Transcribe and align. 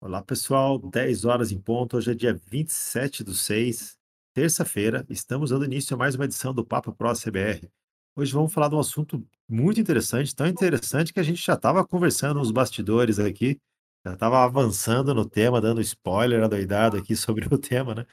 Olá, 0.00 0.22
pessoal. 0.22 0.78
10 0.78 1.24
horas 1.24 1.52
em 1.52 1.60
ponto. 1.60 1.96
Hoje 1.96 2.10
é 2.12 2.14
dia 2.14 2.34
27 2.34 3.22
do 3.22 3.34
6, 3.34 3.98
terça-feira. 4.34 5.04
Estamos 5.08 5.50
dando 5.50 5.64
início 5.64 5.94
a 5.94 5.98
mais 5.98 6.14
uma 6.14 6.24
edição 6.24 6.54
do 6.54 6.64
Papo 6.64 6.92
Pro 6.92 7.12
CBR. 7.14 7.68
Hoje 8.16 8.32
vamos 8.32 8.52
falar 8.52 8.68
de 8.68 8.74
um 8.74 8.80
assunto 8.80 9.24
muito 9.48 9.80
interessante, 9.80 10.34
tão 10.34 10.46
interessante 10.46 11.12
que 11.12 11.20
a 11.20 11.22
gente 11.22 11.44
já 11.44 11.54
estava 11.54 11.86
conversando 11.86 12.38
nos 12.38 12.50
bastidores 12.50 13.18
aqui, 13.18 13.58
já 14.04 14.14
estava 14.14 14.42
avançando 14.44 15.14
no 15.14 15.24
tema, 15.28 15.60
dando 15.60 15.80
spoiler 15.80 16.42
adoidado 16.42 16.96
aqui 16.96 17.14
sobre 17.14 17.46
o 17.52 17.58
tema, 17.58 17.94
né? 17.94 18.06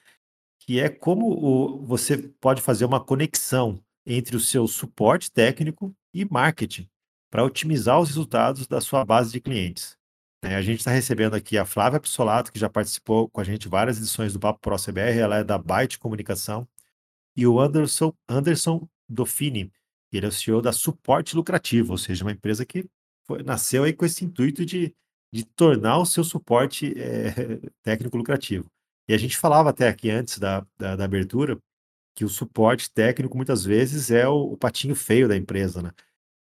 Que 0.60 0.80
é 0.80 0.90
como 0.90 1.28
o- 1.32 1.86
você 1.86 2.18
pode 2.40 2.62
fazer 2.62 2.86
uma 2.86 3.04
conexão 3.04 3.82
entre 4.06 4.36
o 4.36 4.40
seu 4.40 4.68
suporte 4.68 5.32
técnico 5.32 5.96
e 6.14 6.26
marketing 6.26 6.88
para 7.32 7.44
otimizar 7.44 8.00
os 8.00 8.10
resultados 8.10 8.68
da 8.68 8.82
sua 8.82 9.04
base 9.06 9.32
de 9.32 9.42
clientes. 9.42 9.98
Né? 10.44 10.56
a 10.56 10.62
gente 10.62 10.80
está 10.80 10.92
recebendo 10.92 11.36
aqui 11.36 11.58
a 11.58 11.66
Flávia 11.66 12.00
Pissolato, 12.00 12.52
que 12.52 12.60
já 12.60 12.70
participou 12.70 13.30
com 13.30 13.42
a 13.42 13.44
gente 13.44 13.68
várias 13.68 13.98
edições 13.98 14.34
do 14.34 14.40
Papo 14.40 14.60
Pro 14.60 14.76
CBR, 14.78 15.20
ela 15.20 15.38
é 15.38 15.44
da 15.44 15.58
Byte 15.58 16.00
Comunicação, 16.00 16.68
e 17.36 17.46
o 17.46 17.60
Anderson, 17.60 18.14
Anderson 18.28 18.88
Dofini, 19.08 19.72
ele 20.12 20.26
é 20.26 20.30
o 20.30 20.32
CEO 20.32 20.62
da 20.62 20.72
Suporte 20.72 21.36
Lucrativo, 21.36 21.92
ou 21.92 21.98
seja, 21.98 22.24
uma 22.24 22.32
empresa 22.32 22.66
que 22.66 22.86
foi- 23.26 23.44
nasceu 23.44 23.84
aí 23.84 23.94
com 23.94 24.06
esse 24.06 24.26
intuito 24.26 24.66
de, 24.66 24.96
de 25.32 25.46
tornar 25.46 25.98
o 26.00 26.06
seu 26.06 26.24
suporte 26.24 26.94
eh, 26.98 27.34
técnico 27.84 28.18
lucrativo. 28.18 28.70
E 29.08 29.14
a 29.14 29.18
gente 29.18 29.38
falava 29.38 29.70
até 29.70 29.88
aqui 29.88 30.10
antes 30.10 30.40
da, 30.40 30.66
da, 30.78 30.96
da 30.96 31.06
abertura 31.06 31.58
que 32.16 32.26
o 32.26 32.30
suporte 32.30 32.92
técnico 32.92 33.38
muitas 33.38 33.64
vezes 33.64 34.10
é 34.12 34.28
o, 34.28 34.54
o 34.54 34.58
patinho 34.58 34.96
feio 34.96 35.28
da 35.28 35.38
empresa, 35.38 35.82
né? 35.82 35.92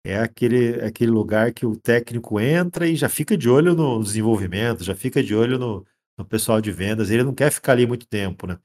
É 0.08 0.20
aquele, 0.20 0.82
aquele 0.82 1.12
lugar 1.12 1.52
que 1.54 1.66
o 1.66 1.76
técnico 1.76 2.40
entra 2.40 2.88
e 2.88 2.96
já 2.96 3.10
fica 3.10 3.38
de 3.38 3.50
olho 3.50 3.76
no 3.76 4.02
desenvolvimento, 4.02 4.84
já 4.84 4.96
fica 4.96 5.22
de 5.24 5.36
olho 5.36 5.58
no, 5.60 5.86
no 6.18 6.26
pessoal 6.26 6.62
de 6.62 6.72
vendas, 6.72 7.10
ele 7.10 7.24
não 7.24 7.34
quer 7.34 7.52
ficar 7.52 7.74
ali 7.74 7.86
muito 7.86 8.08
tempo, 8.08 8.48
né? 8.48 8.58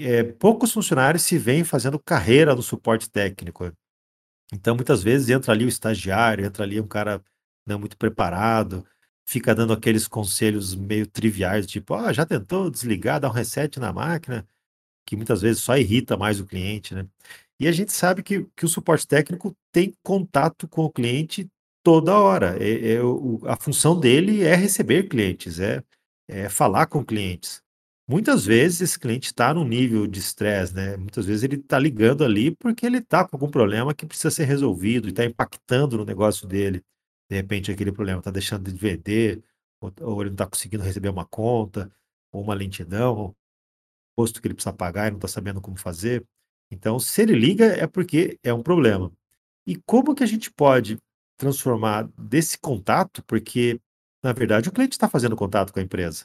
É, 0.00 0.22
poucos 0.22 0.72
funcionários 0.72 1.22
se 1.24 1.36
veem 1.38 1.64
fazendo 1.64 1.98
carreira 1.98 2.54
no 2.54 2.62
suporte 2.62 3.10
técnico. 3.10 3.64
né? 3.64 3.72
Então, 4.52 4.74
muitas 4.74 5.02
vezes 5.02 5.28
entra 5.30 5.52
ali 5.52 5.64
o 5.64 5.68
estagiário, 5.68 6.44
entra 6.44 6.64
ali 6.64 6.80
um 6.80 6.86
cara 6.86 7.22
não 7.66 7.78
muito 7.78 7.96
preparado, 7.96 8.86
fica 9.26 9.54
dando 9.54 9.72
aqueles 9.72 10.06
conselhos 10.08 10.74
meio 10.74 11.06
triviais, 11.06 11.66
tipo, 11.66 11.94
ah, 11.94 12.12
já 12.12 12.26
tentou 12.26 12.70
desligar, 12.70 13.20
dar 13.20 13.30
um 13.30 13.32
reset 13.32 13.80
na 13.80 13.92
máquina? 13.92 14.46
que 15.04 15.16
muitas 15.16 15.42
vezes 15.42 15.62
só 15.62 15.76
irrita 15.76 16.16
mais 16.16 16.40
o 16.40 16.46
cliente, 16.46 16.94
né? 16.94 17.06
E 17.60 17.68
a 17.68 17.72
gente 17.72 17.92
sabe 17.92 18.22
que, 18.22 18.46
que 18.56 18.64
o 18.64 18.68
suporte 18.68 19.06
técnico 19.06 19.56
tem 19.72 19.94
contato 20.02 20.66
com 20.68 20.84
o 20.84 20.90
cliente 20.90 21.48
toda 21.82 22.18
hora. 22.18 22.56
É, 22.62 22.94
é 22.94 23.02
o- 23.02 23.40
a 23.44 23.56
função 23.56 23.98
dele 23.98 24.42
é 24.42 24.54
receber 24.54 25.04
clientes, 25.08 25.60
é, 25.60 25.82
é 26.28 26.48
falar 26.48 26.86
com 26.86 27.04
clientes. 27.04 27.62
Muitas 28.08 28.44
vezes 28.44 28.80
esse 28.82 28.98
cliente 28.98 29.26
está 29.28 29.54
num 29.54 29.64
nível 29.66 30.06
de 30.06 30.18
estresse, 30.18 30.74
né? 30.74 30.96
Muitas 30.96 31.24
vezes 31.24 31.42
ele 31.42 31.56
está 31.56 31.78
ligando 31.78 32.22
ali 32.24 32.50
porque 32.50 32.84
ele 32.84 32.98
está 32.98 33.26
com 33.26 33.34
algum 33.36 33.48
problema 33.50 33.94
que 33.94 34.04
precisa 34.06 34.30
ser 34.30 34.44
resolvido 34.44 35.08
e 35.08 35.10
está 35.10 35.24
impactando 35.24 35.96
no 35.96 36.04
negócio 36.04 36.46
dele. 36.46 36.82
De 37.30 37.36
repente 37.36 37.70
aquele 37.72 37.92
problema 37.92 38.18
está 38.18 38.30
deixando 38.30 38.70
de 38.70 38.78
vender, 38.78 39.42
ou, 39.80 39.92
ou 40.02 40.20
ele 40.20 40.30
não 40.30 40.34
está 40.34 40.46
conseguindo 40.46 40.82
receber 40.82 41.08
uma 41.08 41.24
conta, 41.24 41.90
ou 42.32 42.42
uma 42.42 42.52
lentidão, 42.54 43.34
imposto 44.12 44.40
que 44.40 44.46
ele 44.48 44.54
precisa 44.54 44.72
pagar 44.72 45.08
e 45.08 45.10
não 45.10 45.18
está 45.18 45.28
sabendo 45.28 45.60
como 45.60 45.76
fazer. 45.78 46.24
Então, 46.74 46.98
se 46.98 47.22
ele 47.22 47.34
liga, 47.34 47.66
é 47.66 47.86
porque 47.86 48.38
é 48.42 48.52
um 48.52 48.62
problema. 48.62 49.12
E 49.66 49.76
como 49.86 50.14
que 50.14 50.24
a 50.24 50.26
gente 50.26 50.50
pode 50.52 50.98
transformar 51.38 52.08
desse 52.18 52.58
contato, 52.58 53.22
porque, 53.26 53.80
na 54.22 54.32
verdade, 54.32 54.68
o 54.68 54.72
cliente 54.72 54.92
está 54.94 55.08
fazendo 55.08 55.36
contato 55.36 55.72
com 55.72 55.80
a 55.80 55.82
empresa. 55.82 56.24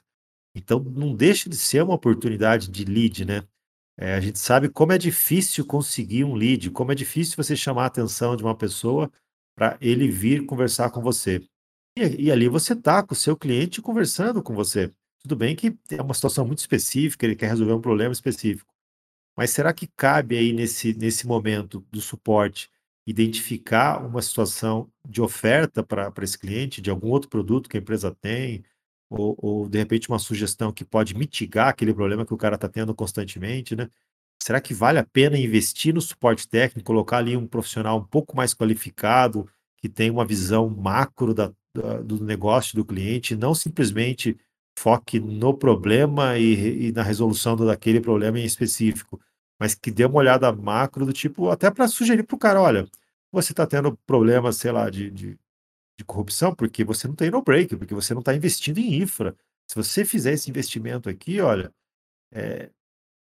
Então, 0.55 0.79
não 0.79 1.15
deixa 1.15 1.49
de 1.49 1.57
ser 1.57 1.83
uma 1.83 1.95
oportunidade 1.95 2.69
de 2.69 2.85
lead, 2.85 3.25
né? 3.25 3.43
Eh, 3.97 4.15
a 4.15 4.21
gente 4.21 4.39
sabe 4.39 4.69
como 4.69 4.93
é 4.93 4.97
difícil 4.97 5.65
conseguir 5.65 6.23
um 6.25 6.35
lead, 6.35 6.71
como 6.71 6.91
é 6.91 6.95
difícil 6.95 7.35
você 7.37 7.55
chamar 7.55 7.83
a 7.85 7.87
atenção 7.87 8.35
de 8.35 8.43
uma 8.43 8.55
pessoa 8.55 9.11
para 9.55 9.77
ele 9.81 10.09
vir 10.09 10.45
conversar 10.45 10.89
com 10.91 11.01
você. 11.01 11.43
E 11.97 12.25
e 12.27 12.31
ali 12.31 12.49
você 12.49 12.73
está 12.73 13.03
com 13.03 13.13
o 13.13 13.17
seu 13.17 13.37
cliente 13.37 13.81
conversando 13.81 14.43
com 14.43 14.53
você. 14.55 14.91
Tudo 15.23 15.35
bem 15.35 15.55
que 15.55 15.77
é 15.91 16.01
uma 16.01 16.13
situação 16.13 16.45
muito 16.45 16.59
específica, 16.59 17.25
ele 17.25 17.35
quer 17.35 17.49
resolver 17.49 17.73
um 17.73 17.81
problema 17.81 18.13
específico. 18.13 18.68
Mas 19.39 19.51
será 19.51 19.73
que 19.73 19.87
cabe 19.97 20.37
aí 20.37 20.53
nesse 20.53 20.93
nesse 20.95 21.27
momento 21.27 21.85
do 21.91 22.01
suporte, 22.01 22.69
identificar 23.07 24.05
uma 24.05 24.21
situação 24.23 24.91
de 25.07 25.21
oferta 25.21 25.83
para 25.83 26.13
esse 26.23 26.37
cliente, 26.39 26.81
de 26.81 26.89
algum 26.91 27.09
outro 27.09 27.29
produto 27.29 27.69
que 27.69 27.77
a 27.77 27.81
empresa 27.81 28.13
tem, 28.21 28.65
ou 29.09 29.37
ou 29.39 29.69
de 29.69 29.77
repente 29.79 30.09
uma 30.09 30.19
sugestão 30.19 30.73
que 30.73 30.85
pode 30.85 31.15
mitigar 31.15 31.69
aquele 31.69 31.93
problema 31.93 32.25
que 32.25 32.33
o 32.33 32.37
cara 32.37 32.55
está 32.55 32.69
tendo 32.69 32.93
constantemente, 32.95 33.75
né? 33.77 33.89
Será 34.41 34.61
que 34.61 34.73
vale 34.73 34.99
a 34.99 35.05
pena 35.05 35.37
investir 35.37 35.93
no 35.93 36.01
suporte 36.01 36.47
técnico, 36.49 36.85
colocar 36.87 37.17
ali 37.19 37.37
um 37.37 37.47
profissional 37.47 37.97
um 37.99 38.03
pouco 38.05 38.35
mais 38.35 38.53
qualificado, 38.53 39.47
que 39.77 39.89
tem 39.89 40.09
uma 40.11 40.25
visão 40.25 40.69
macro 40.69 41.33
da 41.33 41.53
da 41.73 42.01
do 42.01 42.23
negócio 42.23 42.75
do 42.75 42.83
cliente, 42.85 43.35
não 43.35 43.53
simplesmente 43.55 44.35
foque 44.77 45.19
no 45.19 45.53
problema 45.57 46.37
e 46.37 46.87
e 46.89 46.91
na 46.91 47.03
resolução 47.03 47.55
daquele 47.55 48.01
problema 48.01 48.39
em 48.39 48.45
específico, 48.45 49.19
mas 49.59 49.75
que 49.75 49.91
dê 49.91 50.05
uma 50.05 50.17
olhada 50.17 50.51
macro 50.53 51.05
do 51.05 51.13
tipo 51.13 51.49
até 51.49 51.71
para 51.71 51.87
sugerir 51.87 52.23
para 52.23 52.35
o 52.35 52.39
cara: 52.39 52.61
"Olha, 52.61 52.87
você 53.31 53.53
está 53.53 53.67
tendo 53.67 53.97
problemas, 54.07 54.57
sei 54.57 54.71
lá, 54.71 54.89
de 54.89 55.09
de 55.11 55.39
de 55.99 56.05
corrupção, 56.05 56.55
porque 56.55 56.83
você 56.83 57.07
não 57.07 57.15
tem 57.15 57.31
no 57.31 57.41
break, 57.43 57.75
porque 57.77 57.93
você 57.93 58.13
não 58.13 58.21
está 58.21 58.33
investindo 58.35 58.79
em 58.79 58.95
infra. 59.01 59.35
Se 59.69 59.75
você 59.75 60.05
fizer 60.05 60.33
esse 60.33 60.49
investimento 60.49 61.09
aqui, 61.09 61.41
olha, 61.41 61.73
eh, 62.33 62.69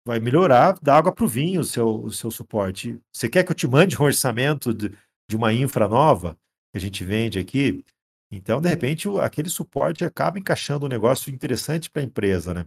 vai 0.07 0.21
melhorar 0.21 0.79
da 0.83 0.97
água 0.97 1.13
para 1.13 1.25
o 1.25 1.29
vinho 1.29 1.61
o 1.61 1.65
seu 1.65 2.03
o 2.05 2.13
seu 2.13 2.31
suporte. 2.31 3.01
Você 3.15 3.29
quer 3.29 3.45
que 3.45 3.53
eu 3.53 3.57
te 3.57 3.67
mande 3.69 3.97
um 4.01 4.05
orçamento 4.05 4.73
de 4.75 4.91
de 5.31 5.37
uma 5.37 5.53
infra 5.53 5.89
nova 5.89 6.35
que 6.73 6.79
a 6.79 6.81
gente 6.81 7.05
vende 7.05 7.39
aqui?" 7.39 7.85
Então, 8.33 8.61
de 8.61 8.69
repente, 8.69 9.09
aquele 9.21 9.49
suporte 9.51 10.05
acaba 10.05 10.39
encaixando 10.39 10.87
um 10.87 10.89
negócio 10.89 11.33
interessante 11.33 11.91
para 11.91 12.03
a 12.03 12.05
empresa, 12.05 12.55
né. 12.55 12.67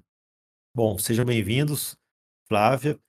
Bom, 0.76 0.98
sejam 1.00 1.26
bem-vindos, 1.26 1.98
Flávia 2.50 3.00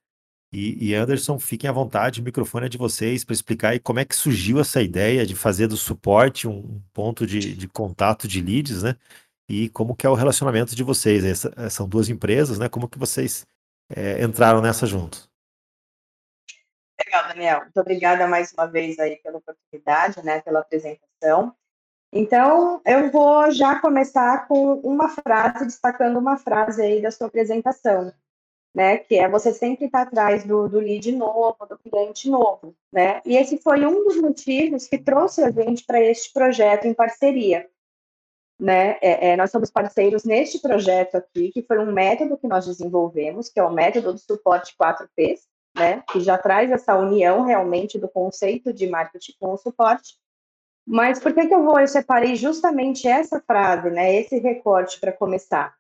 e 0.55 0.91
e 0.91 0.95
Anderson, 0.95 1.39
fiquem 1.39 1.69
à 1.69 1.73
vontade, 1.73 2.21
o 2.21 2.25
microfone 2.25 2.67
é 2.67 2.69
de 2.69 2.79
vocês 2.79 3.25
para 3.25 3.35
explicar 3.35 3.79
como 3.81 3.99
é 4.01 4.05
que 4.05 4.15
surgiu 4.17 4.61
essa 4.61 4.81
ideia 4.83 5.27
de 5.27 5.35
fazer 5.35 5.67
do 5.67 5.77
suporte 5.77 6.47
um 6.49 6.81
ponto 6.93 7.27
de 7.27 7.55
de 7.55 7.69
contato 7.69 8.29
de 8.29 8.41
leads, 8.41 8.83
né, 8.83 8.97
e 9.49 9.69
como 9.71 9.97
que 9.97 10.07
é 10.07 10.11
o 10.11 10.15
relacionamento 10.15 10.75
de 10.75 10.83
vocês. 10.83 11.25
Essa 11.25 11.53
eh, 11.57 11.69
são 11.71 11.89
2 11.89 12.09
empresas, 12.09 12.59
né, 12.59 12.69
como 12.69 12.89
que 12.89 12.99
vocês, 12.99 13.47
eh, 13.91 14.23
entraram 14.25 14.61
nessa 14.63 14.87
juntos? 14.87 15.29
Legal, 17.05 17.29
Daniel. 17.29 17.61
Muito 17.63 17.81
obrigada 17.81 18.27
mais 18.27 18.53
uma 18.53 18.67
vez 18.67 18.99
aí 18.99 19.17
pela 19.17 19.39
oportunidade, 19.39 20.25
né, 20.25 20.41
pela 20.41 20.61
apresentação. 20.61 21.55
Então, 22.13 22.81
eu 22.87 23.11
vou 23.11 23.51
já 23.51 23.81
começar 23.81 24.47
com 24.47 24.75
uma 24.81 25.09
frase, 25.09 25.67
destacando 25.67 26.17
uma 26.17 26.37
frase 26.37 26.81
aí 26.81 27.03
da 27.03 27.11
sua 27.11 27.27
apresentação, 27.27 28.13
né, 28.75 28.99
que 28.99 29.15
é 29.17 29.29
você 29.29 29.53
sempre 29.53 29.87
está 29.87 30.03
atrás 30.03 30.45
do, 30.45 30.69
do 30.69 30.81
lead 30.81 31.13
novo, 31.13 31.57
do 31.67 31.79
cliente 31.79 32.29
novo, 32.29 32.75
né? 32.93 33.23
E 33.25 33.37
esse 33.37 33.57
foi 33.59 33.87
um 33.87 34.05
dos 34.05 34.21
motivos 34.21 34.89
que 34.89 34.99
trouxe 34.99 35.45
a 35.45 35.51
gente 35.51 35.85
para 35.85 36.01
este 36.01 36.33
projeto 36.33 36.87
em 36.87 36.93
parceria, 36.93 37.69
né? 38.59 38.99
É, 39.01 39.31
é, 39.31 39.37
nós 39.37 39.53
somos 39.53 39.71
parceiros 39.71 40.25
neste 40.25 40.59
projeto 40.59 41.15
aqui, 41.15 41.53
que 41.53 41.63
foi 41.63 41.79
um 41.79 41.93
método 41.93 42.37
que 42.37 42.49
nós 42.49 42.67
desenvolvemos, 42.67 43.49
que 43.49 43.61
é 43.61 43.63
o 43.63 43.73
método 43.73 44.13
do 44.13 44.19
suporte 44.19 44.75
4Ps, 44.77 45.43
né? 45.77 46.03
Que 46.11 46.19
já 46.19 46.37
traz 46.37 46.71
essa 46.73 46.97
união 46.97 47.43
realmente 47.45 47.97
do 47.97 48.09
conceito 48.09 48.73
de 48.73 48.89
marketing 48.89 49.35
com 49.39 49.53
o 49.53 49.57
suporte. 49.57 50.17
Mas 50.87 51.21
por 51.21 51.33
que 51.33 51.47
que 51.47 51.55
eu 51.55 51.63
vou 51.63 51.81
eu 51.81 51.89
separei 51.89 52.35
justamente 52.35 53.09
essa 53.09 53.41
frase, 53.41 53.89
né, 53.89 54.15
esse 54.17 54.39
recorte 54.39 55.01
para 55.01 55.13
começar? 55.13 55.75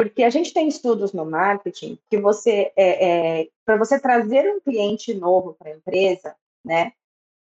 Porque 0.00 0.22
a 0.22 0.30
gente 0.30 0.54
tem 0.54 0.66
estudos 0.66 1.12
no 1.12 1.26
marketing 1.26 1.98
que 2.08 2.16
você, 2.16 2.72
é, 2.74 3.40
é, 3.40 3.48
para 3.66 3.76
você 3.76 4.00
trazer 4.00 4.50
um 4.50 4.58
cliente 4.58 5.12
novo 5.12 5.52
para 5.52 5.68
a 5.68 5.74
empresa, 5.76 6.34
né, 6.64 6.92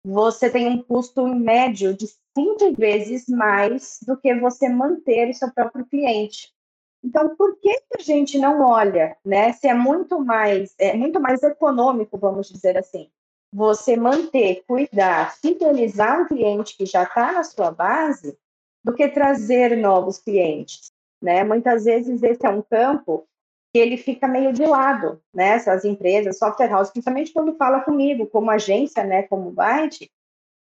você 0.03 0.49
tem 0.49 0.67
um 0.67 0.83
custo 0.83 1.25
médio 1.25 1.93
de 1.93 2.05
cinco 2.37 2.73
vezes 2.77 3.29
mais 3.29 3.99
do 4.05 4.17
que 4.17 4.35
você 4.35 4.67
manter 4.67 5.29
o 5.29 5.33
seu 5.33 5.49
próprio 5.53 5.85
cliente. 5.85 6.53
Então, 7.01 7.33
por 7.37 7.57
que 7.61 7.71
a 7.97 8.01
gente 8.01 8.37
não 8.37 8.61
olha, 8.61 9.15
né, 9.23 9.53
se 9.53 9.65
é 9.65 9.73
muito 9.73 10.19
mais, 10.19 10.75
é 10.77 10.93
muito 10.97 11.17
mais 11.17 11.41
econômico, 11.41 12.17
vamos 12.17 12.49
dizer 12.49 12.77
assim, 12.77 13.09
você 13.53 13.95
manter, 13.95 14.65
cuidar, 14.67 15.33
fidelizar 15.37 16.23
um 16.23 16.27
cliente 16.27 16.75
que 16.75 16.85
já 16.85 17.03
está 17.03 17.31
na 17.31 17.43
sua 17.45 17.71
base, 17.71 18.37
do 18.83 18.93
que 18.93 19.07
trazer 19.07 19.77
novos 19.77 20.17
clientes, 20.17 20.88
né? 21.21 21.43
Muitas 21.43 21.85
vezes 21.85 22.21
esse 22.23 22.45
é 22.45 22.49
um 22.49 22.61
campo 22.61 23.27
que 23.71 23.79
ele 23.79 23.97
fica 23.97 24.27
meio 24.27 24.51
de 24.51 24.65
lado, 24.65 25.21
né? 25.33 25.49
Essas 25.49 25.85
empresas, 25.85 26.37
software 26.37 26.69
house, 26.69 26.89
principalmente 26.89 27.33
quando 27.33 27.55
fala 27.55 27.81
comigo, 27.81 28.25
como 28.27 28.49
agência, 28.49 29.03
né, 29.03 29.23
como 29.23 29.51
Byte, 29.51 30.09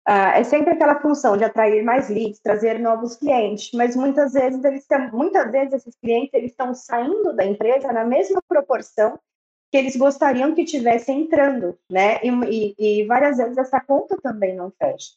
ah, 0.06 0.38
é 0.38 0.44
sempre 0.44 0.72
aquela 0.72 1.00
função 1.00 1.36
de 1.36 1.44
atrair 1.44 1.84
mais 1.84 2.08
leads, 2.08 2.40
trazer 2.40 2.78
novos 2.78 3.16
clientes, 3.16 3.70
mas 3.74 3.94
muitas 3.94 4.32
vezes 4.32 4.64
eles 4.64 4.86
têm, 4.86 5.10
muitas 5.12 5.52
vezes 5.52 5.74
esses 5.74 5.94
clientes 5.96 6.32
eles 6.32 6.50
estão 6.50 6.74
saindo 6.74 7.34
da 7.34 7.44
empresa 7.44 7.92
na 7.92 8.04
mesma 8.04 8.42
proporção 8.48 9.18
que 9.70 9.76
eles 9.76 9.94
gostariam 9.96 10.54
que 10.54 10.64
tivesse 10.64 11.12
entrando, 11.12 11.78
né? 11.88 12.18
E, 12.24 12.74
e, 12.76 13.02
e, 13.02 13.06
várias 13.06 13.36
vezes 13.36 13.56
essa 13.56 13.80
conta 13.80 14.18
também 14.20 14.56
não 14.56 14.72
fecha. 14.72 15.12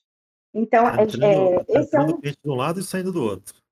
Então, 0.54 0.84
tá 0.84 1.02
entrando, 1.02 1.26
é, 1.26 1.64
tá 1.64 1.80
esse 1.80 1.96
é 1.96 2.02
um... 2.02 2.52
um 2.52 2.56
lado 2.56 2.80
e 2.80 2.84
saindo 2.84 3.12
do 3.12 3.24
outro. 3.24 3.63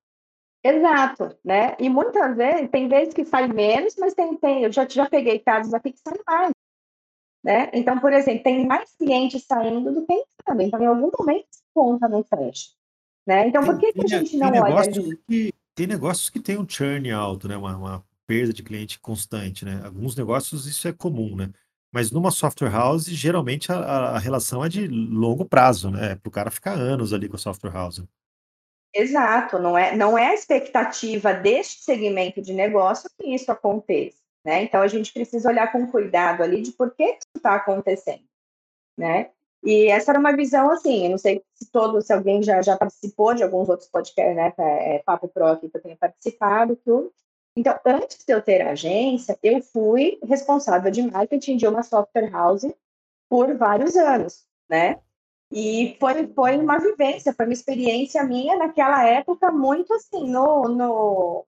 Exato, 0.64 1.36
né? 1.44 1.76
E 1.80 1.90
muitas 1.90 2.36
vezes, 2.36 2.70
tem 2.70 2.88
vezes 2.88 3.14
que 3.14 3.26
sai 3.26 3.48
menos, 3.48 3.96
mas 3.98 4.14
tem, 4.14 4.36
tem 4.38 4.64
eu 4.64 4.72
já, 4.72 4.88
já 4.88 5.10
peguei 5.10 5.40
casos 5.40 5.74
aqui 5.74 5.92
que 5.92 6.00
saem 6.00 6.22
mais. 6.28 6.52
Né? 7.44 7.72
Então, 7.74 8.00
por 8.00 8.14
exemplo, 8.14 8.44
tem 8.44 8.68
mais 8.68 8.96
clientes 8.96 9.44
saindo 9.46 9.92
do 9.92 10.06
que 10.06 10.14
entrando. 10.14 10.62
Então, 10.62 10.82
em 10.82 10.86
algum 10.86 11.10
momento, 11.18 11.48
essa 11.50 11.64
conta 11.74 12.08
não 12.08 12.24
fecha. 12.24 12.70
Né? 13.26 13.48
Então, 13.48 13.64
por 13.64 13.80
que, 13.80 13.92
que 13.94 14.02
a 14.04 14.20
gente 14.20 14.38
não 14.38 14.50
olha 14.50 14.80
ali? 14.82 15.18
Que, 15.28 15.54
tem 15.74 15.88
negócios 15.88 16.30
que 16.30 16.40
tem 16.40 16.60
um 16.60 16.68
churn 16.68 17.10
alto, 17.12 17.48
né? 17.48 17.58
Uma, 17.58 17.76
uma, 17.78 18.06
perda 18.28 18.54
de 18.54 18.64
cliente 18.64 19.00
constante, 19.00 19.66
né? 19.66 19.82
Alguns 19.84 20.16
negócios 20.16 20.66
isso 20.66 20.88
é 20.88 20.94
comum, 20.94 21.36
né? 21.36 21.52
Mas 21.92 22.12
numa 22.12 22.32
software 22.32 22.70
house, 22.70 23.06
geralmente 23.06 23.72
a, 23.72 23.76
a 23.76 24.20
relação 24.20 24.64
é 24.64 24.70
de 24.70 24.88
longo 24.88 25.44
prazo, 25.44 25.90
né? 25.90 26.16
Para 26.16 26.30
o 26.30 26.32
cara 26.32 26.52
ficar 26.52 26.74
anos 26.74 27.14
ali 27.14 27.28
com 27.28 27.36
a 27.36 27.40
software 27.40 27.74
house. 27.74 28.02
Exato, 28.94 29.58
não 29.58 29.78
é, 29.78 29.96
não 29.96 30.18
é 30.18 30.28
a 30.28 30.34
expectativa 30.34 31.34
deste 31.34 31.84
segmento 31.84 32.42
de 32.42 32.54
negócio 32.54 33.10
que 33.18 33.34
isso 33.34 33.52
aconteça. 33.52 34.18
Né? 34.44 34.64
Então, 34.64 34.82
a 34.82 34.88
gente 34.88 35.14
precisa 35.14 35.50
olhar 35.50 35.72
com 35.72 35.88
cuidado 35.88 36.42
ali 36.42 36.62
de 36.62 36.72
por 36.72 36.94
que 36.96 37.04
isso 37.04 37.28
está 37.36 37.56
acontecendo, 37.56 38.24
né? 38.98 39.30
E 39.64 39.86
essa 39.88 40.12
era 40.12 40.20
uma 40.20 40.36
visão, 40.36 40.72
assim, 40.72 41.06
eu 41.06 41.12
não 41.12 41.20
sei 41.20 41.44
se 41.54 41.70
todo, 41.72 42.02
se 42.02 42.12
alguém 42.12 42.42
já, 42.42 42.60
já 42.64 42.76
participou 42.76 43.36
de 43.36 43.44
alguns 43.44 43.70
outros 43.70 43.88
podcasts, 43.88 44.36
né, 44.36 44.52
é, 44.58 45.00
Papo 45.06 45.28
Pro 45.28 45.46
aqui 45.46 45.70
que 45.70 45.78
eu 45.78 45.82
tenho 45.82 45.98
participado, 45.98 46.76
tudo. 46.78 47.14
Então, 47.56 47.78
antes 47.86 48.26
de 48.26 48.34
eu 48.34 48.42
ter 48.42 48.62
agência, 48.64 49.38
eu 49.44 49.62
fui 49.62 50.18
responsável 50.24 50.90
de 50.90 51.04
marketing 51.04 51.58
de 51.58 51.68
uma 51.68 51.84
software 51.84 52.32
house 52.32 52.66
por 53.30 53.56
vários 53.56 53.96
anos, 53.96 54.48
né? 54.68 55.00
E 55.52 55.98
foi, 56.00 56.28
foi 56.34 56.58
uma 56.58 56.80
vivência, 56.80 57.34
foi 57.34 57.46
uma 57.46 57.54
experiência 57.54 58.24
minha 58.24 58.58
naquela 58.58 59.06
época 59.06 59.52
muito 59.52 59.94
assim, 59.94 60.30
no, 60.30 60.70
no, 60.70 61.46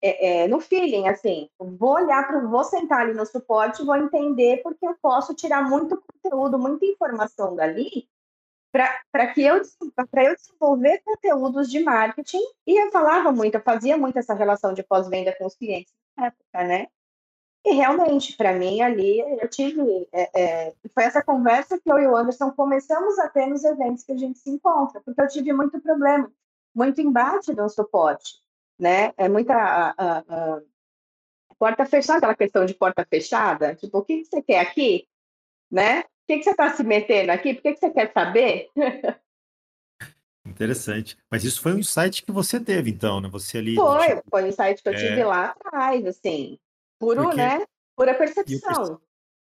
é, 0.00 0.44
é, 0.44 0.48
no 0.48 0.60
feeling, 0.60 1.08
assim, 1.08 1.48
vou 1.58 1.94
olhar 1.94 2.26
para, 2.26 2.40
vou 2.40 2.64
sentar 2.64 3.00
ali 3.00 3.14
no 3.14 3.26
suporte, 3.26 3.84
vou 3.84 3.96
entender 3.96 4.62
porque 4.62 4.86
eu 4.86 4.96
posso 5.02 5.34
tirar 5.34 5.68
muito 5.68 6.00
conteúdo, 6.00 6.58
muita 6.58 6.86
informação 6.86 7.56
dali 7.56 8.08
para 8.72 9.32
que 9.34 9.42
eu 9.42 9.60
para 10.10 10.24
eu 10.24 10.34
desenvolver 10.34 11.02
conteúdos 11.04 11.70
de 11.70 11.80
marketing 11.80 12.42
e 12.66 12.80
eu 12.80 12.90
falava 12.90 13.30
muito, 13.30 13.56
eu 13.56 13.62
fazia 13.62 13.96
muito 13.98 14.18
essa 14.18 14.34
relação 14.34 14.72
de 14.72 14.82
pós-venda 14.82 15.36
com 15.36 15.46
os 15.46 15.54
clientes 15.54 15.92
na 16.16 16.26
época, 16.26 16.64
né? 16.64 16.86
E 17.64 17.74
realmente, 17.74 18.36
para 18.36 18.52
mim, 18.52 18.80
ali, 18.80 19.20
eu 19.20 19.48
tive. 19.48 20.08
É, 20.12 20.40
é, 20.42 20.74
foi 20.92 21.04
essa 21.04 21.22
conversa 21.22 21.78
que 21.78 21.90
eu 21.90 21.98
e 21.98 22.06
o 22.06 22.16
Anderson 22.16 22.50
começamos 22.50 23.18
a 23.18 23.28
ter 23.28 23.46
nos 23.46 23.62
eventos 23.64 24.04
que 24.04 24.12
a 24.12 24.16
gente 24.16 24.38
se 24.38 24.50
encontra, 24.50 25.00
porque 25.04 25.20
eu 25.20 25.28
tive 25.28 25.52
muito 25.52 25.80
problema, 25.80 26.30
muito 26.74 27.00
embate 27.00 27.54
no 27.54 27.68
suporte 27.68 28.42
né? 28.82 29.12
É 29.16 29.28
muita 29.28 29.54
a, 29.54 29.94
a, 29.96 30.18
a 30.18 31.54
porta 31.56 31.86
fechada, 31.86 32.18
aquela 32.18 32.34
questão 32.34 32.66
de 32.66 32.74
porta 32.74 33.06
fechada, 33.08 33.76
tipo, 33.76 33.98
o 33.98 34.04
que, 34.04 34.18
que 34.18 34.24
você 34.26 34.42
quer 34.42 34.58
aqui, 34.58 35.06
né? 35.70 36.00
O 36.00 36.04
que, 36.26 36.38
que 36.38 36.42
você 36.42 36.50
está 36.50 36.74
se 36.74 36.82
metendo 36.82 37.30
aqui? 37.30 37.54
Por 37.54 37.62
que, 37.62 37.74
que 37.74 37.78
você 37.78 37.90
quer 37.90 38.12
saber? 38.12 38.68
Interessante. 40.44 41.16
Mas 41.30 41.44
isso 41.44 41.62
foi 41.62 41.72
um 41.72 41.78
insight 41.78 42.24
que 42.24 42.32
você 42.32 42.58
teve, 42.58 42.90
então, 42.90 43.20
né? 43.20 43.28
Você 43.28 43.58
ali. 43.58 43.76
Foi, 43.76 44.16
tipo, 44.16 44.22
foi 44.28 44.42
um 44.42 44.46
insight 44.48 44.82
que 44.82 44.88
eu 44.88 44.96
tive 44.96 45.20
é... 45.20 45.24
lá 45.24 45.50
atrás, 45.50 46.04
assim. 46.04 46.58
Puro, 47.02 47.24
Porque... 47.24 47.36
né? 47.36 47.64
Pura 47.96 48.14
percepção. 48.14 49.00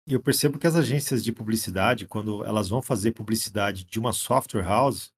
E 0.09 0.13
eu 0.13 0.21
percebo 0.21 0.59
que 0.59 0.67
as 0.67 0.75
agências 0.75 1.23
de 1.23 1.33
publicidade, 1.33 2.05
quando 2.05 2.45
elas 2.45 2.69
vão 2.69 2.83
fazer 2.83 3.13
publicidade 3.13 3.85
de 3.85 4.01
uma 4.01 4.13
software 4.13 4.65
house, 4.65 5.13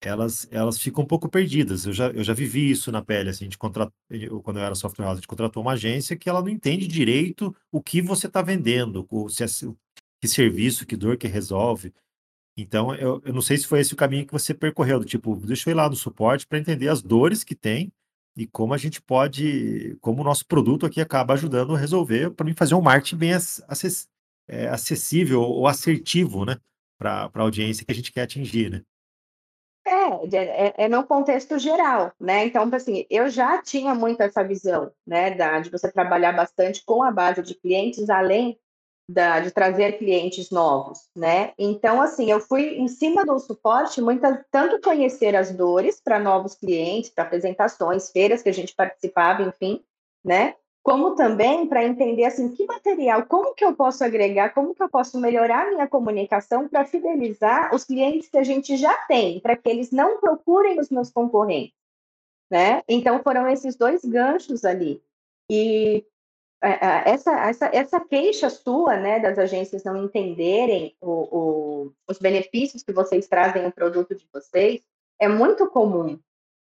elas, 0.00 0.48
elas 0.50 0.78
ficam 0.78 1.04
um 1.04 1.06
pouco 1.06 1.28
perdidas. 1.28 1.84
Eu 1.84 1.92
já, 1.92 2.08
eu 2.08 2.24
já 2.24 2.32
vivi 2.32 2.70
isso 2.70 2.90
na 2.90 3.02
pele, 3.02 3.28
assim, 3.28 3.46
de 3.46 3.58
contrat... 3.58 3.92
eu, 4.08 4.40
quando 4.40 4.58
eu 4.58 4.64
era 4.64 4.74
software 4.74 5.04
house, 5.04 5.18
a 5.18 5.20
gente 5.20 5.28
contratou 5.28 5.62
uma 5.62 5.72
agência 5.72 6.16
que 6.16 6.30
ela 6.30 6.40
não 6.40 6.48
entende 6.48 6.88
direito 6.88 7.54
o 7.70 7.82
que 7.82 8.00
você 8.00 8.26
está 8.26 8.40
vendendo, 8.40 9.06
o, 9.10 9.28
se 9.28 9.44
é, 9.44 9.46
que 10.18 10.26
serviço, 10.26 10.86
que 10.86 10.96
dor 10.96 11.18
que 11.18 11.28
resolve. 11.28 11.92
Então, 12.56 12.94
eu, 12.94 13.20
eu 13.22 13.34
não 13.34 13.42
sei 13.42 13.58
se 13.58 13.66
foi 13.66 13.80
esse 13.80 13.92
o 13.92 13.96
caminho 13.96 14.26
que 14.26 14.32
você 14.32 14.54
percorreu, 14.54 14.98
do 14.98 15.04
tipo, 15.04 15.36
deixa 15.36 15.68
eu 15.68 15.72
ir 15.72 15.76
lá 15.76 15.90
no 15.90 15.96
suporte 15.96 16.46
para 16.46 16.58
entender 16.58 16.88
as 16.88 17.02
dores 17.02 17.44
que 17.44 17.54
tem 17.54 17.92
e 18.36 18.46
como 18.46 18.72
a 18.72 18.78
gente 18.78 19.00
pode, 19.00 19.96
como 20.00 20.22
o 20.22 20.24
nosso 20.24 20.46
produto 20.46 20.86
aqui 20.86 21.00
acaba 21.00 21.34
ajudando 21.34 21.74
a 21.74 21.78
resolver, 21.78 22.30
para 22.30 22.46
mim 22.46 22.54
fazer 22.54 22.74
um 22.74 22.80
marketing 22.80 23.16
bem 23.16 23.32
acess, 23.34 24.08
é, 24.48 24.68
acessível 24.68 25.42
ou 25.42 25.66
assertivo, 25.66 26.44
né, 26.44 26.56
para 26.98 27.30
a 27.32 27.40
audiência 27.40 27.84
que 27.84 27.92
a 27.92 27.94
gente 27.94 28.12
quer 28.12 28.22
atingir, 28.22 28.70
né? 28.70 28.82
É, 29.84 30.36
é, 30.36 30.84
é, 30.84 30.88
no 30.88 31.04
contexto 31.04 31.58
geral, 31.58 32.12
né? 32.18 32.46
Então, 32.46 32.70
assim, 32.72 33.04
eu 33.10 33.28
já 33.28 33.60
tinha 33.60 33.92
muito 33.94 34.20
essa 34.20 34.44
visão, 34.44 34.92
né, 35.04 35.34
da, 35.34 35.58
de 35.58 35.70
você 35.70 35.90
trabalhar 35.90 36.32
bastante 36.32 36.84
com 36.84 37.02
a 37.02 37.10
base 37.10 37.42
de 37.42 37.54
clientes, 37.56 38.08
além 38.08 38.56
da, 39.12 39.40
de 39.40 39.50
trazer 39.50 39.98
clientes 39.98 40.50
novos, 40.50 41.08
né? 41.14 41.52
Então, 41.58 42.00
assim, 42.00 42.30
eu 42.30 42.40
fui 42.40 42.76
em 42.76 42.88
cima 42.88 43.24
do 43.24 43.38
suporte, 43.38 44.00
muita, 44.00 44.44
tanto 44.50 44.80
conhecer 44.80 45.36
as 45.36 45.52
dores 45.52 46.00
para 46.00 46.18
novos 46.18 46.54
clientes, 46.54 47.10
para 47.10 47.24
apresentações, 47.24 48.10
feiras 48.10 48.42
que 48.42 48.48
a 48.48 48.54
gente 48.54 48.74
participava, 48.74 49.42
enfim, 49.42 49.82
né? 50.24 50.54
como 50.82 51.14
também 51.14 51.66
para 51.68 51.84
entender 51.84 52.24
assim 52.24 52.48
que 52.48 52.66
material, 52.66 53.24
como 53.26 53.54
que 53.54 53.64
eu 53.64 53.74
posso 53.74 54.02
agregar, 54.02 54.52
como 54.52 54.74
que 54.74 54.82
eu 54.82 54.88
posso 54.88 55.18
melhorar 55.20 55.70
minha 55.70 55.86
comunicação 55.86 56.68
para 56.68 56.84
fidelizar 56.84 57.72
os 57.74 57.84
clientes 57.84 58.28
que 58.28 58.36
a 58.36 58.42
gente 58.42 58.76
já 58.76 58.92
tem, 59.06 59.38
para 59.40 59.56
que 59.56 59.68
eles 59.68 59.92
não 59.92 60.18
procurem 60.18 60.80
os 60.80 60.90
meus 60.90 61.10
concorrentes, 61.10 61.76
né? 62.50 62.82
Então 62.88 63.22
foram 63.22 63.48
esses 63.48 63.76
dois 63.76 64.04
ganchos 64.04 64.64
ali. 64.64 65.00
E 65.48 66.04
essa, 66.62 67.32
essa, 67.48 67.70
essa 67.72 68.00
queixa 68.00 68.48
sua, 68.48 68.96
né, 68.96 69.18
das 69.18 69.38
agências 69.38 69.82
não 69.82 70.04
entenderem 70.04 70.94
o, 71.00 71.10
o, 71.10 71.92
os 72.08 72.18
benefícios 72.18 72.82
que 72.82 72.92
vocês 72.92 73.26
trazem 73.26 73.62
no 73.62 73.72
produto 73.72 74.14
de 74.14 74.26
vocês, 74.32 74.80
é 75.18 75.28
muito 75.28 75.68
comum, 75.68 76.18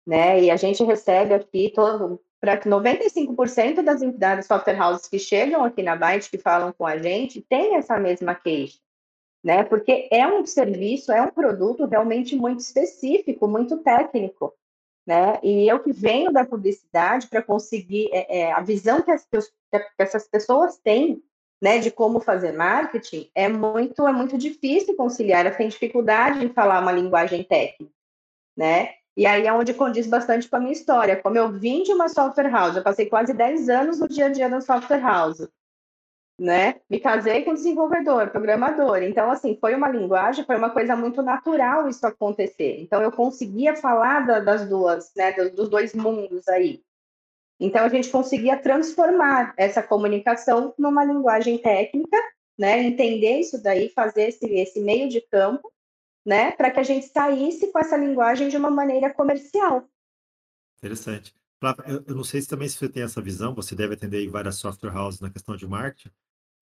né? 0.05 0.41
E 0.41 0.51
a 0.51 0.55
gente 0.55 0.83
recebe 0.83 1.33
aqui 1.33 1.71
todo, 1.73 2.19
para 2.39 2.59
95% 2.59 3.81
das 3.81 4.01
entidades 4.01 4.47
software 4.47 4.81
houses 4.81 5.07
que 5.07 5.19
chegam 5.19 5.63
aqui 5.63 5.83
na 5.83 5.95
Byte, 5.95 6.29
que 6.29 6.37
falam 6.37 6.73
com 6.73 6.85
a 6.85 6.97
gente, 6.97 7.41
tem 7.41 7.75
essa 7.75 7.99
mesma 7.99 8.35
queixa, 8.35 8.79
né? 9.43 9.63
Porque 9.63 10.07
é 10.11 10.25
um 10.25 10.45
serviço, 10.45 11.11
é 11.11 11.21
um 11.21 11.31
produto 11.31 11.85
realmente 11.85 12.35
muito 12.35 12.61
específico, 12.61 13.47
muito 13.47 13.77
técnico, 13.77 14.53
né? 15.05 15.39
E 15.43 15.67
eu 15.67 15.79
que 15.79 15.91
venho 15.91 16.31
da 16.31 16.45
publicidade 16.45 17.27
para 17.27 17.41
conseguir 17.41 18.09
é, 18.11 18.39
é, 18.39 18.51
a 18.53 18.61
visão 18.61 19.01
que, 19.01 19.11
as, 19.11 19.25
que, 19.25 19.37
essas 19.97 20.27
pessoas 20.27 20.77
têm, 20.77 21.21
né, 21.61 21.79
de 21.79 21.91
como 21.91 22.19
fazer 22.19 22.53
marketing, 22.53 23.29
é 23.33 23.47
muito 23.47 24.05
é 24.07 24.11
muito 24.11 24.37
difícil 24.37 24.95
conciliar. 24.95 25.45
Elas 25.45 25.57
têm 25.57 25.67
dificuldade 25.67 26.45
em 26.45 26.49
falar 26.49 26.81
uma 26.81 26.91
linguagem 26.91 27.43
técnica, 27.43 27.93
né? 28.55 28.95
E 29.15 29.25
aí 29.25 29.45
é 29.45 29.53
onde 29.53 29.73
condiz 29.73 30.07
bastante 30.07 30.49
com 30.49 30.55
a 30.55 30.59
minha 30.59 30.71
história. 30.71 31.21
Como 31.21 31.37
eu 31.37 31.51
vim 31.51 31.83
de 31.83 31.91
uma 31.93 32.09
software 32.09 32.49
house, 32.49 32.75
eu 32.75 32.83
passei 32.83 33.05
quase 33.05 33.33
10 33.33 33.69
anos 33.69 33.99
no 33.99 34.07
dia 34.07 34.25
a 34.25 34.29
dia 34.29 34.49
da 34.49 34.59
software 34.59 35.01
house. 35.01 35.47
Né? 36.39 36.81
Me 36.89 36.99
casei 36.99 37.43
com 37.43 37.53
desenvolvedor, 37.53 38.29
programador. 38.31 39.03
Então, 39.03 39.29
assim, 39.29 39.55
foi 39.59 39.75
uma 39.75 39.87
linguagem, 39.87 40.43
foi 40.45 40.57
uma 40.57 40.71
coisa 40.71 40.95
muito 40.95 41.21
natural 41.21 41.87
isso 41.87 42.05
acontecer. 42.07 42.81
Então, 42.81 43.01
eu 43.01 43.11
conseguia 43.11 43.75
falar 43.75 44.25
da, 44.25 44.39
das 44.39 44.67
duas, 44.67 45.11
né, 45.15 45.31
dos, 45.33 45.51
dos 45.51 45.69
dois 45.69 45.93
mundos 45.93 46.47
aí. 46.47 46.81
Então, 47.59 47.85
a 47.85 47.89
gente 47.89 48.09
conseguia 48.09 48.57
transformar 48.57 49.53
essa 49.57 49.83
comunicação 49.83 50.73
numa 50.77 51.05
linguagem 51.05 51.59
técnica, 51.59 52.17
né? 52.57 52.81
Entender 52.81 53.39
isso 53.39 53.61
daí, 53.61 53.89
fazer 53.89 54.29
esse, 54.29 54.45
esse 54.45 54.81
meio 54.81 55.07
de 55.07 55.21
campo 55.21 55.71
né, 56.25 56.51
para 56.51 56.71
que 56.71 56.79
a 56.79 56.83
gente 56.83 57.07
saísse 57.07 57.71
com 57.71 57.79
essa 57.79 57.97
linguagem 57.97 58.49
de 58.49 58.57
uma 58.57 58.69
maneira 58.69 59.13
comercial. 59.13 59.87
Interessante. 60.77 61.33
Eu 62.07 62.15
não 62.15 62.23
sei 62.23 62.41
se 62.41 62.47
também 62.47 62.67
se 62.67 62.77
você 62.77 62.89
tem 62.89 63.03
essa 63.03 63.21
visão, 63.21 63.55
você 63.55 63.75
deve 63.75 63.93
atender 63.93 64.27
várias 64.29 64.55
software 64.57 64.95
houses 64.95 65.21
na 65.21 65.29
questão 65.29 65.55
de 65.55 65.67
marketing, 65.67 66.11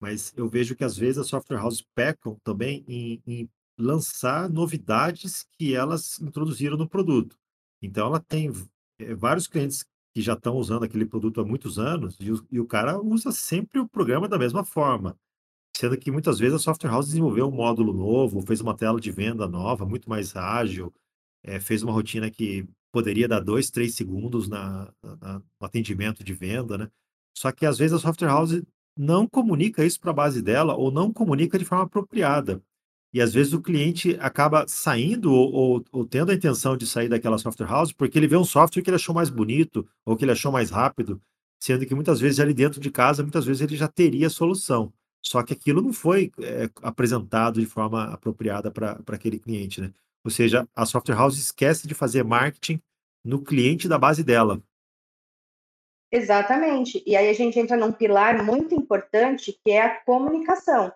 mas 0.00 0.32
eu 0.36 0.48
vejo 0.48 0.76
que 0.76 0.84
às 0.84 0.96
vezes 0.96 1.18
as 1.18 1.28
software 1.28 1.62
houses 1.62 1.82
pecam 1.94 2.38
também 2.44 2.84
em, 2.86 3.22
em 3.26 3.50
lançar 3.78 4.48
novidades 4.48 5.46
que 5.52 5.74
elas 5.74 6.20
introduziram 6.20 6.76
no 6.76 6.88
produto. 6.88 7.36
Então 7.80 8.06
ela 8.06 8.20
tem 8.20 8.52
é, 8.98 9.14
vários 9.14 9.46
clientes 9.46 9.84
que 10.14 10.22
já 10.22 10.34
estão 10.34 10.56
usando 10.56 10.84
aquele 10.84 11.06
produto 11.06 11.40
há 11.40 11.44
muitos 11.44 11.78
anos 11.78 12.16
e 12.20 12.30
o, 12.32 12.46
e 12.50 12.60
o 12.60 12.66
cara 12.66 13.00
usa 13.00 13.32
sempre 13.32 13.80
o 13.80 13.88
programa 13.88 14.28
da 14.28 14.38
mesma 14.38 14.64
forma. 14.64 15.16
sendo 15.76 15.98
que 15.98 16.10
muitas 16.10 16.38
vezes 16.38 16.54
a 16.56 16.58
software 16.58 16.90
house 16.90 17.06
desenvolveu 17.06 17.48
um 17.48 17.52
módulo 17.52 17.92
novo, 17.92 18.42
fez 18.42 18.60
uma 18.60 18.76
tela 18.76 19.00
de 19.00 19.10
venda 19.10 19.48
nova, 19.48 19.86
muito 19.86 20.08
mais 20.08 20.36
ágil, 20.36 20.92
é, 21.42 21.60
fez 21.60 21.82
uma 21.82 21.92
rotina 21.92 22.30
que 22.30 22.66
poderia 22.92 23.26
dar 23.26 23.40
dois, 23.40 23.70
três 23.70 23.94
segundos 23.94 24.48
na, 24.48 24.92
na, 25.02 25.38
no 25.38 25.66
atendimento 25.66 26.22
de 26.22 26.34
venda, 26.34 26.76
né? 26.76 26.88
Só 27.36 27.50
que 27.50 27.64
às 27.64 27.78
vezes 27.78 27.94
a 27.94 27.98
software 27.98 28.28
house 28.28 28.62
não 28.96 29.26
comunica 29.26 29.84
isso 29.84 29.98
para 29.98 30.10
a 30.10 30.14
base 30.14 30.42
dela 30.42 30.74
ou 30.76 30.90
não 30.90 31.12
comunica 31.12 31.58
de 31.58 31.64
forma 31.64 31.84
apropriada. 31.84 32.62
E 33.12 33.20
às 33.20 33.32
vezes 33.32 33.52
o 33.52 33.60
cliente 33.60 34.16
acaba 34.20 34.66
saindo 34.68 35.32
ou, 35.32 35.52
ou, 35.52 35.84
ou, 35.92 36.06
tendo 36.06 36.30
a 36.30 36.34
intenção 36.34 36.76
de 36.76 36.86
sair 36.86 37.08
daquela 37.08 37.38
software 37.38 37.66
house 37.66 37.92
porque 37.92 38.18
ele 38.18 38.26
vê 38.26 38.36
um 38.36 38.44
software 38.44 38.82
que 38.82 38.88
ele 38.88 38.96
achou 38.96 39.14
mais 39.14 39.28
bonito 39.30 39.86
ou 40.04 40.16
que 40.16 40.24
ele 40.24 40.32
achou 40.32 40.52
mais 40.52 40.70
rápido, 40.70 41.20
sendo 41.60 41.84
que 41.86 41.94
muitas 41.94 42.20
vezes 42.20 42.40
ali 42.40 42.54
dentro 42.54 42.80
de 42.80 42.90
casa, 42.90 43.22
muitas 43.22 43.44
vezes 43.44 43.62
ele 43.62 43.76
já 43.76 43.88
teria 43.88 44.28
a 44.28 44.30
solução. 44.30 44.92
Só 45.24 45.42
que 45.42 45.52
aquilo 45.52 45.80
não 45.80 45.92
foi 45.92 46.32
é, 46.40 46.68
apresentado 46.82 47.60
de 47.60 47.66
forma 47.66 48.04
apropriada 48.04 48.70
para 48.70 48.98
aquele 49.08 49.38
cliente, 49.38 49.80
né? 49.80 49.92
Ou 50.24 50.30
seja, 50.30 50.68
a 50.74 50.86
software 50.86 51.16
house 51.16 51.38
esquece 51.38 51.86
de 51.86 51.94
fazer 51.94 52.24
marketing 52.24 52.80
no 53.24 53.42
cliente 53.42 53.88
da 53.88 53.98
base 53.98 54.22
dela. 54.22 54.62
Exatamente. 56.10 57.02
E 57.06 57.16
aí 57.16 57.28
a 57.28 57.32
gente 57.32 57.58
entra 57.58 57.76
num 57.76 57.90
pilar 57.90 58.44
muito 58.44 58.74
importante 58.74 59.58
que 59.64 59.70
é 59.70 59.80
a 59.80 60.00
comunicação. 60.04 60.92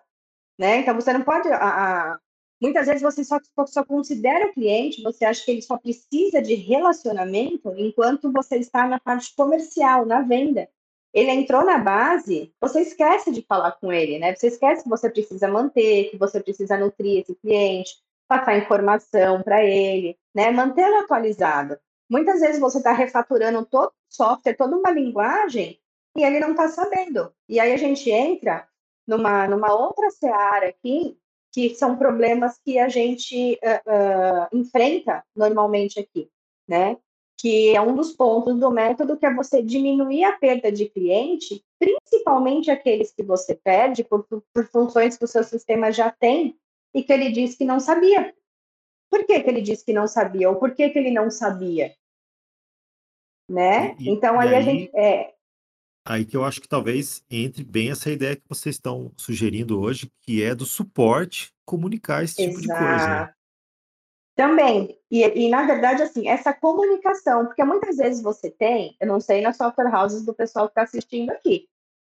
Né? 0.57 0.77
Então 0.77 0.93
você 0.93 1.11
não 1.11 1.23
pode. 1.23 1.47
A, 1.49 1.57
a, 2.13 2.19
muitas 2.61 2.85
vezes 2.87 3.01
você 3.01 3.23
só, 3.23 3.39
só 3.65 3.83
considera 3.83 4.47
o 4.47 4.53
cliente, 4.53 5.01
você 5.01 5.25
acha 5.25 5.43
que 5.43 5.51
ele 5.51 5.61
só 5.61 5.77
precisa 5.77 6.41
de 6.41 6.53
relacionamento 6.53 7.73
enquanto 7.77 8.31
você 8.31 8.57
está 8.57 8.87
na 8.87 8.99
parte 8.99 9.35
comercial, 9.35 10.05
na 10.05 10.21
venda. 10.21 10.69
Ele 11.13 11.31
entrou 11.31 11.65
na 11.65 11.79
base, 11.79 12.53
você 12.61 12.81
esquece 12.81 13.31
de 13.31 13.41
falar 13.41 13.71
com 13.71 13.91
ele, 13.91 14.19
né? 14.19 14.35
Você 14.35 14.47
esquece 14.47 14.83
que 14.83 14.89
você 14.89 15.09
precisa 15.09 15.47
manter, 15.47 16.11
que 16.11 16.17
você 16.17 16.39
precisa 16.39 16.77
nutrir 16.77 17.21
esse 17.21 17.33
cliente, 17.35 17.95
passar 18.27 18.57
informação 18.57 19.41
para 19.41 19.63
ele, 19.63 20.17
né? 20.35 20.51
Mantê-lo 20.51 20.97
atualizado. 20.97 21.77
Muitas 22.09 22.39
vezes 22.39 22.59
você 22.59 22.77
está 22.77 22.93
refaturando 22.93 23.65
todo 23.65 23.89
o 23.89 23.93
software, 24.09 24.55
toda 24.55 24.77
uma 24.77 24.91
linguagem, 24.91 25.79
e 26.15 26.23
ele 26.23 26.39
não 26.39 26.51
está 26.51 26.67
sabendo. 26.67 27.31
E 27.47 27.59
aí 27.59 27.73
a 27.73 27.77
gente 27.77 28.09
entra 28.09 28.67
numa, 29.05 29.47
numa 29.47 29.73
outra 29.73 30.09
seara 30.09 30.67
aqui, 30.67 31.17
que 31.51 31.75
são 31.75 31.97
problemas 31.97 32.59
que 32.63 32.77
a 32.77 32.89
gente 32.89 33.59
uh, 33.63 34.47
uh, 34.53 34.57
enfrenta 34.57 35.23
normalmente 35.35 35.99
aqui, 35.99 36.29
né? 36.67 36.97
Que 37.39 37.75
é 37.75 37.81
um 37.81 37.95
dos 37.95 38.13
pontos 38.13 38.59
do 38.59 38.71
método, 38.71 39.17
que 39.17 39.25
é 39.25 39.33
você 39.33 39.61
diminuir 39.61 40.23
a 40.23 40.37
perda 40.37 40.71
de 40.71 40.89
cliente, 40.89 41.63
principalmente 41.79 42.71
aqueles 42.71 43.11
que 43.11 43.23
você 43.23 43.55
perde 43.55 44.03
por, 44.03 44.25
por 44.25 44.67
funções 44.71 45.17
que 45.17 45.25
o 45.25 45.27
seu 45.27 45.43
sistema 45.43 45.91
já 45.91 46.11
tem 46.11 46.57
e 46.97 47.03
que 47.03 47.13
ele 47.13 47.31
disse 47.31 47.55
que 47.55 47.63
não 47.63 47.79
sabia. 47.79 48.33
Por 49.09 49.23
que, 49.25 49.39
que 49.39 49.49
ele 49.49 49.61
disse 49.61 49.85
que 49.85 49.93
não 49.93 50.07
sabia? 50.07 50.49
Ou 50.49 50.55
por 50.55 50.73
que, 50.73 50.89
que 50.89 50.97
ele 50.97 51.11
não 51.11 51.29
sabia? 51.29 51.95
Né? 53.49 53.95
E, 53.99 54.09
então, 54.09 54.39
aí, 54.39 54.49
aí, 54.49 54.55
a 54.55 54.61
gente. 54.61 54.97
É, 54.97 55.33
Aí 56.09 56.25
que 56.25 56.37
eu 56.37 56.43
acho 56.45 56.61
que 56.61 56.69
talvez 56.69 57.21
entre 57.29 57.65
bem 57.65 57.91
essa 57.91 58.09
ideia 58.09 58.35
que 58.35 58.47
vocês 58.47 58.75
estão 58.75 59.11
sugerindo 59.17 59.79
hoje, 59.79 60.09
que 60.21 60.41
é 60.41 60.55
do 60.55 60.65
suporte 60.65 61.53
comunicar 61.65 62.23
esse 62.23 62.35
tipo 62.35 62.59
Exato. 62.59 62.61
de 62.61 62.87
coisa. 62.87 63.07
Né? 63.07 63.33
Também. 64.33 64.99
E, 65.11 65.23
e, 65.23 65.49
na 65.49 65.65
verdade, 65.65 66.01
assim, 66.01 66.29
essa 66.29 66.53
comunicação, 66.53 67.45
porque 67.45 67.63
muitas 67.63 67.97
vezes 67.97 68.23
você 68.23 68.49
tem, 68.49 68.95
eu 69.01 69.07
não 69.07 69.19
sei 69.19 69.41
nas 69.41 69.57
software 69.57 69.93
houses 69.93 70.25
do 70.25 70.33
pessoal 70.33 70.67
que 70.67 70.71
está 70.71 70.83
assistindo 70.83 71.29
aqui, 71.29 71.67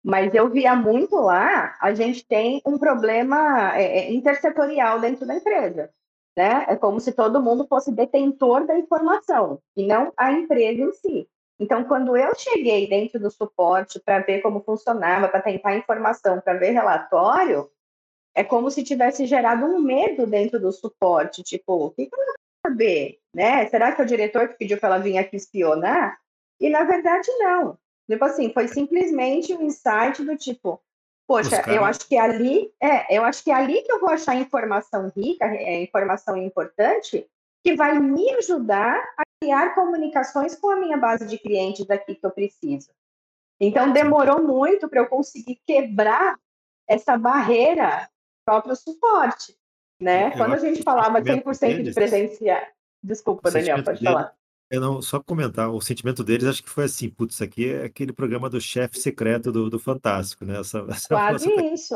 mas 0.07 0.33
eu 0.33 0.49
via 0.49 0.73
muito 0.73 1.17
lá, 1.17 1.75
a 1.81 1.93
gente 1.93 2.25
tem 2.25 2.61
um 2.65 2.77
problema 2.77 3.77
é, 3.77 3.83
é, 3.83 4.13
intersetorial 4.13 5.01
dentro 5.01 5.27
da 5.27 5.35
empresa. 5.35 5.89
Né? 6.33 6.65
É 6.69 6.77
como 6.77 6.97
se 7.01 7.11
todo 7.11 7.41
mundo 7.41 7.67
fosse 7.67 7.91
detentor 7.91 8.65
da 8.65 8.77
informação, 8.77 9.59
e 9.75 9.85
não 9.85 10.13
a 10.15 10.31
empresa 10.31 10.81
em 10.81 10.93
si. 10.93 11.27
Então, 11.59 11.83
quando 11.83 12.15
eu 12.15 12.33
cheguei 12.37 12.87
dentro 12.87 13.19
do 13.19 13.29
suporte 13.29 13.99
para 13.99 14.19
ver 14.19 14.41
como 14.41 14.63
funcionava, 14.63 15.27
para 15.27 15.41
tentar 15.41 15.75
informação, 15.75 16.39
para 16.39 16.53
ver 16.53 16.71
relatório, 16.71 17.69
é 18.33 18.45
como 18.45 18.71
se 18.71 18.85
tivesse 18.85 19.25
gerado 19.25 19.65
um 19.65 19.81
medo 19.81 20.25
dentro 20.25 20.57
do 20.57 20.71
suporte, 20.71 21.43
tipo, 21.43 21.73
o 21.73 21.91
que, 21.91 22.05
que 22.05 22.15
ela 22.15 22.25
vai 22.25 22.71
saber? 22.71 23.19
Né? 23.35 23.65
Será 23.67 23.91
que 23.91 23.99
é 23.99 24.05
o 24.05 24.07
diretor 24.07 24.47
que 24.47 24.57
pediu 24.57 24.77
para 24.77 24.87
ela 24.87 24.99
vir 24.99 25.17
aqui 25.17 25.35
espionar? 25.35 26.17
E 26.61 26.69
na 26.69 26.85
verdade 26.85 27.27
não. 27.39 27.77
Tipo 28.09 28.23
assim, 28.25 28.53
foi 28.53 28.67
simplesmente 28.67 29.53
um 29.53 29.61
insight 29.63 30.23
do 30.23 30.37
tipo, 30.37 30.81
poxa, 31.27 31.61
eu 31.67 31.83
acho 31.83 32.07
que 32.07 32.17
ali, 32.17 32.71
é, 32.81 33.17
eu 33.17 33.23
acho 33.23 33.43
que 33.43 33.51
é 33.51 33.53
ali 33.53 33.81
que 33.81 33.91
eu 33.91 33.99
vou 33.99 34.09
achar 34.09 34.35
informação 34.35 35.11
rica, 35.15 35.45
é, 35.45 35.83
informação 35.83 36.37
importante, 36.37 37.27
que 37.63 37.75
vai 37.75 37.99
me 37.99 38.31
ajudar 38.35 38.95
a 39.17 39.23
criar 39.41 39.75
comunicações 39.75 40.55
com 40.55 40.69
a 40.69 40.77
minha 40.77 40.97
base 40.97 41.27
de 41.27 41.37
clientes 41.37 41.85
daqui 41.85 42.15
que 42.15 42.25
eu 42.25 42.31
preciso. 42.31 42.89
Então, 43.59 43.91
demorou 43.91 44.41
muito 44.41 44.87
para 44.87 45.01
eu 45.01 45.07
conseguir 45.07 45.59
quebrar 45.65 46.39
essa 46.87 47.17
barreira 47.17 48.09
próprio 48.45 48.75
suporte, 48.75 49.57
né? 49.99 50.27
Eu 50.27 50.37
Quando 50.37 50.53
a 50.53 50.57
gente 50.57 50.81
falava 50.83 51.21
100% 51.21 51.83
de 51.83 51.93
presencial... 51.93 52.61
Desculpa, 53.03 53.51
Daniel, 53.51 53.83
pode 53.83 54.03
falar. 54.03 54.33
Não, 54.71 55.01
só 55.01 55.21
comentar, 55.21 55.69
o 55.69 55.79
sentimento 55.79 56.23
deles 56.23 56.47
acho 56.47 56.61
que 56.61 56.69
foi 56.69 56.83
assim, 56.83 57.09
putz, 57.09 57.35
isso 57.35 57.43
aqui 57.43 57.69
é 57.69 57.85
aquele 57.85 58.11
programa 58.11 58.49
do 58.49 58.59
chefe 58.59 58.99
secreto 58.99 59.49
do, 59.51 59.69
do 59.69 59.79
Fantástico, 59.79 60.43
né? 60.43 60.59
Essa, 60.59 60.79
essa 60.91 61.07
Quase 61.07 61.49
isso. 61.73 61.95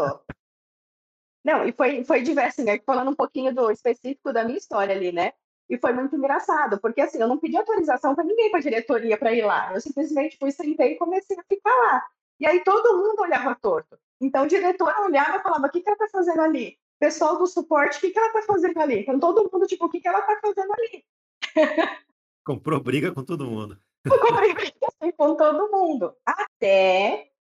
Não, 1.44 1.66
e 1.68 1.74
foi, 1.74 2.04
foi 2.06 2.22
diverso, 2.22 2.64
né? 2.64 2.80
Falando 2.86 3.12
um 3.12 3.16
pouquinho 3.16 3.54
do 3.54 3.70
específico 3.72 4.32
da 4.32 4.46
minha 4.46 4.58
história 4.58 4.96
ali, 4.96 5.12
né? 5.12 5.34
E 5.70 5.78
foi 5.78 5.94
muito 5.94 6.16
engraçado, 6.16 6.80
porque 6.80 7.02
assim, 7.02 7.20
eu 7.20 7.28
não 7.28 7.38
pedi 7.38 7.58
autorização 7.58 8.14
para 8.14 8.24
ninguém 8.24 8.50
para 8.52 8.60
a 8.60 8.64
diretoria 8.64 9.18
para 9.18 9.34
ir 9.34 9.44
lá. 9.46 9.74
Eu 9.74 9.82
simplesmente 9.82 10.38
fui, 10.38 10.52
sentei 10.52 10.94
e 10.94 10.98
comecei 10.98 11.38
a 11.38 11.44
ficar 11.44 11.70
lá. 11.70 12.06
E 12.40 12.46
aí 12.46 12.64
todo 12.64 12.98
mundo 12.98 13.22
olhava 13.22 13.56
torto. 13.56 13.98
Então, 14.20 14.44
o 14.44 14.48
diretor 14.48 14.94
olhava 15.00 15.38
e 15.38 15.42
falava: 15.42 15.68
o 15.68 15.70
que, 15.70 15.82
que 15.82 15.90
ela 15.90 15.96
está 15.96 16.08
fazendo 16.10 16.42
ali? 16.42 16.78
Pessoal 17.00 17.38
do 17.38 17.48
suporte, 17.48 17.98
o 17.98 18.02
que, 18.02 18.12
que 18.12 18.20
ela 18.20 18.28
está 18.28 18.42
fazendo 18.44 18.80
ali? 18.80 19.00
Então, 19.00 19.20
todo 19.20 19.50
mundo, 19.52 19.66
tipo, 19.66 19.86
o 19.86 19.90
que, 19.90 20.00
que 20.00 20.08
ela 20.08 20.20
está 20.20 20.40
fazendo 20.40 20.72
ali? 20.74 21.06
Comprou 22.46 22.82
briga 22.82 23.14
com 23.14 23.24
todo 23.24 23.50
mundo. 23.50 23.78
Comprei 24.08 24.54
briga 24.54 24.88
assim, 24.88 25.12
com 25.12 25.36
todo 25.36 25.72
mundo. 25.72 26.16
Até 26.26 27.32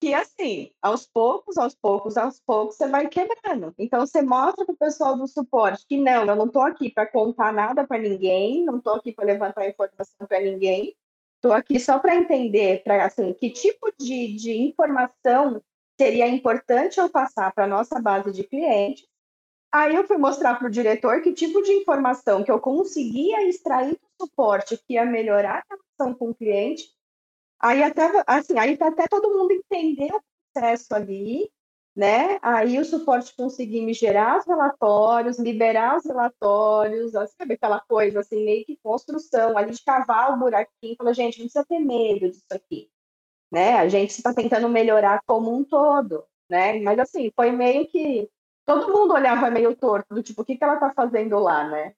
que 0.00 0.14
assim, 0.14 0.72
aos 0.80 1.06
poucos, 1.06 1.58
aos 1.58 1.74
poucos, 1.74 2.16
aos 2.16 2.40
poucos, 2.40 2.76
você 2.76 2.88
vai 2.88 3.06
quebrando. 3.06 3.74
Então, 3.78 4.00
você 4.00 4.22
mostra 4.22 4.64
para 4.64 4.72
o 4.72 4.78
pessoal 4.78 5.16
do 5.16 5.28
suporte 5.28 5.84
que 5.86 5.98
não, 5.98 6.24
eu 6.24 6.34
não 6.34 6.46
estou 6.46 6.62
aqui 6.62 6.90
para 6.90 7.06
contar 7.06 7.52
nada 7.52 7.86
para 7.86 8.00
ninguém, 8.00 8.64
não 8.64 8.78
estou 8.78 8.94
aqui 8.94 9.12
para 9.12 9.26
levantar 9.26 9.68
informação 9.68 10.26
para 10.26 10.40
ninguém, 10.40 10.96
estou 11.36 11.52
aqui 11.52 11.78
só 11.78 11.98
para 11.98 12.16
entender, 12.16 12.82
para 12.82 13.04
assim, 13.04 13.34
que 13.34 13.50
tipo 13.50 13.92
de, 13.98 14.34
de 14.36 14.52
informação 14.52 15.62
seria 16.00 16.26
importante 16.26 16.98
eu 16.98 17.10
passar 17.10 17.52
para 17.52 17.64
a 17.64 17.68
nossa 17.68 18.00
base 18.00 18.32
de 18.32 18.42
clientes. 18.44 19.06
Aí 19.70 19.94
eu 19.94 20.06
fui 20.06 20.16
mostrar 20.16 20.54
para 20.54 20.66
o 20.66 20.70
diretor 20.70 21.20
que 21.20 21.34
tipo 21.34 21.60
de 21.60 21.72
informação 21.72 22.42
que 22.42 22.50
eu 22.50 22.58
conseguia 22.58 23.46
extrair 23.46 23.92
do 23.92 24.09
suporte 24.26 24.76
que 24.76 24.94
ia 24.94 25.04
melhorar 25.04 25.64
a 25.68 25.74
relação 25.74 26.18
com 26.18 26.30
o 26.30 26.34
cliente 26.34 26.84
Aí 27.60 27.82
até, 27.82 28.10
assim, 28.26 28.58
aí 28.58 28.76
até 28.80 29.06
todo 29.06 29.36
mundo 29.36 29.52
entender 29.52 30.10
o 30.14 30.22
processo 30.52 30.94
ali, 30.94 31.50
né? 31.94 32.38
Aí 32.40 32.78
o 32.78 32.84
suporte 32.84 33.36
conseguir 33.36 33.82
me 33.84 33.92
gerar 33.92 34.38
os 34.38 34.46
relatórios, 34.46 35.38
liberar 35.38 35.98
os 35.98 36.06
relatórios, 36.06 37.12
sabe 37.12 37.54
aquela 37.54 37.78
coisa 37.80 38.20
assim, 38.20 38.42
meio 38.44 38.64
que 38.64 38.78
construção, 38.82 39.58
ali 39.58 39.72
de 39.72 39.84
cavar 39.84 40.32
o 40.32 40.38
buraquinho, 40.38 40.96
falar, 40.96 41.12
gente, 41.12 41.38
não 41.38 41.44
precisa 41.44 41.66
ter 41.66 41.80
medo 41.80 42.30
disso 42.30 42.44
aqui, 42.50 42.90
né? 43.52 43.74
A 43.74 43.88
gente 43.88 44.10
está 44.10 44.32
tentando 44.32 44.68
melhorar 44.68 45.20
como 45.26 45.54
um 45.54 45.62
todo, 45.62 46.24
né? 46.48 46.80
Mas 46.80 46.98
assim, 46.98 47.30
foi 47.36 47.52
meio 47.52 47.86
que 47.88 48.30
todo 48.64 48.90
mundo 48.90 49.12
olhava 49.12 49.50
meio 49.50 49.76
torto, 49.76 50.14
do 50.14 50.22
tipo, 50.22 50.40
o 50.40 50.44
que, 50.46 50.56
que 50.56 50.64
ela 50.64 50.74
está 50.74 50.92
fazendo 50.94 51.38
lá, 51.38 51.68
né? 51.68 51.94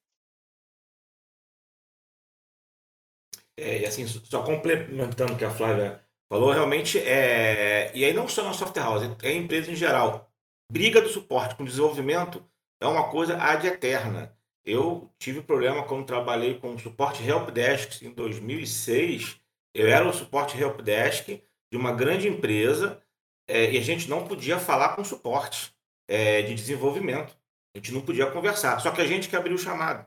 É, 3.57 3.81
e 3.81 3.85
assim, 3.85 4.07
só 4.07 4.43
complementando 4.43 5.33
o 5.33 5.37
que 5.37 5.45
a 5.45 5.51
Flávia 5.51 6.01
falou, 6.29 6.51
realmente 6.51 6.99
é. 6.99 7.91
E 7.93 8.03
aí 8.03 8.13
não 8.13 8.27
só 8.27 8.43
na 8.43 8.53
software 8.53 8.83
house, 8.83 9.03
é 9.21 9.29
a 9.29 9.33
empresa 9.33 9.71
em 9.71 9.75
geral. 9.75 10.31
Briga 10.71 11.01
do 11.01 11.09
suporte 11.09 11.55
com 11.55 11.63
desenvolvimento 11.63 12.43
é 12.81 12.87
uma 12.87 13.09
coisa 13.09 13.37
ad 13.37 13.65
eterna. 13.67 14.35
Eu 14.65 15.13
tive 15.19 15.41
problema 15.41 15.83
quando 15.83 16.05
trabalhei 16.05 16.57
com 16.57 16.77
suporte 16.77 17.21
helpdesk 17.23 18.01
em 18.01 18.11
2006. 18.11 19.39
Eu 19.73 19.87
era 19.87 20.07
o 20.07 20.13
suporte 20.13 20.57
helpdesk 20.57 21.41
de 21.71 21.77
uma 21.77 21.91
grande 21.91 22.27
empresa 22.27 23.01
é, 23.47 23.71
e 23.71 23.77
a 23.77 23.81
gente 23.81 24.09
não 24.09 24.25
podia 24.25 24.57
falar 24.59 24.95
com 24.95 25.03
suporte 25.03 25.73
é, 26.07 26.41
de 26.41 26.55
desenvolvimento. 26.55 27.37
A 27.75 27.77
gente 27.77 27.91
não 27.91 28.01
podia 28.01 28.29
conversar. 28.31 28.79
Só 28.79 28.91
que 28.91 29.01
a 29.01 29.07
gente 29.07 29.27
que 29.27 29.35
abriu 29.35 29.55
o 29.55 29.59
chamado. 29.59 30.05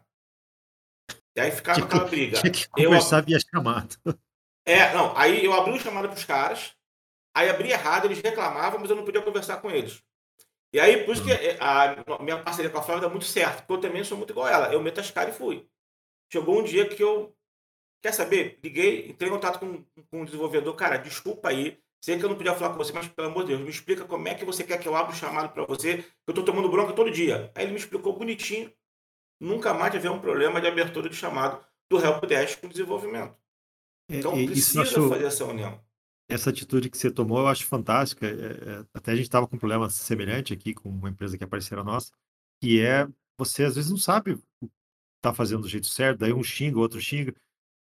E 1.37 1.41
aí 1.41 1.51
ficava 1.51 1.77
tinha 1.77 1.87
aquela 1.87 2.05
briga. 2.07 2.41
Tinha 2.41 2.51
que 2.51 2.69
conversar 2.69 3.19
eu, 3.19 3.25
via 3.27 3.39
chamada. 3.39 3.95
É, 4.65 4.93
não. 4.95 5.17
Aí 5.17 5.45
eu 5.45 5.53
abri 5.53 5.75
o 5.75 5.79
chamado 5.79 6.09
para 6.09 6.17
os 6.17 6.25
caras, 6.25 6.75
aí 7.35 7.49
abri 7.49 7.71
errado, 7.71 8.07
eles 8.07 8.21
reclamavam, 8.21 8.81
mas 8.81 8.91
eu 8.91 8.97
não 8.97 9.05
podia 9.05 9.23
conversar 9.23 9.59
com 9.59 9.71
eles. 9.71 10.03
E 10.73 10.81
aí, 10.81 11.05
por 11.05 11.15
isso 11.15 11.25
que 11.25 11.31
uhum. 11.31 12.17
a 12.19 12.23
minha 12.23 12.43
parceria 12.43 12.71
com 12.71 12.79
a 12.79 12.83
Flávia 12.83 13.03
dá 13.03 13.09
muito 13.09 13.25
certo, 13.25 13.59
porque 13.59 13.73
eu 13.73 13.81
também 13.81 14.03
sou 14.03 14.17
muito 14.17 14.31
igual 14.31 14.47
a 14.47 14.51
ela. 14.51 14.73
Eu 14.73 14.83
meto 14.83 15.01
as 15.01 15.11
caras 15.11 15.35
e 15.35 15.39
fui. 15.39 15.67
Chegou 16.33 16.59
um 16.59 16.65
dia 16.65 16.89
que 16.89 17.03
eu, 17.03 17.35
quer 18.03 18.13
saber? 18.13 18.59
Liguei, 18.63 19.09
entrei 19.09 19.29
em 19.29 19.33
contato 19.33 19.61
com, 19.61 19.85
com 20.11 20.23
o 20.23 20.25
desenvolvedor. 20.25 20.75
Cara, 20.75 20.97
desculpa 20.97 21.51
aí, 21.51 21.79
sei 22.01 22.19
que 22.19 22.25
eu 22.25 22.29
não 22.29 22.37
podia 22.37 22.55
falar 22.55 22.73
com 22.73 22.79
você, 22.79 22.93
mas 22.93 23.09
pelo 23.09 23.29
amor 23.29 23.45
de 23.45 23.51
Deus, 23.51 23.61
me 23.61 23.71
explica 23.71 24.05
como 24.05 24.27
é 24.27 24.35
que 24.35 24.45
você 24.45 24.65
quer 24.65 24.79
que 24.79 24.89
eu 24.89 24.97
abra 24.97 25.13
o 25.13 25.17
chamado 25.17 25.53
para 25.53 25.65
você, 25.65 25.99
que 25.99 26.29
eu 26.29 26.35
tô 26.35 26.43
tomando 26.43 26.69
bronca 26.69 26.93
todo 26.93 27.11
dia. 27.11 27.51
Aí 27.55 27.65
ele 27.65 27.73
me 27.73 27.79
explicou 27.79 28.19
bonitinho. 28.19 28.73
Nunca 29.41 29.75
mais 29.75 29.93
tive 29.93 30.09
um 30.09 30.19
problema 30.19 30.61
de 30.61 30.67
abertura 30.67 31.09
de 31.09 31.17
chamado 31.17 31.65
do 31.91 31.99
Helpdesk 31.99 32.61
com 32.61 32.69
desenvolvimento. 32.69 33.35
Então, 34.09 34.33
precisa 34.33 34.85
fazer 34.85 35.25
essa 35.25 35.45
união 35.45 35.81
essa 36.29 36.51
atitude 36.51 36.91
que 36.91 36.99
você 36.99 37.11
tomou 37.11 37.39
eu 37.39 37.47
acho 37.47 37.65
fantástica. 37.67 38.27
É, 38.27 38.31
é, 38.31 38.85
até 38.95 39.13
a 39.13 39.15
gente 39.15 39.27
estava 39.27 39.47
com 39.47 39.57
um 39.57 39.59
problema 39.59 39.89
semelhante 39.89 40.53
aqui 40.53 40.75
com 40.75 40.89
uma 40.89 41.09
empresa 41.09 41.39
que 41.39 41.45
é 41.45 41.47
parceira 41.47 41.85
nossa, 41.85 42.13
que 42.61 42.81
é 42.81 43.07
você 43.39 43.65
às 43.65 43.77
vezes 43.77 43.91
não 43.91 43.99
sabe 43.99 44.39
está 45.17 45.33
fazendo 45.33 45.63
do 45.63 45.69
jeito 45.69 45.87
certo, 45.87 46.19
daí 46.19 46.33
um 46.33 46.43
xinga, 46.43 46.79
outro 46.79 47.01
xinga. 47.01 47.35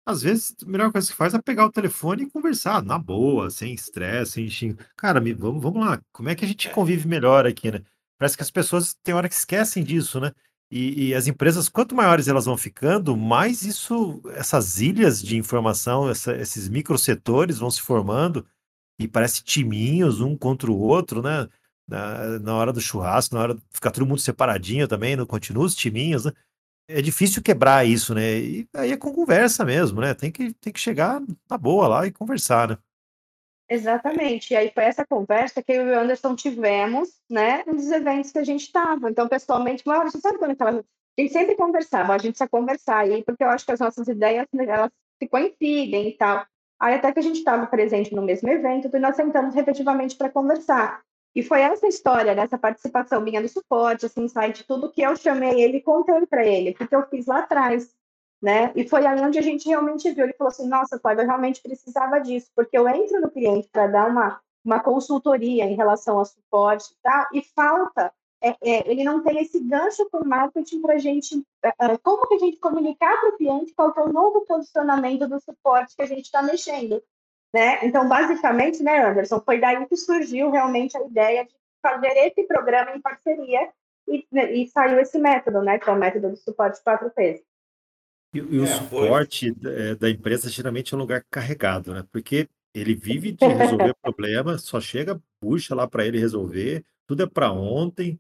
Às 0.05 0.22
vezes, 0.24 0.55
a 0.62 0.65
melhor 0.65 0.91
coisa 0.91 1.08
que 1.08 1.15
faz 1.15 1.34
é 1.34 1.41
pegar 1.41 1.65
o 1.65 1.72
telefone 1.72 2.24
e 2.24 2.29
conversar, 2.29 2.84
na 2.84 2.98
boa, 2.98 3.50
sem 3.50 3.74
estresse, 3.74 4.34
sem 4.34 4.50
xinga. 4.50 4.86
Cara, 4.98 5.20
me, 5.20 5.34
vamos, 5.34 5.62
vamos 5.62 5.79
lá, 5.79 6.01
como 6.12 6.29
é 6.29 6.36
que 6.36 6.43
a 6.43 6.48
gente 6.48 6.67
é. 6.67 6.72
convive 6.72 7.08
melhor 7.08 7.46
aqui, 7.46 7.72
né? 7.72 7.81
Parece 8.17 8.36
que 8.36 8.43
as 8.43 8.51
pessoas 8.51 8.96
tem 9.03 9.15
hora 9.15 9.29
que 9.29 9.36
esquecem 9.36 9.84
disso, 9.84 10.20
né? 10.20 10.31
E, 10.72 11.10
e, 11.10 11.13
as 11.13 11.28
empresas, 11.28 11.68
quanto 11.68 11.94
maiores 11.94 12.30
elas 12.30 12.46
vão 12.46 12.56
ficando, 12.56 13.18
mais 13.18 13.63
isso, 13.63 14.22
essas 14.36 14.80
ilhas 14.80 15.22
de 15.22 15.36
informação, 15.36 16.10
essa, 16.10 16.34
esses 16.38 16.70
microsetores 16.70 17.58
vão 17.60 17.70
se 17.70 17.82
formando 17.82 18.48
e 18.98 19.06
parece 19.06 19.44
timinhos 19.44 20.22
um 20.22 20.38
contra 20.38 20.72
o 20.72 20.80
outro, 20.80 21.22
né? 21.22 21.50
Na, 21.88 22.40
na 22.40 22.56
hora 22.56 22.72
do 22.72 22.80
churrasco, 22.80 23.36
na 23.36 23.42
hora 23.42 23.56
de 23.56 23.62
ficar 23.70 23.92
todo 23.92 24.06
mundo 24.06 24.22
separadinho 24.22 24.88
também, 24.88 25.18
não 25.18 25.25
continua 25.25 25.66
os 25.66 25.75
timinhos, 25.75 26.24
né? 26.24 26.32
É 26.88 27.01
difícil 27.01 27.42
quebrar 27.42 27.86
isso, 27.86 28.13
né? 28.16 28.40
E 28.40 28.68
aí 28.74 28.92
é 28.94 28.98
com 28.98 29.13
conversa 29.13 29.66
mesmo, 29.66 30.00
né? 30.00 30.13
Tem 30.13 30.32
que, 30.32 30.54
tem 30.54 30.72
que 30.72 30.80
chegar 30.80 31.22
na 31.50 31.58
boa 31.58 31.88
lá 31.88 32.08
e 32.08 32.12
conversar, 32.12 32.70
né? 32.70 32.78
Exatamente. 33.72 34.51
E 34.51 34.58
aí 34.58 34.70
foi 34.74 34.84
essa 34.84 35.06
conversa 35.06 35.63
que 35.63 35.72
eu 35.72 35.88
e 35.88 35.92
o 35.92 35.98
Anderson 35.98 36.36
tivemos, 36.36 37.10
né, 37.30 37.63
nos 37.66 37.90
eventos 37.90 38.30
que 38.30 38.38
a 38.38 38.44
gente 38.44 38.63
estava. 38.63 39.10
Então, 39.10 39.30
pessoalmente, 39.30 39.82
a 39.90 40.04
gente 40.10 40.20
sabe 40.20 40.38
quando 40.38 40.51
aquela... 40.51 40.84
A 41.18 41.22
gente 41.22 41.32
sempre 41.32 41.56
conversava, 41.56 42.13
a 42.13 42.18
gente 42.18 42.32
precisa 42.32 42.50
conversar 42.50 42.98
aí, 42.98 43.24
porque 43.24 43.42
eu 43.42 43.48
acho 43.48 43.66
que 43.66 43.72
as 43.72 43.80
nossas 43.80 44.10
ideias, 44.10 44.46
né, 44.51 44.66
elas 44.66 44.92
se 45.18 45.30
coincidem 45.30 46.10
e 46.10 46.18
tal. 46.18 46.46
Aí 46.82 46.96
até 46.96 47.13
que 47.13 47.20
a 47.20 47.22
gente 47.22 47.38
estava 47.38 47.66
presente 47.66 48.13
no 48.13 48.22
mesmo 48.22 48.50
evento, 48.50 48.90
e 48.94 49.00
nós 49.00 49.16
sentamos 49.16 49.56
efetivamente 49.56 50.18
para 50.18 50.30
conversar. 50.30 51.01
E 51.34 51.42
foi 51.42 51.62
essa 51.62 51.88
história, 51.88 52.36
dessa 52.36 52.58
participação 52.58 53.22
minha 53.22 53.40
no 53.40 53.48
suporte, 53.48 54.06
assim, 54.06 54.28
site, 54.28 54.66
tudo 54.68 54.92
que 54.92 55.01
eu 55.01 55.16
chamei 55.16 55.62
ele 55.62 55.78
e 55.78 55.82
contei 55.82 56.25
para 56.25 56.46
ele, 56.46 56.74
porque 56.74 56.94
eu 56.94 57.08
fiz 57.08 57.25
lá 57.25 57.40
atrás 57.40 57.90
né? 58.41 58.71
E 58.75 58.88
foi 58.88 59.05
onde 59.05 59.38
a 59.38 59.41
gente 59.41 59.67
realmente 59.69 60.12
viu. 60.12 60.24
Ele 60.24 60.33
falou 60.33 60.50
assim: 60.50 60.67
nossa, 60.67 61.00
Flávia, 61.00 61.24
eu 61.24 61.27
realmente 61.27 61.62
precisava 61.62 62.19
disso, 62.19 62.50
porque 62.55 62.77
eu 62.77 62.88
entro 62.88 63.21
no 63.21 63.29
cliente 63.29 63.69
para 63.71 63.88
dar 63.88 64.10
uma, 64.10 64.41
uma 64.65 64.79
consultoria 64.79 65.65
em 65.65 65.75
relação 65.75 66.17
ao 66.17 66.25
suporte 66.25 66.91
e 66.91 66.98
tal, 67.03 67.27
e 67.33 67.41
falta. 67.55 68.12
É, 68.43 68.55
é, 68.60 68.91
ele 68.91 69.03
não 69.03 69.21
tem 69.21 69.39
esse 69.39 69.60
gancho 69.60 70.10
com 70.10 70.17
o 70.17 70.27
marketing 70.27 70.81
para 70.81 70.95
a 70.95 70.98
gente. 70.98 71.45
É, 71.63 71.69
é, 71.79 71.98
como 72.00 72.27
que 72.27 72.33
a 72.33 72.39
gente 72.39 72.57
comunicar 72.57 73.19
para 73.19 73.29
o 73.29 73.38
cliente 73.38 73.74
qual 73.75 73.93
é 73.95 74.01
o 74.01 74.12
novo 74.12 74.41
posicionamento 74.48 75.27
do 75.27 75.39
suporte 75.39 75.95
que 75.95 76.01
a 76.01 76.07
gente 76.07 76.25
está 76.25 76.41
mexendo? 76.41 77.03
Né? 77.53 77.86
Então, 77.86 78.07
basicamente, 78.07 78.81
né, 78.81 79.05
Anderson, 79.05 79.41
foi 79.41 79.60
daí 79.60 79.86
que 79.86 79.95
surgiu 79.95 80.50
realmente 80.50 80.98
a 80.98 81.05
ideia 81.05 81.45
de 81.45 81.53
fazer 81.83 82.17
esse 82.17 82.43
programa 82.43 82.95
em 82.95 83.01
parceria 83.01 83.69
e, 84.07 84.25
e 84.31 84.67
saiu 84.69 85.00
esse 85.00 85.19
método, 85.19 85.62
né, 85.62 85.77
que 85.77 85.88
é 85.88 85.93
o 85.93 85.98
método 85.98 86.29
do 86.29 86.38
suporte 86.38 86.81
4Ps. 86.81 87.43
E, 88.33 88.38
e 88.38 88.59
o 88.59 88.63
é, 88.63 88.67
suporte 88.67 89.51
da, 89.51 89.95
da 89.95 90.09
empresa 90.09 90.50
geralmente 90.50 90.93
é 90.93 90.97
um 90.97 91.00
lugar 91.00 91.23
carregado, 91.29 91.93
né? 91.93 92.03
Porque 92.11 92.47
ele 92.73 92.95
vive 92.95 93.31
de 93.31 93.45
resolver 93.45 93.93
problema, 94.01 94.57
só 94.57 94.79
chega, 94.79 95.21
puxa 95.39 95.75
lá 95.75 95.88
para 95.88 96.05
ele 96.05 96.17
resolver, 96.17 96.85
tudo 97.05 97.24
é 97.24 97.27
para 97.27 97.51
ontem, 97.51 98.20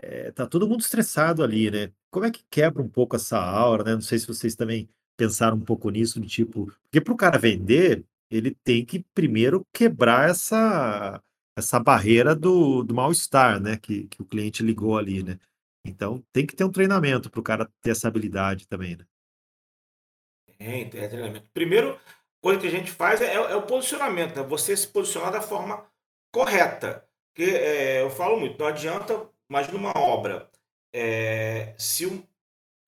é, 0.00 0.30
tá 0.30 0.46
todo 0.46 0.68
mundo 0.68 0.80
estressado 0.80 1.42
ali, 1.42 1.70
né? 1.70 1.90
Como 2.10 2.24
é 2.24 2.30
que 2.30 2.44
quebra 2.48 2.82
um 2.82 2.88
pouco 2.88 3.16
essa 3.16 3.38
aura, 3.38 3.84
né? 3.84 3.94
Não 3.94 4.00
sei 4.00 4.18
se 4.18 4.26
vocês 4.26 4.54
também 4.54 4.88
pensaram 5.16 5.56
um 5.56 5.60
pouco 5.60 5.90
nisso, 5.90 6.20
de 6.20 6.28
tipo, 6.28 6.72
porque 6.84 7.00
para 7.00 7.12
o 7.12 7.16
cara 7.16 7.38
vender, 7.38 8.04
ele 8.30 8.56
tem 8.62 8.84
que 8.84 9.04
primeiro 9.14 9.66
quebrar 9.72 10.30
essa 10.30 11.20
essa 11.56 11.80
barreira 11.80 12.36
do, 12.36 12.84
do 12.84 12.94
mal-estar, 12.94 13.60
né? 13.60 13.76
Que, 13.76 14.06
que 14.06 14.22
o 14.22 14.24
cliente 14.24 14.62
ligou 14.62 14.96
ali, 14.96 15.24
né? 15.24 15.38
Então 15.84 16.22
tem 16.32 16.46
que 16.46 16.54
ter 16.54 16.62
um 16.64 16.70
treinamento 16.70 17.28
para 17.28 17.40
o 17.40 17.42
cara 17.42 17.68
ter 17.82 17.90
essa 17.90 18.06
habilidade 18.06 18.68
também, 18.68 18.96
né? 18.96 19.04
Tem, 20.58 20.90
tem 20.90 21.08
treinamento. 21.08 21.48
Primeiro, 21.52 21.98
coisa 22.40 22.60
que 22.60 22.66
a 22.66 22.70
gente 22.70 22.90
faz 22.90 23.20
é, 23.20 23.34
é 23.34 23.56
o 23.56 23.66
posicionamento, 23.66 24.36
né? 24.36 24.42
Você 24.42 24.76
se 24.76 24.88
posicionar 24.88 25.32
da 25.32 25.40
forma 25.40 25.86
correta. 26.32 27.08
Porque 27.32 27.50
é, 27.50 28.02
eu 28.02 28.10
falo 28.10 28.38
muito, 28.38 28.58
não 28.58 28.66
adianta, 28.66 29.28
imagina 29.48 29.78
uma 29.78 29.96
obra. 29.96 30.50
É, 30.92 31.74
se 31.78 32.06
um 32.06 32.26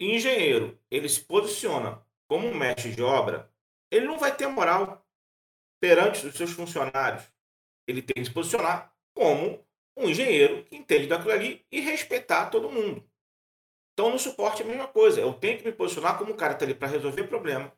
engenheiro 0.00 0.78
ele 0.90 1.08
se 1.08 1.20
posiciona 1.20 2.02
como 2.26 2.48
um 2.48 2.54
mestre 2.54 2.94
de 2.94 3.02
obra, 3.02 3.50
ele 3.90 4.06
não 4.06 4.18
vai 4.18 4.34
ter 4.34 4.46
moral 4.46 5.06
perante 5.80 6.26
os 6.26 6.34
seus 6.34 6.52
funcionários. 6.52 7.24
Ele 7.86 8.02
tem 8.02 8.22
que 8.22 8.28
se 8.28 8.34
posicionar 8.34 8.92
como 9.14 9.64
um 9.96 10.08
engenheiro 10.08 10.64
que 10.64 10.76
entende 10.76 11.06
daquilo 11.06 11.32
ali 11.32 11.64
e 11.70 11.80
respeitar 11.80 12.50
todo 12.50 12.70
mundo. 12.70 13.08
Então, 13.92 14.10
no 14.10 14.18
suporte 14.18 14.62
é 14.62 14.64
a 14.64 14.68
mesma 14.68 14.88
coisa. 14.88 15.20
Eu 15.20 15.32
tenho 15.34 15.58
que 15.58 15.64
me 15.64 15.72
posicionar 15.72 16.18
como 16.18 16.32
um 16.32 16.36
cara 16.36 16.54
está 16.54 16.64
ali 16.64 16.74
para 16.74 16.88
resolver 16.88 17.24
problema, 17.24 17.72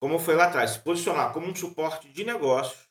como 0.00 0.18
foi 0.18 0.34
lá 0.34 0.44
atrás, 0.44 0.72
se 0.72 0.80
posicionar 0.80 1.32
como 1.32 1.46
um 1.46 1.54
suporte 1.54 2.08
de 2.08 2.24
negócios, 2.24 2.88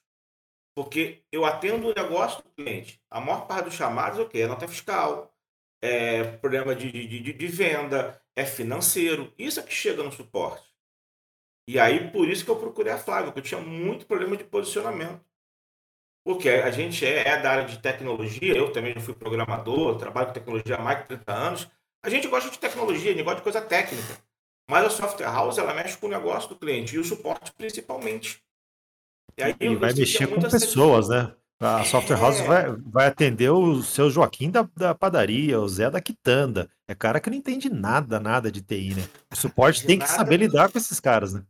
porque 0.75 1.23
eu 1.31 1.45
atendo 1.45 1.89
o 1.89 1.93
negócio 1.93 2.43
do 2.43 2.49
cliente. 2.51 3.01
A 3.09 3.19
maior 3.19 3.45
parte 3.47 3.65
dos 3.65 3.73
chamados 3.73 4.19
é 4.19 4.21
o 4.21 4.29
quê? 4.29 4.39
É 4.39 4.47
nota 4.47 4.67
fiscal, 4.67 5.33
é 5.81 6.23
problema 6.37 6.75
de, 6.75 6.91
de, 6.91 7.19
de, 7.19 7.33
de 7.33 7.47
venda, 7.47 8.21
é 8.35 8.45
financeiro. 8.45 9.33
Isso 9.37 9.59
é 9.59 9.63
que 9.63 9.73
chega 9.73 10.03
no 10.03 10.11
suporte. 10.11 10.71
E 11.67 11.79
aí, 11.79 12.11
por 12.11 12.27
isso 12.27 12.43
que 12.43 12.51
eu 12.51 12.59
procurei 12.59 12.93
a 12.93 12.97
Flávia, 12.97 13.25
porque 13.25 13.39
eu 13.39 13.43
tinha 13.43 13.61
muito 13.61 14.05
problema 14.05 14.35
de 14.37 14.43
posicionamento. 14.43 15.23
Porque 16.23 16.49
a 16.49 16.69
gente 16.69 17.05
é, 17.05 17.27
é 17.27 17.41
da 17.41 17.51
área 17.51 17.65
de 17.65 17.79
tecnologia, 17.79 18.55
eu 18.55 18.71
também 18.71 18.93
já 18.93 19.01
fui 19.01 19.13
programador, 19.13 19.97
trabalho 19.97 20.27
com 20.27 20.33
tecnologia 20.33 20.75
há 20.75 20.81
mais 20.81 20.99
de 20.99 21.05
30 21.07 21.33
anos, 21.33 21.71
a 22.03 22.09
gente 22.09 22.27
gosta 22.27 22.49
de 22.49 22.59
tecnologia, 22.59 23.11
a 23.11 23.13
gente 23.13 23.23
gosta 23.23 23.37
de 23.37 23.43
coisa 23.43 23.61
técnica. 23.61 24.17
Mas 24.69 24.85
a 24.85 24.89
software 24.89 25.25
house, 25.25 25.57
ela 25.57 25.73
mexe 25.73 25.97
com 25.97 26.07
o 26.07 26.09
negócio 26.09 26.49
do 26.49 26.55
cliente 26.55 26.95
e 26.95 26.99
o 26.99 27.03
suporte 27.03 27.51
principalmente. 27.53 28.41
E, 29.37 29.43
aí, 29.43 29.55
e 29.59 29.75
vai 29.75 29.93
mexer 29.93 30.27
com 30.27 30.41
pessoas, 30.41 31.09
né? 31.09 31.33
A 31.59 31.83
software 31.83 32.17
house 32.17 32.39
é. 32.39 32.43
vai, 32.43 32.71
vai 32.71 33.07
atender 33.07 33.51
o 33.51 33.83
seu 33.83 34.09
Joaquim 34.09 34.49
da, 34.49 34.67
da 34.75 34.95
padaria, 34.95 35.59
o 35.59 35.69
Zé 35.69 35.91
da 35.91 36.01
quitanda. 36.01 36.69
É 36.87 36.95
cara 36.95 37.19
que 37.19 37.29
não 37.29 37.37
entende 37.37 37.69
nada, 37.69 38.19
nada 38.19 38.51
de 38.51 38.61
TI, 38.61 38.95
né? 38.95 39.07
O 39.31 39.35
suporte 39.35 39.85
tem 39.85 39.99
que 39.99 40.09
saber 40.09 40.37
lidar 40.37 40.71
com 40.71 40.77
esses 40.77 40.99
caras, 40.99 41.33
né? 41.33 41.43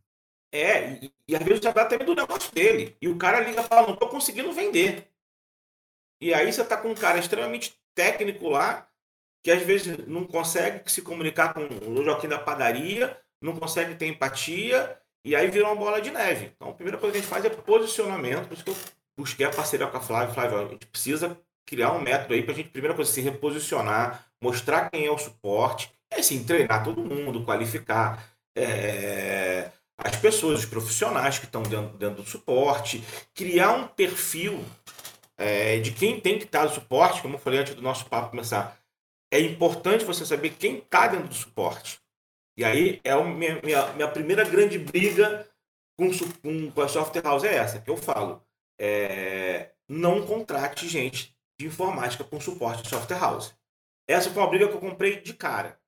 É, 0.52 0.96
e, 1.02 1.12
e 1.28 1.34
às 1.34 1.42
vezes 1.42 1.60
também 1.60 2.04
do 2.04 2.14
negócio 2.14 2.52
dele. 2.52 2.94
E 3.00 3.08
o 3.08 3.16
cara 3.16 3.40
liga 3.40 3.62
e 3.62 3.64
fala, 3.64 3.88
não 3.88 3.96
tô 3.96 4.06
conseguindo 4.06 4.52
vender. 4.52 5.08
E 6.20 6.34
aí 6.34 6.52
você 6.52 6.62
tá 6.62 6.76
com 6.76 6.90
um 6.90 6.94
cara 6.94 7.18
extremamente 7.18 7.74
técnico 7.94 8.50
lá, 8.50 8.86
que 9.42 9.50
às 9.50 9.62
vezes 9.62 10.06
não 10.06 10.24
consegue 10.24 10.90
se 10.90 11.02
comunicar 11.02 11.52
com 11.52 11.66
o 11.88 12.04
Joaquim 12.04 12.28
da 12.28 12.38
padaria, 12.38 13.16
não 13.42 13.56
consegue 13.56 13.94
ter 13.94 14.06
empatia, 14.06 14.96
e 15.24 15.34
aí 15.34 15.50
vira 15.50 15.66
uma 15.66 15.74
bola 15.74 16.00
de 16.00 16.10
neve. 16.10 16.52
Então, 16.54 16.70
a 16.70 16.74
primeira 16.74 16.98
coisa 16.98 17.12
que 17.12 17.18
a 17.18 17.20
gente 17.20 17.30
faz 17.30 17.44
é 17.44 17.50
posicionamento, 17.50 18.48
por 18.48 18.54
isso 18.54 18.64
que 18.64 18.70
eu 18.70 18.76
busquei 19.16 19.46
a 19.46 19.50
parceria 19.50 19.86
com 19.86 19.96
a 19.96 20.00
Flávia. 20.00 20.34
Flávia, 20.34 20.58
a 20.58 20.68
gente 20.68 20.86
precisa 20.86 21.38
criar 21.66 21.92
um 21.92 22.00
método 22.00 22.34
aí 22.34 22.42
para 22.42 22.52
a 22.52 22.56
gente, 22.56 22.70
primeira 22.70 22.94
coisa, 22.94 23.10
se 23.10 23.20
reposicionar, 23.20 24.26
mostrar 24.42 24.90
quem 24.90 25.06
é 25.06 25.10
o 25.10 25.18
suporte, 25.18 25.92
é 26.10 26.20
assim, 26.20 26.44
treinar 26.44 26.84
todo 26.84 27.02
mundo, 27.02 27.44
qualificar 27.44 28.24
é, 28.56 29.70
as 29.96 30.16
pessoas, 30.16 30.60
os 30.60 30.66
profissionais 30.66 31.38
que 31.38 31.46
estão 31.46 31.62
dentro, 31.62 31.96
dentro 31.96 32.22
do 32.22 32.28
suporte, 32.28 33.02
criar 33.34 33.72
um 33.72 33.86
perfil 33.86 34.64
é, 35.38 35.78
de 35.78 35.92
quem 35.92 36.20
tem 36.20 36.38
que 36.38 36.44
estar 36.44 36.64
no 36.64 36.70
suporte, 36.70 37.22
como 37.22 37.36
eu 37.36 37.38
falei 37.38 37.60
antes 37.60 37.74
do 37.74 37.82
nosso 37.82 38.06
papo 38.06 38.30
começar, 38.30 38.76
é 39.32 39.40
importante 39.40 40.04
você 40.04 40.26
saber 40.26 40.50
quem 40.50 40.76
está 40.76 41.08
dentro 41.08 41.28
do 41.28 41.34
suporte. 41.34 41.98
E 42.54 42.62
aí 42.62 43.00
é 43.02 43.12
a 43.12 43.24
minha, 43.24 43.60
minha, 43.62 43.92
minha 43.94 44.08
primeira 44.08 44.44
grande 44.44 44.78
briga 44.78 45.48
com, 45.98 46.10
com, 46.42 46.70
com, 46.70 46.80
a 46.82 46.88
software 46.88 47.22
house 47.22 47.44
é 47.44 47.54
essa, 47.54 47.80
que 47.80 47.88
eu 47.88 47.96
falo. 47.96 48.44
É, 48.78 49.72
não 49.88 50.26
contrate 50.26 50.86
gente 50.86 51.34
de 51.58 51.66
informática 51.66 52.22
com 52.22 52.38
suporte 52.38 52.82
de 52.82 52.90
software 52.90 53.18
house. 53.18 53.54
Essa 54.06 54.30
foi 54.30 54.42
uma 54.42 54.50
briga 54.50 54.68
que 54.68 54.74
eu 54.74 54.80
comprei 54.80 55.22
de 55.22 55.32
cara. 55.32 55.80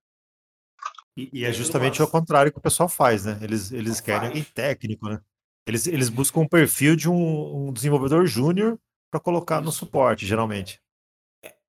E, 1.15 1.29
e 1.41 1.45
é 1.45 1.53
justamente 1.53 2.03
o 2.03 2.09
contrário 2.09 2.51
que 2.51 2.59
o 2.59 2.63
pessoal 2.63 2.89
faz, 2.89 3.27
né? 3.27 3.39
Eles, 3.43 3.71
eles 3.73 4.01
querem 4.01 4.29
alguém 4.29 4.43
técnico, 4.43 5.07
né? 5.09 5.21
Eles, 5.67 5.87
eles 5.87 6.09
buscam 6.09 6.41
um 6.41 6.49
perfil 6.49 6.97
de 6.97 7.11
um, 7.11 7.69
um 7.69 7.73
desenvolvedor 7.73 8.27
júnior 8.27 8.79
para 9.11 9.21
colocar 9.21 9.61
no 9.61 9.71
suporte, 9.71 10.27
geralmente. 10.27 10.83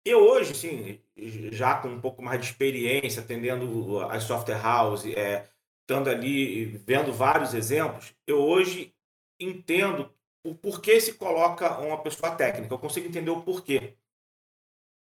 Eu 0.04 0.18
hoje, 0.18 0.54
sim, 0.54 1.00
já 1.16 1.76
com 1.76 1.88
um 1.88 2.00
pouco 2.00 2.22
mais 2.22 2.40
de 2.40 2.46
experiência, 2.46 3.22
atendendo 3.22 4.00
as 4.06 4.24
software 4.24 4.60
house, 4.60 5.06
é, 5.06 5.48
estando 5.80 6.08
ali, 6.08 6.66
vendo 6.86 7.12
vários 7.12 7.54
exemplos, 7.54 8.14
eu 8.26 8.38
hoje 8.38 8.94
entendo 9.38 10.12
o 10.44 10.54
porquê 10.54 11.00
se 11.00 11.14
coloca 11.14 11.78
uma 11.78 12.02
pessoa 12.02 12.34
técnica. 12.34 12.74
Eu 12.74 12.78
consigo 12.78 13.06
entender 13.06 13.30
o 13.30 13.42
porquê. 13.42 13.96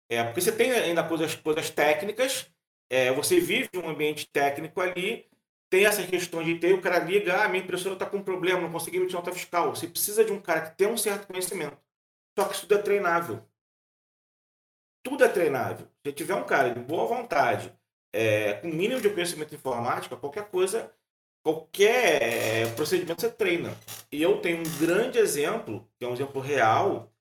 É, 0.10 0.24
porque 0.24 0.42
você 0.42 0.52
tem 0.52 0.72
ainda 0.72 1.08
coisas, 1.08 1.36
coisas 1.36 1.70
técnicas, 1.70 2.52
é, 2.90 3.12
você 3.12 3.40
vive 3.40 3.70
um 3.76 3.90
ambiente 3.90 4.28
técnico 4.28 4.80
ali, 4.82 5.28
tem 5.70 5.86
essas 5.86 6.06
questões 6.06 6.46
de 6.46 6.60
ter, 6.60 6.74
o 6.74 6.82
cara 6.82 7.00
liga, 7.00 7.44
ah, 7.44 7.50
minha 7.50 7.64
impressora 7.64 7.96
está 7.96 8.06
com 8.06 8.18
um 8.18 8.24
problema, 8.24 8.62
não 8.62 8.72
consegui 8.72 8.98
emitir 8.98 9.16
nota 9.16 9.32
fiscal. 9.32 9.76
Você 9.76 9.88
precisa 9.88 10.24
de 10.24 10.32
um 10.32 10.40
cara 10.40 10.70
que 10.70 10.78
tem 10.78 10.88
um 10.88 10.98
certo 10.98 11.26
conhecimento. 11.26 11.78
Só 12.38 12.46
que 12.48 12.54
isso 12.54 12.68
tudo 12.68 12.80
é 12.80 12.82
treinável. 12.84 13.44
Tudo 15.04 15.24
é 15.24 15.28
treinável. 15.28 15.88
Se 16.06 16.12
tiver 16.12 16.36
um 16.36 16.44
cara 16.44 16.74
de 16.74 16.80
boa 16.80 17.06
vontade, 17.06 17.74
é, 18.12 18.54
com 18.56 18.68
mínimo 18.68 19.02
de 19.02 19.10
conhecimento 19.10 19.56
informático, 19.56 20.18
qualquer 20.18 20.50
coisa, 20.50 20.92
qualquer 21.44 22.22
é, 22.22 22.66
procedimento 22.76 23.22
você 23.22 23.32
treina. 23.32 23.76
E 24.12 24.22
eu 24.22 24.42
tenho 24.42 24.60
um 24.60 24.80
grande 24.80 25.18
exemplo, 25.18 25.90
que 25.98 26.06
é 26.06 26.08
um 26.08 26.14
exemplo 26.14 26.42
real, 26.42 27.12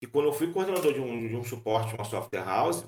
que 0.00 0.06
quando 0.06 0.26
eu 0.26 0.32
fui 0.32 0.52
coordenador 0.52 0.92
de 0.92 1.00
um, 1.00 1.28
de 1.28 1.36
um 1.36 1.44
suporte, 1.44 1.94
uma 1.94 2.04
software 2.04 2.44
house, 2.44 2.84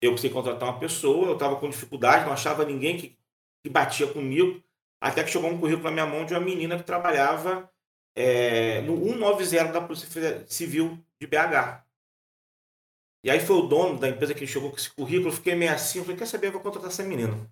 eu 0.00 0.12
precisei 0.12 0.30
contratar 0.30 0.68
uma 0.68 0.78
pessoa, 0.78 1.28
eu 1.28 1.34
estava 1.34 1.56
com 1.56 1.68
dificuldade, 1.68 2.24
não 2.24 2.32
achava 2.32 2.64
ninguém 2.64 2.96
que, 2.96 3.16
que 3.62 3.70
batia 3.70 4.06
comigo, 4.06 4.62
até 5.00 5.24
que 5.24 5.30
chegou 5.30 5.50
um 5.50 5.58
currículo 5.58 5.84
na 5.84 5.90
minha 5.90 6.06
mão 6.06 6.24
de 6.24 6.34
uma 6.34 6.40
menina 6.40 6.76
que 6.76 6.84
trabalhava 6.84 7.68
é, 8.16 8.80
no 8.82 8.96
190 8.96 9.72
da 9.72 9.80
Polícia 9.80 10.46
Civil 10.46 10.98
de 11.20 11.26
BH. 11.26 11.84
E 13.24 13.30
aí 13.30 13.38
foi 13.38 13.56
o 13.56 13.62
dono 13.62 13.98
da 13.98 14.08
empresa 14.08 14.34
que 14.34 14.46
chegou 14.46 14.70
com 14.70 14.76
esse 14.76 14.90
currículo, 14.90 15.32
fiquei 15.32 15.54
meio 15.54 15.72
assim, 15.72 15.98
eu 15.98 16.04
falei, 16.04 16.18
quer 16.18 16.26
saber, 16.26 16.48
eu 16.48 16.52
vou 16.52 16.60
contratar 16.60 16.90
essa 16.90 17.04
menina. 17.04 17.48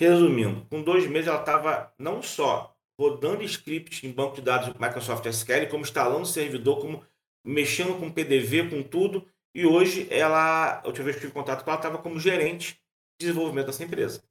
Resumindo, 0.00 0.64
com 0.66 0.82
dois 0.82 1.06
meses 1.06 1.28
ela 1.28 1.40
estava 1.40 1.92
não 1.98 2.22
só 2.22 2.76
rodando 2.98 3.42
scripts 3.42 4.04
em 4.04 4.12
banco 4.12 4.36
de 4.36 4.42
dados 4.42 4.72
do 4.72 4.80
Microsoft 4.80 5.26
SQL, 5.26 5.68
como 5.68 5.82
instalando 5.82 6.26
servidor, 6.26 6.80
como 6.80 7.04
mexendo 7.44 7.98
com 7.98 8.10
PDV, 8.10 8.70
com 8.70 8.82
tudo. 8.82 9.26
E 9.54 9.66
hoje 9.66 10.06
ela, 10.10 10.80
a 10.80 10.86
última 10.86 11.04
vez 11.04 11.16
que 11.16 11.22
tive 11.22 11.32
contato 11.32 11.64
com 11.64 11.70
ela, 11.70 11.78
estava 11.78 11.98
como 11.98 12.20
gerente 12.20 12.74
de 13.18 13.26
desenvolvimento 13.26 13.66
dessa 13.66 13.84
empresa. 13.84 14.22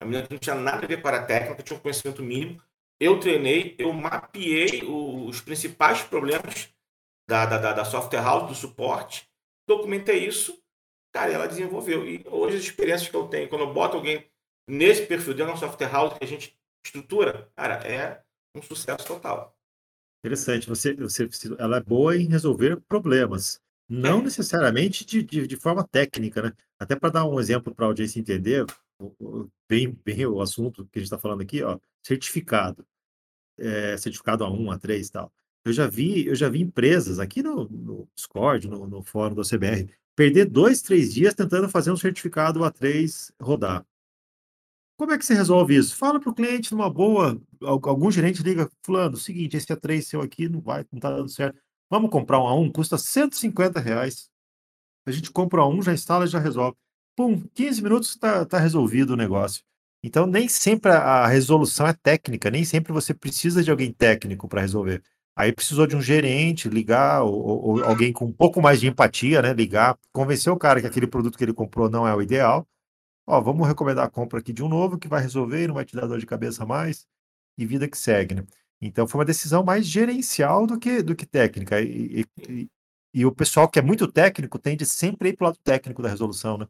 A 0.00 0.04
menina 0.04 0.26
não 0.30 0.38
tinha 0.38 0.54
nada 0.54 0.84
a 0.84 0.88
ver 0.88 1.00
com 1.00 1.08
a 1.08 1.22
técnica, 1.22 1.62
tinha 1.62 1.76
um 1.76 1.82
conhecimento 1.82 2.22
mínimo. 2.22 2.60
Eu 3.00 3.18
treinei, 3.18 3.74
eu 3.78 3.92
mapeei 3.92 4.82
os 4.84 5.40
principais 5.40 6.02
problemas 6.02 6.72
da, 7.28 7.46
da, 7.46 7.72
da 7.72 7.84
software 7.84 8.22
house, 8.22 8.48
do 8.48 8.54
suporte, 8.54 9.28
documentei 9.66 10.26
isso, 10.26 10.62
cara, 11.12 11.32
ela 11.32 11.46
desenvolveu. 11.46 12.06
E 12.06 12.24
hoje 12.26 12.56
as 12.56 12.64
experiências 12.64 13.08
que 13.08 13.16
eu 13.16 13.28
tenho, 13.28 13.48
quando 13.48 13.62
eu 13.62 13.72
boto 13.72 13.96
alguém 13.96 14.26
nesse 14.68 15.06
perfil 15.06 15.34
dentro 15.34 15.52
da 15.52 15.58
software 15.58 15.90
house 15.90 16.18
que 16.18 16.24
a 16.24 16.28
gente 16.28 16.56
estrutura, 16.84 17.50
cara, 17.54 17.74
é 17.86 18.22
um 18.54 18.62
sucesso 18.62 19.06
total. 19.06 19.56
Interessante. 20.24 20.68
Você, 20.68 20.94
você, 20.94 21.28
ela 21.58 21.78
é 21.78 21.82
boa 21.82 22.16
em 22.16 22.26
resolver 22.26 22.80
problemas, 22.82 23.60
não 23.88 24.20
é. 24.20 24.24
necessariamente 24.24 25.04
de, 25.04 25.22
de, 25.22 25.46
de, 25.46 25.56
forma 25.56 25.86
técnica, 25.86 26.42
né? 26.42 26.52
Até 26.78 26.96
para 26.96 27.10
dar 27.10 27.24
um 27.24 27.40
exemplo 27.40 27.74
para 27.74 27.86
a 27.86 27.88
audiência 27.88 28.20
entender, 28.20 28.64
bem, 29.68 29.92
bem 30.04 30.26
o 30.26 30.40
assunto 30.40 30.84
que 30.86 30.98
a 30.98 31.00
gente 31.00 31.06
está 31.06 31.18
falando 31.18 31.42
aqui, 31.42 31.62
ó, 31.62 31.78
certificado, 32.02 32.86
é, 33.58 33.96
certificado 33.96 34.44
A1, 34.44 34.78
A3 34.78 35.06
e 35.06 35.10
tal. 35.10 35.32
Eu 35.64 35.72
já 35.72 35.86
vi, 35.86 36.26
eu 36.26 36.34
já 36.34 36.48
vi 36.48 36.60
empresas 36.60 37.18
aqui 37.18 37.42
no, 37.42 37.68
no 37.68 38.08
Discord, 38.14 38.68
no, 38.68 38.86
no 38.86 39.02
fórum 39.02 39.34
do 39.34 39.42
CBR, 39.42 39.88
perder 40.16 40.46
dois, 40.46 40.82
três 40.82 41.14
dias 41.14 41.34
tentando 41.34 41.68
fazer 41.68 41.92
um 41.92 41.96
certificado 41.96 42.60
A3 42.60 43.32
rodar. 43.40 43.86
Como 44.98 45.12
é 45.12 45.18
que 45.18 45.24
você 45.24 45.34
resolve 45.34 45.76
isso? 45.76 45.96
Fala 45.96 46.20
para 46.20 46.30
o 46.30 46.34
cliente 46.34 46.72
numa 46.72 46.90
boa, 46.90 47.40
algum 47.60 48.10
gerente 48.10 48.42
liga, 48.42 48.70
fulano, 48.84 49.16
seguinte, 49.16 49.56
esse 49.56 49.66
A3 49.66 50.02
seu 50.02 50.20
aqui 50.20 50.48
não 50.48 50.60
vai, 50.60 50.84
não 50.90 50.98
está 50.98 51.10
dando 51.10 51.28
certo. 51.28 51.58
Vamos 51.90 52.10
comprar 52.10 52.40
um 52.40 52.44
A1, 52.44 52.72
custa 52.72 52.98
150 52.98 53.80
reais. 53.80 54.30
A 55.06 55.10
gente 55.10 55.30
compra 55.30 55.66
um, 55.66 55.82
já 55.82 55.92
instala 55.92 56.24
e 56.24 56.28
já 56.28 56.38
resolve. 56.38 56.76
Pum, 57.16 57.42
15 57.54 57.82
minutos 57.82 58.10
está 58.10 58.44
tá 58.44 58.58
resolvido 58.58 59.10
o 59.10 59.16
negócio. 59.16 59.62
Então, 60.02 60.26
nem 60.26 60.48
sempre 60.48 60.90
a 60.90 61.26
resolução 61.26 61.86
é 61.86 61.92
técnica, 61.92 62.50
nem 62.50 62.64
sempre 62.64 62.92
você 62.92 63.14
precisa 63.14 63.62
de 63.62 63.70
alguém 63.70 63.92
técnico 63.92 64.48
para 64.48 64.60
resolver. 64.60 65.02
Aí 65.34 65.52
precisou 65.52 65.86
de 65.86 65.96
um 65.96 66.02
gerente 66.02 66.68
ligar, 66.68 67.22
ou, 67.22 67.64
ou, 67.64 67.84
alguém 67.84 68.12
com 68.12 68.26
um 68.26 68.32
pouco 68.32 68.60
mais 68.60 68.80
de 68.80 68.86
empatia, 68.86 69.40
né? 69.40 69.52
Ligar, 69.52 69.98
convencer 70.12 70.52
o 70.52 70.58
cara 70.58 70.80
que 70.80 70.86
aquele 70.86 71.06
produto 71.06 71.38
que 71.38 71.44
ele 71.44 71.54
comprou 71.54 71.88
não 71.88 72.06
é 72.06 72.14
o 72.14 72.20
ideal. 72.20 72.66
Ó, 73.26 73.40
vamos 73.40 73.66
recomendar 73.66 74.06
a 74.06 74.10
compra 74.10 74.40
aqui 74.40 74.52
de 74.52 74.62
um 74.62 74.68
novo 74.68 74.98
que 74.98 75.08
vai 75.08 75.22
resolver, 75.22 75.66
não 75.66 75.74
vai 75.74 75.84
te 75.84 75.96
dar 75.96 76.06
dor 76.06 76.18
de 76.18 76.26
cabeça 76.26 76.66
mais, 76.66 77.06
e 77.56 77.64
vida 77.64 77.88
que 77.88 77.96
segue, 77.96 78.34
né? 78.34 78.46
Então 78.80 79.06
foi 79.06 79.20
uma 79.20 79.24
decisão 79.24 79.64
mais 79.64 79.86
gerencial 79.86 80.66
do 80.66 80.78
que, 80.78 81.02
do 81.02 81.14
que 81.14 81.24
técnica. 81.24 81.80
E, 81.80 82.26
e, 82.48 82.68
e 83.14 83.26
o 83.26 83.32
pessoal 83.32 83.68
que 83.68 83.78
é 83.78 83.82
muito 83.82 84.10
técnico 84.10 84.58
tende 84.58 84.84
sempre 84.84 85.28
a 85.28 85.30
ir 85.30 85.36
para 85.36 85.44
o 85.44 85.48
lado 85.48 85.58
técnico 85.62 86.02
da 86.02 86.08
resolução, 86.08 86.58
né? 86.58 86.66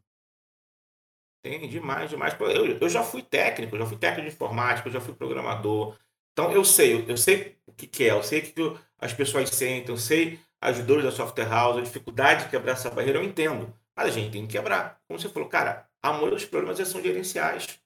Tem 1.41 1.67
demais, 1.67 2.09
demais. 2.09 2.35
Eu, 2.39 2.77
eu 2.77 2.89
já 2.89 3.03
fui 3.03 3.21
técnico, 3.21 3.77
já 3.77 3.85
fui 3.85 3.97
técnico 3.97 4.29
de 4.29 4.33
informática, 4.35 4.89
já 4.89 5.01
fui 5.01 5.13
programador, 5.13 5.97
então 6.33 6.51
eu 6.51 6.65
sei, 6.65 7.05
eu 7.07 7.15
sei 7.15 7.57
o 7.65 7.71
que, 7.71 7.87
que 7.87 8.03
é, 8.03 8.11
eu 8.11 8.23
sei 8.23 8.39
o 8.39 8.43
que, 8.43 8.51
que 8.51 8.79
as 8.99 9.13
pessoas 9.13 9.49
sentem, 9.49 9.93
eu 9.93 9.97
sei 9.97 10.39
as 10.59 10.79
dores 10.83 11.03
da 11.03 11.11
software 11.11 11.47
house, 11.47 11.77
a 11.77 11.81
dificuldade 11.81 12.45
de 12.45 12.49
quebrar 12.49 12.73
essa 12.73 12.89
barreira, 12.89 13.19
eu 13.19 13.23
entendo. 13.23 13.73
Mas 13.95 14.07
a 14.07 14.11
gente 14.11 14.31
tem 14.31 14.47
que 14.47 14.53
quebrar. 14.53 14.99
Como 15.07 15.19
você 15.19 15.29
falou, 15.29 15.47
cara, 15.47 15.87
a 16.01 16.11
maioria 16.11 16.35
dos 16.35 16.45
problemas 16.45 16.87
são 16.87 17.01
gerenciais. 17.01 17.79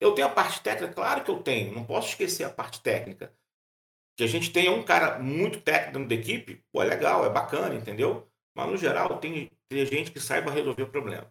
Eu 0.00 0.12
tenho 0.12 0.26
a 0.26 0.30
parte 0.30 0.60
técnica, 0.60 0.92
claro 0.92 1.22
que 1.22 1.30
eu 1.30 1.42
tenho, 1.42 1.72
não 1.72 1.84
posso 1.84 2.08
esquecer 2.08 2.44
a 2.44 2.50
parte 2.50 2.80
técnica. 2.80 3.32
Que 4.16 4.24
a 4.24 4.26
gente 4.26 4.52
tenha 4.52 4.72
um 4.72 4.82
cara 4.82 5.18
muito 5.18 5.60
técnico 5.60 5.92
dentro 5.92 6.08
da 6.08 6.14
equipe, 6.14 6.64
pô, 6.72 6.82
é 6.82 6.86
legal, 6.86 7.24
é 7.24 7.30
bacana, 7.30 7.74
entendeu? 7.74 8.28
Mas 8.54 8.70
no 8.70 8.76
geral 8.76 9.18
tem, 9.18 9.50
tem 9.68 9.86
gente 9.86 10.10
que 10.10 10.20
saiba 10.20 10.50
resolver 10.50 10.82
o 10.82 10.90
problema. 10.90 11.30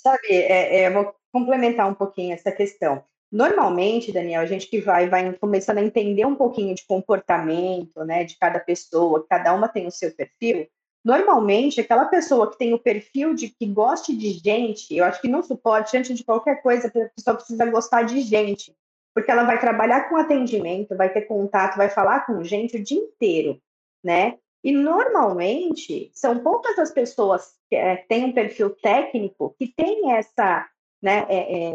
Sabe, 0.00 0.28
é, 0.28 0.82
é, 0.82 0.90
vou 0.90 1.14
complementar 1.32 1.88
um 1.88 1.94
pouquinho 1.94 2.32
essa 2.32 2.50
questão. 2.50 3.04
Normalmente, 3.30 4.12
Daniel, 4.12 4.42
a 4.42 4.46
gente 4.46 4.66
que 4.66 4.80
vai, 4.80 5.08
vai 5.08 5.32
começando 5.34 5.78
a 5.78 5.84
entender 5.84 6.24
um 6.24 6.34
pouquinho 6.34 6.74
de 6.74 6.84
comportamento, 6.84 8.04
né, 8.04 8.24
de 8.24 8.36
cada 8.36 8.58
pessoa, 8.58 9.24
cada 9.28 9.54
uma 9.54 9.68
tem 9.68 9.86
o 9.86 9.90
seu 9.90 10.12
perfil. 10.12 10.66
Normalmente, 11.04 11.80
aquela 11.80 12.06
pessoa 12.06 12.50
que 12.50 12.58
tem 12.58 12.74
o 12.74 12.78
perfil 12.78 13.32
de 13.34 13.48
que 13.48 13.66
goste 13.66 14.14
de 14.16 14.32
gente, 14.32 14.94
eu 14.94 15.04
acho 15.04 15.20
que 15.20 15.28
no 15.28 15.42
suporte, 15.42 15.96
antes 15.96 16.16
de 16.16 16.24
qualquer 16.24 16.60
coisa, 16.60 16.88
a 16.88 16.90
pessoa 16.90 17.36
precisa 17.36 17.64
gostar 17.66 18.02
de 18.02 18.20
gente, 18.20 18.74
porque 19.14 19.30
ela 19.30 19.44
vai 19.44 19.58
trabalhar 19.58 20.08
com 20.08 20.16
atendimento, 20.16 20.96
vai 20.96 21.10
ter 21.10 21.22
contato, 21.22 21.76
vai 21.76 21.88
falar 21.88 22.26
com 22.26 22.42
gente 22.42 22.76
o 22.76 22.82
dia 22.82 22.98
inteiro, 22.98 23.60
né? 24.04 24.38
E 24.62 24.72
normalmente 24.72 26.10
são 26.12 26.38
poucas 26.40 26.78
as 26.78 26.90
pessoas 26.90 27.54
que 27.70 27.76
é, 27.76 27.96
têm 27.96 28.24
um 28.26 28.32
perfil 28.32 28.70
técnico 28.70 29.54
que 29.58 29.68
tem 29.68 30.12
essa, 30.12 30.68
né, 31.00 31.24
é, 31.30 31.68
é, 31.68 31.72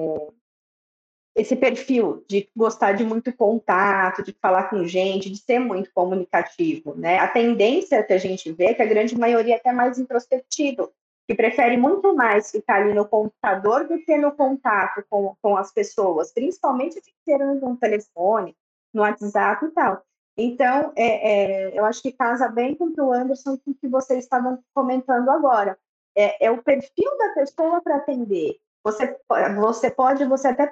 esse 1.36 1.56
perfil 1.56 2.24
de 2.30 2.50
gostar 2.56 2.94
de 2.94 3.04
muito 3.04 3.36
contato, 3.36 4.24
de 4.24 4.32
falar 4.42 4.70
com 4.70 4.86
gente, 4.86 5.30
de 5.30 5.38
ser 5.38 5.60
muito 5.60 5.92
comunicativo, 5.94 6.96
né? 6.96 7.20
A 7.20 7.28
tendência 7.28 8.02
que 8.04 8.14
a 8.14 8.18
gente 8.18 8.52
vê 8.54 8.68
é 8.68 8.74
que 8.74 8.82
a 8.82 8.88
grande 8.88 9.18
maioria 9.18 9.56
é 9.56 9.58
até 9.58 9.74
mais 9.74 10.00
introspectivo, 10.00 10.92
que 11.28 11.36
prefere 11.36 11.76
muito 11.76 12.16
mais 12.16 12.52
ficar 12.52 12.82
ali 12.82 12.94
no 12.94 13.06
computador 13.06 13.86
do 13.86 14.00
que 14.00 14.18
no 14.18 14.32
contato 14.32 15.04
com, 15.10 15.36
com 15.42 15.58
as 15.58 15.74
pessoas, 15.74 16.32
principalmente 16.32 17.02
ter 17.26 17.38
no 17.38 17.76
telefone, 17.76 18.56
no 18.94 19.02
WhatsApp 19.02 19.66
e 19.66 19.72
tal. 19.72 20.04
Então, 20.38 20.94
é, 20.96 21.72
é, 21.72 21.80
eu 21.80 21.84
acho 21.84 22.02
que 22.02 22.12
casa 22.12 22.48
bem 22.48 22.76
com 22.76 22.94
o 22.98 23.14
Anderson 23.14 23.58
com 23.58 23.72
o 23.72 23.76
que 23.76 23.88
vocês 23.90 24.24
estavam 24.24 24.60
comentando 24.74 25.30
agora. 25.30 25.78
É, 26.16 26.46
é 26.46 26.52
o 26.52 26.64
perfil 26.64 27.18
da 27.18 27.34
pessoa 27.34 27.82
para 27.82 27.98
atender. 27.98 28.58
Você, 28.84 29.18
você 29.60 29.90
pode, 29.90 30.24
você 30.26 30.50
até 30.50 30.68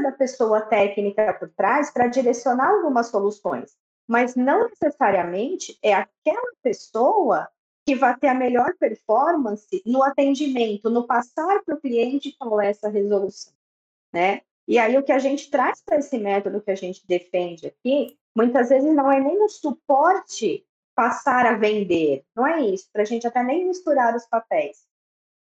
da 0.00 0.12
pessoa 0.12 0.60
técnica 0.62 1.32
por 1.34 1.48
trás 1.50 1.90
para 1.90 2.08
direcionar 2.08 2.70
algumas 2.70 3.08
soluções, 3.08 3.76
mas 4.06 4.34
não 4.34 4.68
necessariamente 4.68 5.78
é 5.82 5.94
aquela 5.94 6.52
pessoa 6.62 7.48
que 7.86 7.94
vai 7.94 8.16
ter 8.18 8.28
a 8.28 8.34
melhor 8.34 8.74
performance 8.78 9.82
no 9.86 10.02
atendimento, 10.02 10.90
no 10.90 11.06
passar 11.06 11.62
para 11.64 11.76
o 11.76 11.80
cliente 11.80 12.36
qual 12.38 12.60
é 12.60 12.70
essa 12.70 12.88
resolução, 12.88 13.52
né? 14.12 14.40
E 14.66 14.78
aí 14.78 14.98
o 14.98 15.02
que 15.04 15.12
a 15.12 15.18
gente 15.18 15.48
traz 15.50 15.80
para 15.80 15.98
esse 15.98 16.18
método 16.18 16.60
que 16.60 16.70
a 16.70 16.74
gente 16.74 17.06
defende 17.06 17.68
aqui, 17.68 18.18
muitas 18.34 18.68
vezes 18.68 18.92
não 18.92 19.10
é 19.10 19.20
nem 19.20 19.40
o 19.40 19.48
suporte 19.48 20.66
passar 20.96 21.46
a 21.46 21.56
vender, 21.56 22.24
não 22.34 22.46
é 22.46 22.62
isso, 22.62 22.88
para 22.92 23.02
a 23.02 23.04
gente 23.04 23.26
até 23.26 23.42
nem 23.42 23.68
misturar 23.68 24.16
os 24.16 24.26
papéis, 24.26 24.85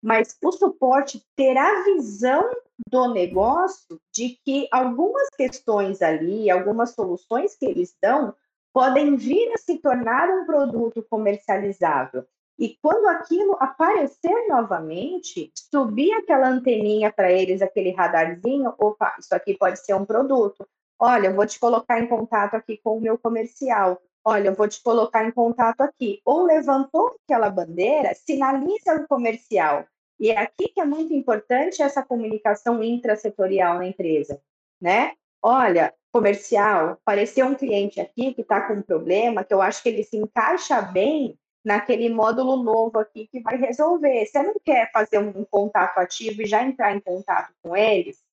mas 0.05 0.37
o 0.43 0.51
suporte 0.51 1.25
ter 1.35 1.57
a 1.57 1.83
visão 1.83 2.47
do 2.87 3.11
negócio 3.11 3.99
de 4.13 4.39
que 4.45 4.67
algumas 4.71 5.27
questões 5.35 5.99
ali, 5.99 6.47
algumas 6.47 6.91
soluções 6.91 7.55
que 7.55 7.65
eles 7.65 7.95
dão, 7.99 8.35
podem 8.71 9.15
vir 9.15 9.51
a 9.53 9.57
se 9.57 9.79
tornar 9.79 10.29
um 10.29 10.45
produto 10.45 11.03
comercializável. 11.09 12.23
E 12.59 12.77
quando 12.83 13.07
aquilo 13.07 13.57
aparecer 13.59 14.47
novamente, 14.47 15.51
subir 15.55 16.13
aquela 16.13 16.49
anteninha 16.49 17.11
para 17.11 17.31
eles, 17.31 17.63
aquele 17.63 17.89
radarzinho, 17.89 18.75
opa, 18.77 19.15
isso 19.19 19.33
aqui 19.33 19.57
pode 19.57 19.79
ser 19.79 19.95
um 19.95 20.05
produto. 20.05 20.67
Olha, 20.99 21.29
eu 21.29 21.35
vou 21.35 21.47
te 21.47 21.59
colocar 21.59 21.99
em 21.99 22.07
contato 22.07 22.53
aqui 22.53 22.79
com 22.83 22.95
o 22.95 23.01
meu 23.01 23.17
comercial. 23.17 23.99
Olha, 24.23 24.49
eu 24.49 24.53
vou 24.55 24.67
te 24.67 24.81
colocar 24.83 25.25
em 25.25 25.31
contato 25.31 25.81
aqui. 25.81 26.21
Ou 26.23 26.43
levantou 26.43 27.15
aquela 27.23 27.49
bandeira, 27.49 28.13
sinaliza 28.13 28.95
o 28.95 29.07
comercial. 29.07 29.83
E 30.19 30.31
é 30.31 30.37
aqui 30.37 30.69
que 30.69 30.79
é 30.79 30.85
muito 30.85 31.13
importante 31.13 31.81
essa 31.81 32.03
comunicação 32.03 32.81
intrasetorial 32.83 33.77
na 33.77 33.87
empresa, 33.87 34.41
né? 34.81 35.13
Olha, 35.41 35.93
comercial, 36.11 36.91
apareceu 36.91 37.45
um 37.45 37.55
cliente 37.55 37.99
aqui 37.99 38.33
que 38.33 38.41
está 38.41 38.61
com 38.61 38.75
um 38.75 38.81
problema, 38.81 39.43
que 39.43 39.53
eu 39.53 39.61
acho 39.61 39.83
que 39.83 39.89
ele 39.89 40.03
se 40.03 40.17
encaixa 40.17 40.81
bem 40.81 41.37
naquele 41.63 42.09
módulo 42.09 42.63
novo 42.63 42.99
aqui 42.99 43.27
que 43.27 43.41
vai 43.41 43.57
resolver. 43.57 44.25
Você 44.25 44.41
não 44.41 44.55
quer 44.63 44.89
fazer 44.91 45.17
um 45.17 45.43
contato 45.43 45.97
ativo 45.97 46.41
e 46.41 46.45
já 46.45 46.63
entrar 46.63 46.95
em 46.95 46.99
contato 46.99 47.51
com 47.61 47.75
eles? 47.75 48.23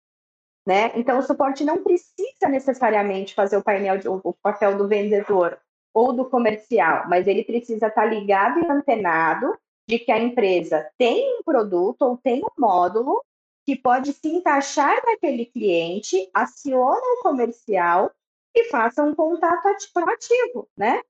Né? 0.66 0.92
Então, 0.94 1.18
o 1.18 1.22
suporte 1.22 1.64
não 1.64 1.82
precisa 1.82 2.48
necessariamente 2.48 3.34
fazer 3.34 3.56
o 3.56 3.64
painel, 3.64 3.98
de, 3.98 4.08
o 4.08 4.32
papel 4.40 4.76
do 4.76 4.86
vendedor 4.86 5.58
ou 5.92 6.12
do 6.12 6.24
comercial, 6.26 7.08
mas 7.08 7.26
ele 7.26 7.42
precisa 7.42 7.88
estar 7.88 8.04
ligado 8.04 8.60
e 8.60 8.70
antenado 8.70 9.58
de 9.88 9.98
que 9.98 10.12
a 10.12 10.18
empresa 10.18 10.90
tem 10.96 11.38
um 11.38 11.42
produto 11.42 12.02
ou 12.02 12.16
tem 12.16 12.42
um 12.42 12.60
módulo 12.60 13.22
que 13.64 13.76
pode 13.76 14.12
se 14.12 14.28
encaixar 14.28 15.00
naquele 15.06 15.46
cliente, 15.46 16.28
aciona 16.34 17.00
o 17.00 17.22
comercial 17.22 18.10
e 18.54 18.64
faça 18.64 19.02
um 19.02 19.14
contato 19.14 19.66
ativo, 19.66 20.68
né? 20.76 21.00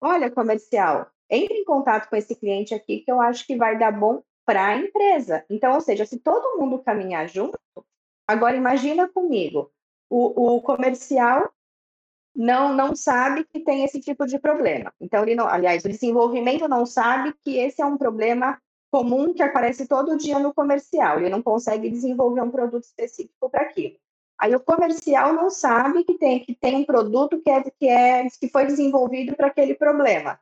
Olha, 0.00 0.30
comercial, 0.30 1.10
entre 1.28 1.58
em 1.58 1.64
contato 1.64 2.08
com 2.08 2.16
esse 2.16 2.34
cliente 2.34 2.74
aqui 2.74 3.00
que 3.00 3.10
eu 3.10 3.20
acho 3.20 3.46
que 3.46 3.56
vai 3.56 3.78
dar 3.78 3.92
bom 3.92 4.22
para 4.46 4.68
a 4.68 4.76
empresa. 4.76 5.44
Então, 5.50 5.74
ou 5.74 5.80
seja, 5.80 6.06
se 6.06 6.18
todo 6.18 6.58
mundo 6.58 6.82
caminhar 6.82 7.28
junto, 7.28 7.58
agora 8.26 8.56
imagina 8.56 9.08
comigo, 9.08 9.70
o, 10.08 10.56
o 10.56 10.62
comercial 10.62 11.52
não 12.38 12.72
não 12.72 12.94
sabe 12.94 13.44
que 13.44 13.58
tem 13.58 13.84
esse 13.84 14.00
tipo 14.00 14.24
de 14.24 14.38
problema. 14.38 14.94
Então, 15.00 15.24
ele 15.24 15.34
não, 15.34 15.48
aliás, 15.48 15.84
o 15.84 15.88
desenvolvimento 15.88 16.68
não 16.68 16.86
sabe 16.86 17.34
que 17.44 17.58
esse 17.58 17.82
é 17.82 17.84
um 17.84 17.98
problema 17.98 18.56
comum 18.92 19.34
que 19.34 19.42
aparece 19.42 19.88
todo 19.88 20.16
dia 20.16 20.38
no 20.38 20.54
comercial. 20.54 21.18
Ele 21.18 21.30
não 21.30 21.42
consegue 21.42 21.90
desenvolver 21.90 22.40
um 22.40 22.50
produto 22.50 22.84
específico 22.84 23.50
para 23.50 23.62
aquilo. 23.62 23.96
Aí 24.38 24.54
o 24.54 24.60
comercial 24.60 25.32
não 25.32 25.50
sabe 25.50 26.04
que 26.04 26.16
tem 26.16 26.38
que 26.38 26.54
tem 26.54 26.76
um 26.76 26.84
produto 26.84 27.40
que 27.42 27.50
é 27.50 27.62
que 27.62 27.88
é 27.88 28.28
que 28.40 28.48
foi 28.48 28.66
desenvolvido 28.66 29.34
para 29.34 29.48
aquele 29.48 29.74
problema. 29.74 30.38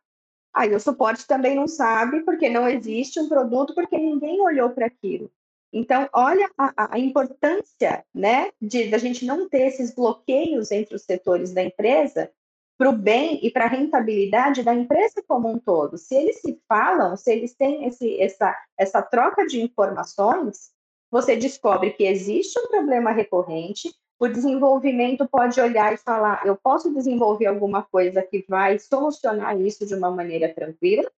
Aí 0.52 0.74
o 0.74 0.80
suporte 0.80 1.26
também 1.26 1.54
não 1.56 1.66
sabe, 1.66 2.20
porque 2.24 2.50
não 2.50 2.68
existe 2.68 3.18
um 3.20 3.28
produto, 3.28 3.74
porque 3.74 3.96
ninguém 3.96 4.40
olhou 4.42 4.70
para 4.70 4.86
aquilo. 4.86 5.30
Então, 5.72 6.08
olha 6.12 6.48
a, 6.56 6.94
a 6.94 6.98
importância 6.98 8.04
né, 8.14 8.50
de 8.60 8.94
a 8.94 8.98
gente 8.98 9.24
não 9.24 9.48
ter 9.48 9.66
esses 9.66 9.94
bloqueios 9.94 10.70
entre 10.70 10.94
os 10.94 11.02
setores 11.02 11.52
da 11.52 11.62
empresa 11.62 12.30
para 12.78 12.90
o 12.90 12.92
bem 12.92 13.40
e 13.44 13.50
para 13.50 13.64
a 13.64 13.68
rentabilidade 13.68 14.62
da 14.62 14.74
empresa 14.74 15.22
como 15.26 15.50
um 15.50 15.58
todo. 15.58 15.96
Se 15.96 16.14
eles 16.14 16.40
se 16.40 16.60
falam, 16.68 17.16
se 17.16 17.32
eles 17.32 17.54
têm 17.54 17.86
esse, 17.86 18.20
essa, 18.20 18.54
essa 18.78 19.02
troca 19.02 19.46
de 19.46 19.60
informações, 19.60 20.70
você 21.10 21.36
descobre 21.36 21.90
que 21.90 22.04
existe 22.04 22.58
um 22.58 22.68
problema 22.68 23.12
recorrente, 23.12 23.90
o 24.18 24.28
desenvolvimento 24.28 25.28
pode 25.28 25.60
olhar 25.60 25.92
e 25.92 25.98
falar: 25.98 26.46
eu 26.46 26.56
posso 26.56 26.92
desenvolver 26.92 27.46
alguma 27.46 27.82
coisa 27.82 28.22
que 28.22 28.44
vai 28.48 28.78
solucionar 28.78 29.58
isso 29.60 29.86
de 29.86 29.94
uma 29.94 30.10
maneira 30.10 30.52
tranquila. 30.52 31.10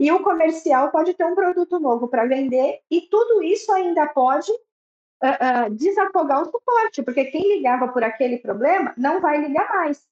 E 0.00 0.10
o 0.10 0.22
comercial 0.22 0.90
pode 0.90 1.12
ter 1.12 1.26
um 1.26 1.34
produto 1.34 1.78
novo 1.78 2.08
para 2.08 2.24
vender, 2.24 2.80
e 2.90 3.02
tudo 3.02 3.42
isso 3.42 3.70
ainda 3.70 4.06
pode 4.06 4.50
uh, 4.50 5.66
uh, 5.66 5.74
desafogar 5.74 6.40
o 6.40 6.46
suporte, 6.46 7.02
porque 7.02 7.26
quem 7.26 7.56
ligava 7.56 7.86
por 7.88 8.02
aquele 8.02 8.38
problema 8.38 8.94
não 8.96 9.20
vai 9.20 9.38
ligar 9.38 9.68
mais. 9.68 10.02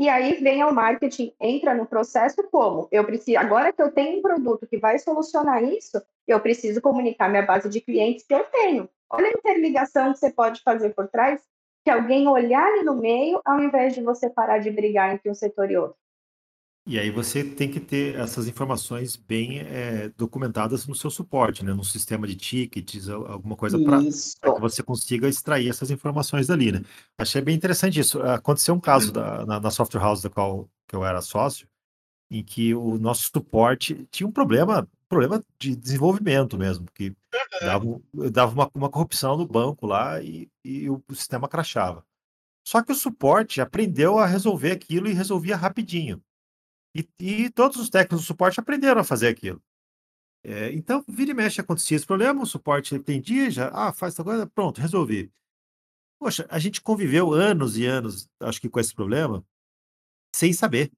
E 0.00 0.08
aí 0.08 0.34
vem 0.42 0.60
ao 0.60 0.74
marketing, 0.74 1.32
entra 1.40 1.72
no 1.72 1.86
processo 1.86 2.42
como? 2.50 2.88
Eu 2.90 3.04
preciso, 3.04 3.38
agora 3.38 3.72
que 3.72 3.80
eu 3.80 3.92
tenho 3.92 4.18
um 4.18 4.22
produto 4.22 4.66
que 4.66 4.76
vai 4.76 4.98
solucionar 4.98 5.62
isso, 5.62 6.02
eu 6.26 6.40
preciso 6.40 6.82
comunicar 6.82 7.28
minha 7.28 7.46
base 7.46 7.68
de 7.68 7.80
clientes 7.80 8.26
que 8.26 8.34
eu 8.34 8.42
tenho. 8.42 8.88
Olha 9.08 9.28
a 9.28 9.38
interligação 9.38 10.12
que 10.12 10.18
você 10.18 10.30
pode 10.30 10.62
fazer 10.64 10.90
por 10.94 11.06
trás 11.06 11.40
que 11.84 11.90
alguém 11.92 12.26
olhar 12.26 12.66
ali 12.66 12.82
no 12.82 12.96
meio, 12.96 13.40
ao 13.44 13.60
invés 13.60 13.94
de 13.94 14.02
você 14.02 14.28
parar 14.28 14.58
de 14.58 14.70
brigar 14.70 15.14
entre 15.14 15.30
um 15.30 15.34
setor 15.34 15.70
e 15.70 15.76
outro. 15.76 15.96
E 16.88 16.98
aí 16.98 17.10
você 17.10 17.44
tem 17.44 17.70
que 17.70 17.78
ter 17.78 18.14
essas 18.14 18.48
informações 18.48 19.14
bem 19.14 19.58
é, 19.58 20.08
documentadas 20.16 20.86
no 20.86 20.94
seu 20.94 21.10
suporte, 21.10 21.62
né? 21.62 21.74
No 21.74 21.84
sistema 21.84 22.26
de 22.26 22.34
tickets, 22.34 23.10
alguma 23.10 23.54
coisa 23.56 23.78
para 23.78 24.00
que 24.00 24.60
você 24.60 24.82
consiga 24.82 25.28
extrair 25.28 25.68
essas 25.68 25.90
informações 25.90 26.46
dali, 26.46 26.72
né? 26.72 26.80
Achei 27.18 27.42
bem 27.42 27.54
interessante 27.54 28.00
isso. 28.00 28.22
Aconteceu 28.22 28.74
um 28.74 28.80
caso 28.80 29.12
da, 29.12 29.44
na, 29.44 29.60
na 29.60 29.70
software 29.70 30.00
house 30.00 30.22
da 30.22 30.30
qual 30.30 30.66
que 30.86 30.96
eu 30.96 31.04
era 31.04 31.20
sócio, 31.20 31.68
em 32.30 32.42
que 32.42 32.74
o 32.74 32.98
nosso 32.98 33.28
suporte 33.30 34.08
tinha 34.10 34.26
um 34.26 34.32
problema, 34.32 34.88
problema 35.10 35.44
de 35.58 35.76
desenvolvimento 35.76 36.56
mesmo, 36.56 36.86
que 36.94 37.14
dava, 37.60 37.84
dava 38.32 38.54
uma, 38.54 38.70
uma 38.74 38.88
corrupção 38.88 39.36
no 39.36 39.46
banco 39.46 39.86
lá 39.86 40.22
e, 40.22 40.50
e 40.64 40.88
o, 40.88 41.04
o 41.06 41.14
sistema 41.14 41.48
crachava. 41.48 42.02
Só 42.66 42.82
que 42.82 42.92
o 42.92 42.94
suporte 42.94 43.60
aprendeu 43.60 44.18
a 44.18 44.24
resolver 44.24 44.72
aquilo 44.72 45.06
e 45.06 45.12
resolvia 45.12 45.54
rapidinho. 45.54 46.22
E, 46.94 47.06
e 47.20 47.50
todos 47.50 47.76
os 47.76 47.90
técnicos 47.90 48.20
do 48.20 48.26
suporte 48.26 48.58
aprenderam 48.58 49.00
a 49.00 49.04
fazer 49.04 49.28
aquilo. 49.28 49.62
É, 50.44 50.72
então, 50.72 51.04
vira 51.08 51.32
e 51.32 51.34
mexe 51.34 51.60
acontecia 51.60 51.96
esse 51.96 52.06
problema, 52.06 52.42
o 52.42 52.46
suporte 52.46 52.94
entendia, 52.94 53.50
já, 53.50 53.70
ah, 53.72 53.92
faz 53.92 54.14
essa 54.14 54.24
coisa, 54.24 54.46
pronto, 54.46 54.80
resolvi. 54.80 55.30
Poxa, 56.18 56.46
a 56.50 56.58
gente 56.58 56.80
conviveu 56.80 57.32
anos 57.32 57.76
e 57.76 57.84
anos, 57.86 58.28
acho 58.40 58.60
que 58.60 58.68
com 58.68 58.80
esse 58.80 58.94
problema, 58.94 59.44
sem 60.34 60.52
saber. 60.52 60.90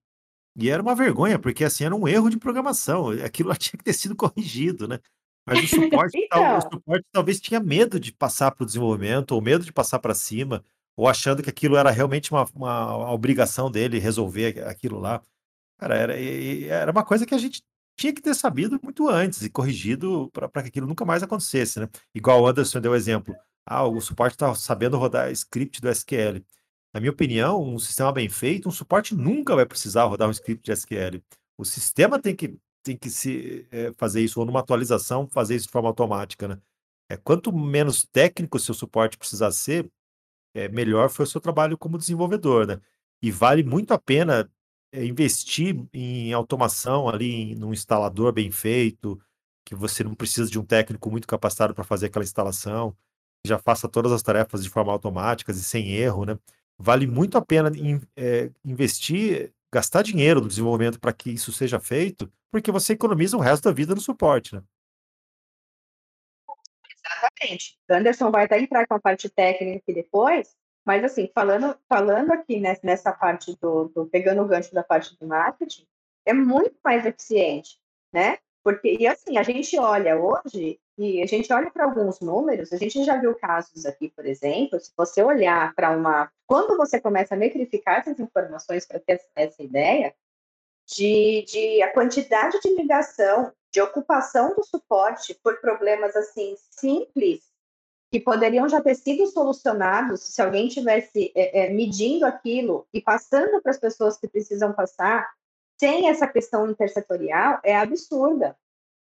E 0.56 0.68
era 0.68 0.82
uma 0.82 0.94
vergonha, 0.94 1.38
porque 1.38 1.64
assim, 1.64 1.84
era 1.84 1.94
um 1.94 2.08
erro 2.08 2.30
de 2.30 2.38
programação. 2.38 3.10
Aquilo 3.24 3.54
tinha 3.56 3.78
que 3.78 3.84
ter 3.84 3.92
sido 3.92 4.16
corrigido, 4.16 4.88
né? 4.88 4.98
Mas 5.46 5.64
o 5.64 5.68
suporte, 5.68 6.18
tal, 6.30 6.42
o 6.42 6.58
então. 6.58 6.70
suporte 6.70 7.06
talvez 7.12 7.40
tinha 7.40 7.60
medo 7.60 7.98
de 7.98 8.12
passar 8.12 8.50
para 8.52 8.64
o 8.64 8.66
desenvolvimento, 8.66 9.32
ou 9.32 9.40
medo 9.40 9.64
de 9.64 9.72
passar 9.72 9.98
para 9.98 10.14
cima, 10.14 10.64
ou 10.96 11.08
achando 11.08 11.42
que 11.42 11.50
aquilo 11.50 11.76
era 11.76 11.90
realmente 11.90 12.30
uma, 12.30 12.44
uma 12.54 13.12
obrigação 13.12 13.70
dele 13.70 13.98
resolver 13.98 14.62
aquilo 14.64 14.98
lá. 14.98 15.22
Cara, 15.80 15.96
era, 15.96 16.20
era 16.20 16.92
uma 16.92 17.02
coisa 17.02 17.24
que 17.24 17.34
a 17.34 17.38
gente 17.38 17.62
tinha 17.96 18.12
que 18.12 18.20
ter 18.20 18.34
sabido 18.34 18.78
muito 18.82 19.08
antes 19.08 19.42
e 19.42 19.48
corrigido 19.48 20.30
para 20.30 20.62
que 20.62 20.68
aquilo 20.68 20.86
nunca 20.86 21.06
mais 21.06 21.22
acontecesse, 21.22 21.80
né? 21.80 21.88
Igual 22.14 22.42
o 22.42 22.46
Anderson 22.46 22.80
deu 22.82 22.94
exemplo. 22.94 23.34
Ah, 23.64 23.84
o 23.86 23.98
suporte 23.98 24.34
está 24.34 24.54
sabendo 24.54 24.98
rodar 24.98 25.30
script 25.32 25.80
do 25.80 25.88
SQL. 25.88 26.44
Na 26.92 27.00
minha 27.00 27.10
opinião, 27.10 27.62
um 27.62 27.78
sistema 27.78 28.12
bem 28.12 28.28
feito, 28.28 28.68
um 28.68 28.72
suporte 28.72 29.14
nunca 29.14 29.54
vai 29.56 29.64
precisar 29.64 30.04
rodar 30.04 30.28
um 30.28 30.32
script 30.32 30.62
de 30.62 30.72
SQL. 30.72 31.22
O 31.56 31.64
sistema 31.64 32.20
tem 32.20 32.36
que, 32.36 32.58
tem 32.82 32.96
que 32.96 33.08
se, 33.08 33.66
é, 33.70 33.90
fazer 33.94 34.20
isso, 34.22 34.38
ou 34.38 34.44
numa 34.44 34.60
atualização, 34.60 35.26
fazer 35.28 35.56
isso 35.56 35.66
de 35.66 35.72
forma 35.72 35.88
automática, 35.88 36.46
né? 36.46 36.58
É, 37.08 37.16
quanto 37.16 37.52
menos 37.52 38.04
técnico 38.04 38.58
o 38.58 38.60
seu 38.60 38.74
suporte 38.74 39.16
precisar 39.16 39.50
ser, 39.50 39.90
é, 40.54 40.68
melhor 40.68 41.08
foi 41.08 41.24
o 41.24 41.28
seu 41.28 41.40
trabalho 41.40 41.78
como 41.78 41.96
desenvolvedor, 41.98 42.66
né? 42.66 42.80
E 43.22 43.30
vale 43.30 43.62
muito 43.62 43.92
a 43.94 43.98
pena 43.98 44.50
investir 44.92 45.76
em 45.92 46.32
automação 46.32 47.08
ali, 47.08 47.54
num 47.54 47.72
instalador 47.72 48.32
bem 48.32 48.50
feito, 48.50 49.20
que 49.64 49.74
você 49.74 50.02
não 50.02 50.14
precisa 50.14 50.50
de 50.50 50.58
um 50.58 50.64
técnico 50.64 51.10
muito 51.10 51.28
capacitado 51.28 51.74
para 51.74 51.84
fazer 51.84 52.06
aquela 52.06 52.24
instalação, 52.24 52.96
já 53.46 53.58
faça 53.58 53.88
todas 53.88 54.12
as 54.12 54.22
tarefas 54.22 54.62
de 54.62 54.70
forma 54.70 54.92
automática 54.92 55.52
e 55.52 55.54
sem 55.54 55.92
erro, 55.92 56.24
né? 56.24 56.38
vale 56.80 57.06
muito 57.06 57.36
a 57.36 57.42
pena 57.42 57.70
in, 57.76 58.00
é, 58.16 58.50
investir, 58.64 59.52
gastar 59.72 60.02
dinheiro 60.02 60.40
no 60.40 60.48
desenvolvimento 60.48 60.98
para 60.98 61.12
que 61.12 61.30
isso 61.30 61.52
seja 61.52 61.78
feito, 61.78 62.32
porque 62.50 62.72
você 62.72 62.94
economiza 62.94 63.36
o 63.36 63.40
resto 63.40 63.64
da 63.64 63.72
vida 63.72 63.94
no 63.94 64.00
suporte, 64.00 64.54
né? 64.54 64.62
Exatamente. 66.90 67.78
Anderson 67.88 68.30
vai 68.30 68.46
até 68.46 68.58
entrar 68.58 68.86
com 68.86 68.94
a 68.94 69.00
parte 69.00 69.28
técnica 69.28 69.92
depois, 69.92 70.56
mas 70.84 71.04
assim, 71.04 71.30
falando, 71.34 71.76
falando 71.88 72.32
aqui 72.32 72.60
nessa 72.82 73.12
parte 73.12 73.56
do, 73.60 73.88
do, 73.88 74.06
pegando 74.06 74.42
o 74.42 74.46
gancho 74.46 74.74
da 74.74 74.82
parte 74.82 75.16
do 75.18 75.26
marketing, 75.26 75.86
é 76.24 76.32
muito 76.32 76.76
mais 76.84 77.04
eficiente, 77.06 77.78
né? 78.12 78.38
Porque, 78.62 78.96
e 79.00 79.06
assim, 79.06 79.38
a 79.38 79.42
gente 79.42 79.78
olha 79.78 80.18
hoje, 80.18 80.78
e 80.98 81.22
a 81.22 81.26
gente 81.26 81.50
olha 81.52 81.70
para 81.70 81.84
alguns 81.84 82.20
números, 82.20 82.72
a 82.72 82.76
gente 82.76 83.02
já 83.04 83.18
viu 83.18 83.34
casos 83.34 83.86
aqui, 83.86 84.10
por 84.10 84.26
exemplo, 84.26 84.78
se 84.78 84.92
você 84.94 85.22
olhar 85.22 85.74
para 85.74 85.90
uma. 85.96 86.30
Quando 86.46 86.76
você 86.76 87.00
começa 87.00 87.34
a 87.34 87.38
metrificar 87.38 88.00
essas 88.00 88.20
informações 88.20 88.86
para 88.86 89.00
ter 89.00 89.20
essa 89.34 89.62
ideia, 89.62 90.14
de, 90.86 91.42
de 91.46 91.82
a 91.82 91.92
quantidade 91.92 92.60
de 92.60 92.74
ligação, 92.74 93.52
de 93.72 93.80
ocupação 93.80 94.54
do 94.54 94.64
suporte 94.64 95.34
por 95.42 95.60
problemas 95.60 96.14
assim 96.16 96.54
simples, 96.70 97.49
que 98.10 98.18
poderiam 98.18 98.68
já 98.68 98.80
ter 98.80 98.96
sido 98.96 99.26
solucionados 99.28 100.20
se 100.20 100.42
alguém 100.42 100.68
tivesse 100.68 101.32
é, 101.34 101.66
é, 101.66 101.70
medindo 101.70 102.26
aquilo 102.26 102.86
e 102.92 103.00
passando 103.00 103.62
para 103.62 103.70
as 103.70 103.78
pessoas 103.78 104.18
que 104.18 104.26
precisam 104.26 104.72
passar, 104.72 105.30
sem 105.78 106.08
essa 106.08 106.26
questão 106.26 106.68
intersetorial, 106.68 107.60
é 107.62 107.76
absurda. 107.76 108.56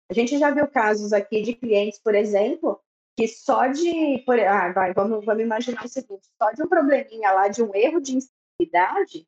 A 0.09 0.13
gente 0.13 0.37
já 0.37 0.51
viu 0.51 0.67
casos 0.67 1.13
aqui 1.13 1.41
de 1.41 1.53
clientes, 1.53 1.99
por 1.99 2.13
exemplo, 2.13 2.79
que 3.17 3.27
só 3.27 3.67
de. 3.67 4.19
Por, 4.25 4.39
ah, 4.39 4.71
vai, 4.71 4.93
vamos, 4.93 5.25
vamos 5.25 5.43
imaginar 5.43 5.85
o 5.85 5.89
seguinte: 5.89 6.29
só 6.41 6.51
de 6.51 6.63
um 6.63 6.67
probleminha 6.67 7.31
lá, 7.31 7.47
de 7.47 7.63
um 7.63 7.73
erro 7.73 7.99
de 7.99 8.17
instabilidade, 8.17 9.27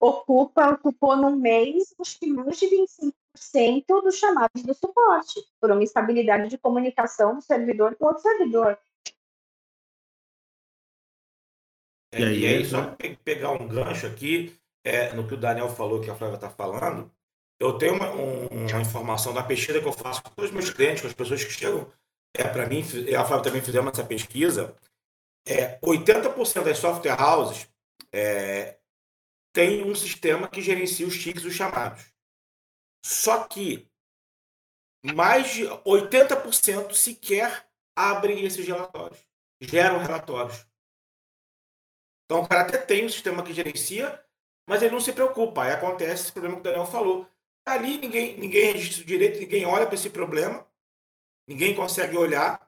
ocupa, 0.00 0.70
ocupou 0.70 1.16
num 1.16 1.36
mês, 1.36 1.94
acho 2.00 2.18
que 2.18 2.26
mais 2.28 2.58
de 2.58 2.66
25% 2.66 3.84
dos 4.02 4.16
chamados 4.16 4.62
do 4.62 4.74
suporte, 4.74 5.40
por 5.60 5.70
uma 5.70 5.82
instabilidade 5.82 6.48
de 6.48 6.58
comunicação 6.58 7.34
do 7.34 7.42
servidor 7.42 7.96
com 7.96 8.06
outro 8.06 8.22
servidor. 8.22 8.78
É, 12.22 12.32
e 12.32 12.46
aí, 12.46 12.64
só 12.64 12.96
pegar 13.24 13.50
um 13.52 13.68
gancho 13.68 14.06
aqui, 14.06 14.54
é, 14.84 15.12
no 15.12 15.26
que 15.26 15.34
o 15.34 15.36
Daniel 15.36 15.68
falou, 15.68 16.00
que 16.00 16.10
a 16.10 16.14
Flávia 16.14 16.36
está 16.36 16.50
falando, 16.50 17.10
eu 17.60 17.76
tenho 17.76 17.94
uma, 17.94 18.10
um, 18.10 18.46
uma, 18.46 18.80
informação 18.80 19.34
da 19.34 19.42
pesquisa 19.42 19.80
que 19.80 19.86
eu 19.86 19.92
faço 19.92 20.22
com 20.22 20.42
os 20.42 20.50
meus 20.50 20.70
clientes, 20.70 21.02
com 21.02 21.08
as 21.08 21.14
pessoas 21.14 21.44
que 21.44 21.52
chegam 21.52 21.90
é, 22.34 22.44
para 22.44 22.66
mim, 22.66 22.84
e 23.06 23.14
a 23.14 23.24
Flávia 23.24 23.44
também 23.44 23.62
fizemos 23.62 23.92
essa 23.92 24.04
pesquisa, 24.04 24.74
é, 25.46 25.78
80% 25.80 26.62
das 26.62 26.78
software 26.78 27.20
houses 27.20 27.68
é, 28.12 28.78
tem 29.52 29.82
um 29.82 29.94
sistema 29.94 30.48
que 30.48 30.60
gerencia 30.60 31.06
os 31.06 31.18
tickets, 31.18 31.44
os 31.44 31.54
chamados. 31.54 32.04
Só 33.04 33.44
que 33.44 33.88
mais 35.02 35.54
de 35.54 35.64
80% 35.64 36.92
sequer 36.92 37.66
abrem 37.96 38.44
esses 38.44 38.66
relatórios, 38.66 39.18
geram 39.60 39.98
relatórios. 39.98 40.66
Então 42.28 42.42
o 42.42 42.46
cara 42.46 42.60
até 42.60 42.76
tem 42.76 43.06
um 43.06 43.08
sistema 43.08 43.42
que 43.42 43.54
gerencia, 43.54 44.22
mas 44.68 44.82
ele 44.82 44.92
não 44.92 45.00
se 45.00 45.14
preocupa. 45.14 45.64
Aí 45.64 45.72
acontece 45.72 46.24
esse 46.24 46.32
problema 46.32 46.56
que 46.56 46.60
o 46.60 46.64
Daniel 46.64 46.84
falou. 46.84 47.26
Ali 47.66 47.96
ninguém, 47.96 48.36
ninguém 48.36 48.72
registra 48.72 49.02
direito, 49.02 49.40
ninguém 49.40 49.64
olha 49.64 49.86
para 49.86 49.94
esse 49.94 50.10
problema, 50.10 50.66
ninguém 51.46 51.74
consegue 51.74 52.18
olhar. 52.18 52.60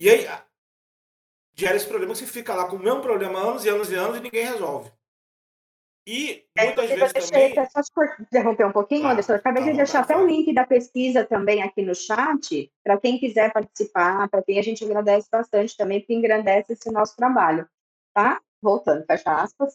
E 0.00 0.10
aí 0.10 0.26
gera 1.54 1.76
esse 1.76 1.86
problema 1.86 2.12
que 2.12 2.18
você 2.18 2.26
fica 2.26 2.52
lá 2.52 2.66
com 2.66 2.74
o 2.74 2.80
mesmo 2.80 3.00
problema 3.00 3.38
anos 3.38 3.64
e 3.64 3.68
anos 3.68 3.88
e 3.88 3.94
anos 3.94 4.16
e 4.16 4.20
ninguém 4.20 4.44
resolve. 4.44 4.90
E 6.04 6.44
é, 6.56 6.64
muitas 6.64 6.90
é, 6.90 6.96
vezes 6.96 7.12
deixei, 7.12 7.54
também... 7.54 7.70
Só 7.70 7.82
te 7.82 8.22
interromper 8.22 8.66
um 8.66 8.72
pouquinho, 8.72 9.06
ah, 9.06 9.12
Anderson. 9.12 9.34
Acabei 9.34 9.62
tá 9.62 9.70
de 9.70 9.76
deixar 9.76 10.00
até 10.00 10.16
o 10.16 10.26
link 10.26 10.52
da 10.52 10.66
pesquisa 10.66 11.24
também 11.24 11.62
aqui 11.62 11.82
no 11.82 11.94
chat, 11.94 12.72
para 12.82 12.98
quem 12.98 13.16
quiser 13.16 13.52
participar, 13.52 14.28
para 14.28 14.42
quem 14.42 14.58
a 14.58 14.62
gente 14.62 14.84
agradece 14.84 15.28
bastante 15.30 15.76
também, 15.76 16.00
porque 16.00 16.14
engrandece 16.14 16.72
esse 16.72 16.90
nosso 16.90 17.14
trabalho. 17.14 17.68
Tá? 18.14 18.40
Voltando, 18.62 19.04
fecha 19.06 19.42
aspas. 19.42 19.74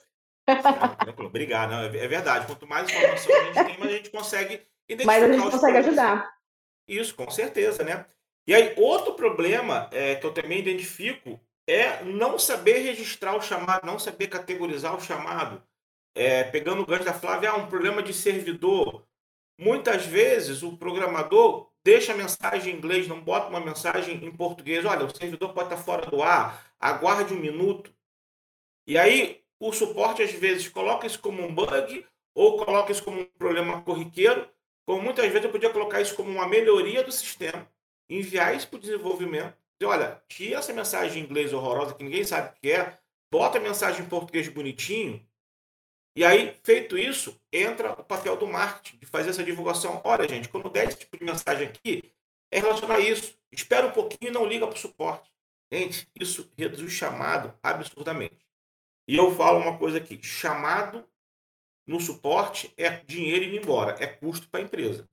Obrigado. 1.17 1.71
Não, 1.71 1.79
é 1.79 2.07
verdade. 2.07 2.45
Quanto 2.45 2.67
mais 2.67 2.89
informação 2.89 3.35
a 3.35 3.43
gente 3.45 3.65
tem, 3.65 3.77
mais 3.79 3.91
a 3.91 3.97
gente 3.97 4.09
consegue 4.09 4.61
identificar. 4.87 5.05
Mais 5.05 5.23
a 5.23 5.33
gente 5.33 5.51
consegue 5.51 5.77
ajudar. 5.77 6.35
Isso, 6.87 7.15
com 7.15 7.29
certeza, 7.31 7.83
né? 7.83 8.05
E 8.47 8.53
aí, 8.53 8.75
outro 8.77 9.15
problema 9.15 9.89
é, 9.91 10.15
que 10.15 10.25
eu 10.25 10.33
também 10.33 10.59
identifico 10.59 11.39
é 11.67 12.03
não 12.03 12.37
saber 12.37 12.79
registrar 12.79 13.35
o 13.35 13.41
chamado, 13.41 13.85
não 13.85 13.97
saber 13.97 14.27
categorizar 14.27 14.95
o 14.95 15.01
chamado 15.01 15.63
é, 16.15 16.45
pegando 16.45 16.81
o 16.81 16.85
gancho 16.85 17.03
da 17.03 17.13
Flávia, 17.13 17.51
ah, 17.51 17.57
um 17.57 17.67
problema 17.67 18.01
de 18.01 18.13
servidor. 18.13 19.05
Muitas 19.59 20.05
vezes 20.05 20.63
o 20.63 20.77
programador 20.77 21.69
deixa 21.83 22.13
a 22.13 22.17
mensagem 22.17 22.73
em 22.73 22.77
inglês, 22.77 23.07
não 23.07 23.21
bota 23.21 23.49
uma 23.49 23.59
mensagem 23.59 24.23
em 24.23 24.31
português. 24.31 24.85
Olha, 24.85 25.05
o 25.05 25.15
servidor 25.15 25.53
pode 25.53 25.71
estar 25.71 25.83
fora 25.83 26.05
do 26.09 26.23
ar, 26.23 26.73
aguarde 26.79 27.33
um 27.33 27.39
minuto. 27.39 27.93
E 28.87 28.97
aí 28.97 29.43
o 29.59 29.71
suporte 29.71 30.21
às 30.21 30.31
vezes 30.31 30.67
coloca 30.67 31.07
isso 31.07 31.19
como 31.19 31.43
um 31.43 31.53
bug 31.53 32.05
ou 32.33 32.57
coloca 32.63 32.91
isso 32.91 33.03
como 33.03 33.21
um 33.21 33.25
problema 33.25 33.81
corriqueiro, 33.81 34.47
como 34.85 35.01
muitas 35.01 35.25
vezes 35.27 35.45
eu 35.45 35.51
podia 35.51 35.69
colocar 35.69 36.01
isso 36.01 36.15
como 36.15 36.29
uma 36.29 36.47
melhoria 36.47 37.03
do 37.03 37.11
sistema, 37.11 37.67
enviar 38.09 38.55
isso 38.55 38.67
para 38.67 38.77
o 38.77 38.81
desenvolvimento. 38.81 39.55
Olha, 39.83 40.21
tira 40.27 40.59
essa 40.59 40.73
mensagem 40.73 41.21
em 41.21 41.25
inglês 41.25 41.53
horrorosa 41.53 41.95
que 41.95 42.03
ninguém 42.03 42.23
sabe 42.23 42.49
o 42.49 42.61
que 42.61 42.71
é, 42.71 42.97
bota 43.31 43.57
a 43.57 43.61
mensagem 43.61 44.05
em 44.05 44.09
português 44.09 44.47
bonitinho 44.47 45.25
e 46.17 46.23
aí, 46.23 46.57
feito 46.63 46.97
isso, 46.97 47.37
entra 47.51 47.91
o 47.91 48.03
papel 48.03 48.37
do 48.37 48.47
marketing, 48.47 48.97
de 48.99 49.05
fazer 49.05 49.31
essa 49.31 49.43
divulgação. 49.43 50.01
Olha, 50.05 50.27
gente, 50.27 50.47
quando 50.47 50.69
der 50.69 50.87
esse 50.87 50.99
tipo 50.99 51.17
de 51.17 51.25
mensagem 51.25 51.67
aqui, 51.67 52.13
é 52.49 52.59
relacionar 52.59 52.99
isso. 52.99 53.37
Espera 53.51 53.85
um 53.85 53.91
pouquinho 53.91 54.29
e 54.29 54.33
não 54.33 54.45
liga 54.45 54.65
para 54.65 54.77
o 54.77 54.79
suporte. 54.79 55.29
Gente, 55.69 56.07
isso 56.17 56.49
reduz 56.57 56.81
o 56.81 56.89
chamado 56.89 57.53
absurdamente. 57.61 58.44
E 59.07 59.15
eu 59.15 59.35
falo 59.35 59.59
uma 59.59 59.77
coisa 59.77 59.97
aqui: 59.97 60.21
chamado 60.21 61.07
no 61.87 61.99
suporte 61.99 62.73
é 62.77 62.89
dinheiro 62.89 63.45
indo 63.45 63.57
embora, 63.57 63.95
é 64.03 64.07
custo 64.07 64.49
para 64.49 64.59
a 64.59 64.63
empresa. 64.63 65.07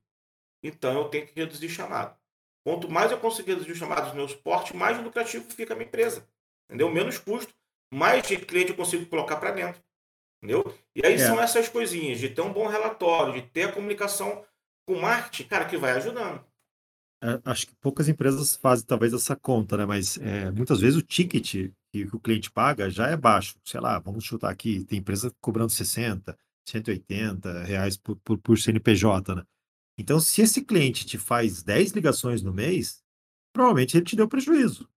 Então 0.63 0.93
eu 0.93 1.09
tenho 1.09 1.27
que 1.27 1.39
reduzir 1.39 1.69
chamado. 1.69 2.17
Quanto 2.65 2.89
mais 2.89 3.11
eu 3.11 3.19
conseguir 3.19 3.51
reduzir 3.51 3.73
os 3.73 3.77
chamados 3.77 4.09
no 4.09 4.15
meu 4.15 4.27
suporte, 4.27 4.75
mais 4.75 5.01
lucrativo 5.01 5.51
fica 5.51 5.73
a 5.73 5.75
minha 5.75 5.87
empresa. 5.87 6.27
Entendeu? 6.65 6.89
Menos 6.89 7.17
custo, 7.17 7.53
mais 7.93 8.25
cliente 8.25 8.71
eu 8.71 8.77
consigo 8.77 9.05
colocar 9.05 9.35
para 9.35 9.51
dentro. 9.51 9.83
Entendeu? 10.41 10.77
E 10.95 11.05
aí 11.05 11.15
é. 11.15 11.17
são 11.17 11.41
essas 11.41 11.69
coisinhas, 11.69 12.19
de 12.19 12.29
ter 12.29 12.41
um 12.41 12.53
bom 12.53 12.67
relatório, 12.67 13.33
de 13.33 13.41
ter 13.49 13.63
a 13.63 13.71
comunicação 13.71 14.45
com 14.87 14.95
o 14.95 15.01
marketing, 15.01 15.47
cara, 15.47 15.65
que 15.65 15.77
vai 15.77 15.91
ajudando. 15.91 16.43
Acho 17.45 17.67
que 17.67 17.75
poucas 17.75 18.09
empresas 18.09 18.55
fazem 18.55 18.85
talvez 18.85 19.13
essa 19.13 19.35
conta, 19.35 19.77
né? 19.77 19.85
Mas 19.85 20.17
é, 20.17 20.51
muitas 20.51 20.81
vezes 20.81 20.99
o 20.99 21.01
ticket 21.01 21.71
que, 21.91 22.03
o 22.11 22.19
cliente 22.19 22.51
paga 22.51 22.89
já 22.89 23.07
é 23.07 23.15
baixo. 23.15 23.55
Sei 23.63 23.79
lá, 23.79 23.97
vamos 23.99 24.25
chutar 24.25 24.49
aqui, 24.49 24.83
tem 24.83 24.99
empresa 24.99 25.33
cobrando 25.39 25.71
60, 25.71 26.37
180 26.67 27.63
reais 27.63 27.95
por, 27.95 28.17
por, 28.17 28.37
por 28.37 28.57
CNPJ, 28.59 29.35
né? 29.35 29.43
Então, 29.97 30.19
se 30.19 30.41
esse 30.41 30.63
cliente 30.63 31.05
te 31.05 31.17
faz 31.17 31.63
10 31.63 31.91
ligações 31.91 32.41
no 32.41 32.51
mês, 32.51 33.01
provavelmente 33.53 33.95
ele 33.95 34.05
te 34.05 34.15
deu 34.15 34.27
prejuízo. 34.27 34.89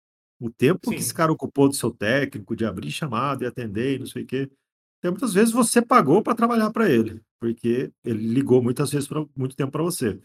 O 0.40 0.50
tempo 0.50 0.88
Sim. 0.88 0.96
que 0.96 1.02
esse 1.02 1.12
cara 1.12 1.32
ocupou 1.32 1.68
do 1.68 1.74
seu 1.74 1.90
técnico 1.90 2.54
de 2.56 2.64
abrir 2.64 2.90
chamada 2.90 3.44
e 3.44 3.46
atender 3.46 3.96
e 3.96 3.98
não 3.98 4.06
sei 4.06 4.22
o 4.22 4.26
quê. 4.26 4.50
Então, 4.98 5.12
muitas 5.12 5.34
vezes 5.34 5.52
você 5.52 5.82
pagou 5.82 6.22
para 6.22 6.34
trabalhar 6.34 6.70
para 6.70 6.88
ele, 6.88 7.20
porque 7.38 7.92
ele 8.04 8.26
ligou 8.28 8.62
muitas 8.62 8.90
vezes 8.90 9.06
por 9.08 9.28
muito 9.36 9.56
tempo 9.56 9.72
para 9.72 9.82
você. 9.82 10.18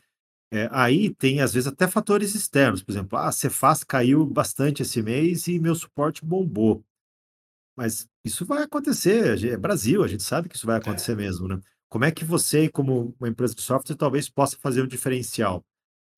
É, 0.52 0.68
aí 0.72 1.14
tem, 1.14 1.42
às 1.42 1.54
vezes, 1.54 1.68
até 1.68 1.88
fatores 1.88 2.34
externos. 2.34 2.82
Por 2.82 2.92
exemplo, 2.92 3.18
ah, 3.18 3.28
a 3.28 3.32
Cefaz 3.32 3.84
caiu 3.84 4.26
bastante 4.26 4.82
esse 4.82 5.02
mês 5.02 5.48
e 5.48 5.60
meu 5.60 5.76
suporte 5.76 6.26
bombou. 6.26 6.84
Mas 7.78 8.10
isso 8.26 8.46
vai 8.46 8.64
acontecer, 8.64 9.42
é 9.46 9.56
Brasil, 9.56 10.04
a 10.04 10.08
gente 10.08 10.24
sabe 10.24 10.50
que 10.50 10.56
isso 10.56 10.66
vai 10.66 10.78
acontecer 10.78 11.14
é. 11.14 11.16
mesmo, 11.16 11.48
né? 11.48 11.60
Como 11.88 12.04
é 12.04 12.12
que 12.12 12.26
você, 12.26 12.70
como 12.70 13.16
uma 13.20 13.30
empresa 13.30 13.56
de 13.56 13.62
software, 13.62 13.96
talvez 13.96 14.30
possa 14.30 14.58
fazer 14.60 14.82
um 14.82 14.88
diferencial? 14.88 15.64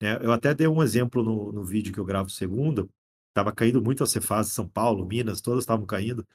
É, 0.02 0.18
eu 0.20 0.32
até 0.32 0.52
dei 0.52 0.66
um 0.66 0.82
exemplo 0.82 1.22
no, 1.22 1.52
no 1.52 1.64
vídeo 1.64 1.92
que 1.92 2.00
eu 2.00 2.04
gravo 2.04 2.28
segunda, 2.28 2.88
estava 3.28 3.52
caindo 3.52 3.80
muito 3.80 4.02
a 4.02 4.06
Cefaz 4.06 4.48
São 4.48 4.68
Paulo, 4.68 5.06
Minas, 5.06 5.40
todas 5.40 5.62
estavam 5.62 5.86
caindo. 5.86 6.26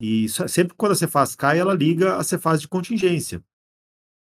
E 0.00 0.28
sempre 0.28 0.74
quando 0.74 0.92
a 0.92 0.96
Cefaz 0.96 1.36
cai, 1.36 1.58
ela 1.58 1.74
liga 1.74 2.16
a 2.16 2.24
Cefaz 2.24 2.60
de 2.60 2.66
contingência. 2.66 3.44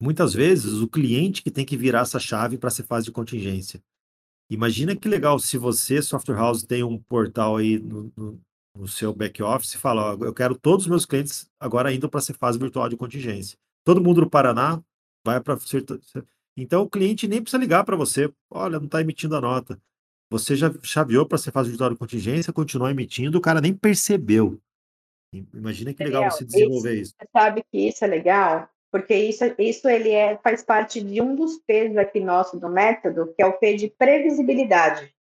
Muitas 0.00 0.32
vezes, 0.32 0.74
o 0.74 0.88
cliente 0.88 1.42
que 1.42 1.50
tem 1.50 1.64
que 1.64 1.76
virar 1.76 2.00
essa 2.00 2.20
chave 2.20 2.56
para 2.56 2.68
a 2.68 2.70
Cefaz 2.70 3.04
de 3.04 3.10
contingência. 3.10 3.82
Imagina 4.50 4.96
que 4.96 5.08
legal 5.08 5.38
se 5.38 5.58
você, 5.58 6.00
software 6.00 6.36
house, 6.36 6.62
tem 6.62 6.82
um 6.82 6.98
portal 6.98 7.56
aí 7.56 7.78
no, 7.78 8.12
no, 8.16 8.40
no 8.76 8.88
seu 8.88 9.12
back-office 9.12 9.74
e 9.74 9.78
fala, 9.78 10.14
ó, 10.14 10.24
eu 10.24 10.32
quero 10.32 10.56
todos 10.56 10.86
os 10.86 10.88
meus 10.88 11.04
clientes 11.04 11.50
agora 11.60 11.92
indo 11.92 12.08
para 12.08 12.18
a 12.18 12.22
Cefaz 12.22 12.56
virtual 12.56 12.88
de 12.88 12.96
contingência. 12.96 13.58
Todo 13.84 14.02
mundo 14.02 14.20
no 14.20 14.30
Paraná 14.30 14.80
vai 15.26 15.40
para... 15.40 15.58
Então, 16.56 16.82
o 16.82 16.90
cliente 16.90 17.28
nem 17.28 17.42
precisa 17.42 17.60
ligar 17.60 17.84
para 17.84 17.96
você. 17.96 18.32
Olha, 18.50 18.78
não 18.78 18.86
está 18.86 19.00
emitindo 19.00 19.36
a 19.36 19.40
nota. 19.40 19.80
Você 20.30 20.54
já 20.56 20.72
chaveou 20.82 21.26
para 21.26 21.36
a 21.36 21.38
Cefaz 21.38 21.66
virtual 21.66 21.90
de 21.90 21.96
contingência, 21.96 22.52
continuou 22.52 22.90
emitindo, 22.90 23.38
o 23.38 23.40
cara 23.40 23.60
nem 23.60 23.74
percebeu. 23.74 24.60
Imagina 25.52 25.92
que 25.92 26.04
legal 26.04 26.30
você 26.30 26.44
desenvolver 26.44 27.00
isso. 27.00 27.14
Você 27.18 27.28
sabe 27.32 27.62
que 27.70 27.88
isso 27.88 28.04
é 28.04 28.08
legal, 28.08 28.68
porque 28.90 29.14
isso, 29.14 29.44
isso 29.58 29.88
ele 29.88 30.10
é, 30.10 30.38
faz 30.38 30.62
parte 30.62 31.00
de 31.00 31.20
um 31.20 31.34
dos 31.34 31.58
P's 31.58 31.96
aqui 31.96 32.20
nosso 32.20 32.58
do 32.58 32.68
método, 32.68 33.32
que 33.34 33.42
é 33.42 33.46
o 33.46 33.58
P 33.58 33.74
de 33.74 33.88
previsibilidade. 33.88 35.14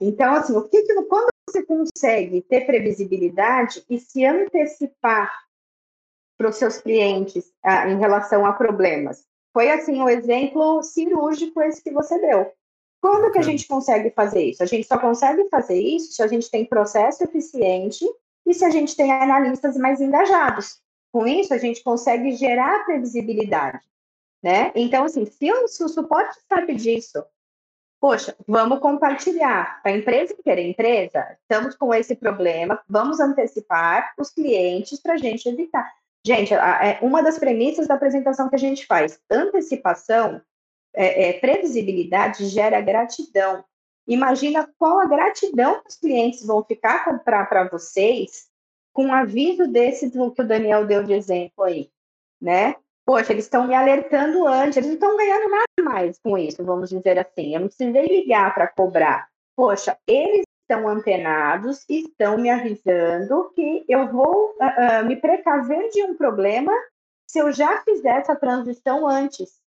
Então, 0.00 0.34
assim, 0.34 0.56
o 0.56 0.68
que, 0.68 0.82
quando 1.04 1.28
você 1.48 1.64
consegue 1.64 2.42
ter 2.42 2.66
previsibilidade 2.66 3.84
e 3.88 3.98
se 3.98 4.24
antecipar 4.24 5.32
para 6.36 6.50
os 6.50 6.56
seus 6.56 6.78
clientes 6.78 7.50
ah, 7.62 7.88
em 7.88 7.98
relação 7.98 8.44
a 8.44 8.52
problemas? 8.52 9.24
Foi 9.52 9.70
assim 9.70 10.02
o 10.02 10.08
exemplo 10.08 10.82
cirúrgico 10.82 11.62
esse 11.62 11.82
que 11.82 11.90
você 11.90 12.18
deu. 12.18 12.52
Quando 13.00 13.30
que 13.32 13.38
a 13.38 13.42
gente 13.42 13.66
consegue 13.66 14.10
fazer 14.10 14.42
isso? 14.42 14.62
A 14.62 14.66
gente 14.66 14.86
só 14.86 14.98
consegue 14.98 15.48
fazer 15.48 15.80
isso 15.80 16.12
se 16.12 16.22
a 16.22 16.26
gente 16.26 16.50
tem 16.50 16.64
processo 16.64 17.24
eficiente 17.24 18.04
e 18.46 18.52
se 18.52 18.64
a 18.64 18.70
gente 18.70 18.96
tem 18.96 19.12
analistas 19.12 19.76
mais 19.76 20.00
engajados. 20.00 20.80
Com 21.16 21.26
isso, 21.26 21.54
a 21.54 21.56
gente 21.56 21.82
consegue 21.82 22.32
gerar 22.32 22.84
previsibilidade, 22.84 23.80
né? 24.42 24.70
Então, 24.74 25.04
assim, 25.04 25.24
se 25.24 25.50
o, 25.50 25.66
se 25.66 25.82
o 25.82 25.88
suporte 25.88 26.38
sabe 26.46 26.74
disso, 26.74 27.24
poxa, 27.98 28.36
vamos 28.46 28.80
compartilhar. 28.80 29.80
A 29.82 29.90
empresa 29.90 30.34
inteira, 30.38 30.60
empresa, 30.60 31.38
estamos 31.40 31.74
com 31.74 31.94
esse 31.94 32.14
problema, 32.14 32.82
vamos 32.86 33.18
antecipar 33.18 34.12
os 34.18 34.28
clientes 34.28 35.00
para 35.00 35.14
a 35.14 35.16
gente 35.16 35.48
evitar. 35.48 35.90
Gente, 36.22 36.52
é 36.52 36.98
uma 37.00 37.22
das 37.22 37.38
premissas 37.38 37.88
da 37.88 37.94
apresentação 37.94 38.50
que 38.50 38.56
a 38.56 38.58
gente 38.58 38.84
faz, 38.84 39.18
antecipação, 39.30 40.42
é, 40.94 41.30
é, 41.30 41.32
previsibilidade 41.40 42.44
gera 42.44 42.78
gratidão. 42.82 43.64
Imagina 44.06 44.68
qual 44.78 45.00
a 45.00 45.06
gratidão 45.06 45.80
que 45.80 45.88
os 45.88 45.96
clientes 45.96 46.44
vão 46.44 46.62
ficar 46.62 47.24
para 47.24 47.70
vocês 47.72 48.54
com 48.96 49.04
um 49.04 49.12
aviso 49.12 49.68
desse 49.68 50.10
que 50.10 50.18
o 50.18 50.30
Daniel 50.30 50.86
deu 50.86 51.04
de 51.04 51.12
exemplo 51.12 51.64
aí, 51.64 51.90
né? 52.40 52.76
Poxa, 53.04 53.34
eles 53.34 53.44
estão 53.44 53.68
me 53.68 53.74
alertando 53.74 54.46
antes, 54.46 54.78
eles 54.78 54.88
não 54.88 54.94
estão 54.94 55.16
ganhando 55.18 55.50
nada 55.50 55.66
mais 55.84 56.18
com 56.18 56.38
isso, 56.38 56.64
vamos 56.64 56.88
dizer 56.88 57.18
assim. 57.18 57.54
Eu 57.54 57.60
não 57.60 57.68
precisei 57.68 58.06
ligar 58.06 58.54
para 58.54 58.66
cobrar. 58.66 59.28
Poxa, 59.54 59.98
eles 60.06 60.46
estão 60.62 60.88
antenados 60.88 61.84
e 61.90 62.04
estão 62.04 62.38
me 62.38 62.48
avisando 62.48 63.52
que 63.54 63.84
eu 63.86 64.10
vou 64.10 64.52
uh, 64.52 65.02
uh, 65.02 65.06
me 65.06 65.16
precaver 65.16 65.90
de 65.90 66.02
um 66.02 66.16
problema 66.16 66.72
se 67.30 67.38
eu 67.38 67.52
já 67.52 67.82
fizer 67.82 68.20
essa 68.20 68.34
transição 68.34 69.06
antes. 69.06 69.60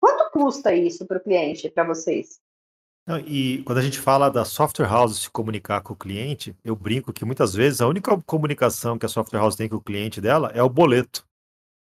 Quanto 0.00 0.28
custa 0.32 0.74
isso 0.74 1.06
para 1.06 1.18
o 1.18 1.22
cliente, 1.22 1.70
para 1.70 1.84
vocês? 1.84 2.40
Não, 3.10 3.18
e 3.18 3.60
quando 3.64 3.78
a 3.78 3.82
gente 3.82 3.98
fala 3.98 4.30
da 4.30 4.44
software 4.44 4.86
house 4.86 5.22
se 5.22 5.30
comunicar 5.30 5.80
com 5.80 5.94
o 5.94 5.96
cliente, 5.96 6.54
eu 6.64 6.76
brinco 6.76 7.12
que 7.12 7.24
muitas 7.24 7.52
vezes 7.52 7.80
a 7.80 7.88
única 7.88 8.16
comunicação 8.22 8.96
que 8.96 9.04
a 9.04 9.08
software 9.08 9.40
house 9.40 9.56
tem 9.56 9.68
com 9.68 9.76
o 9.76 9.80
cliente 9.80 10.20
dela 10.20 10.52
é 10.54 10.62
o 10.62 10.68
boleto 10.68 11.26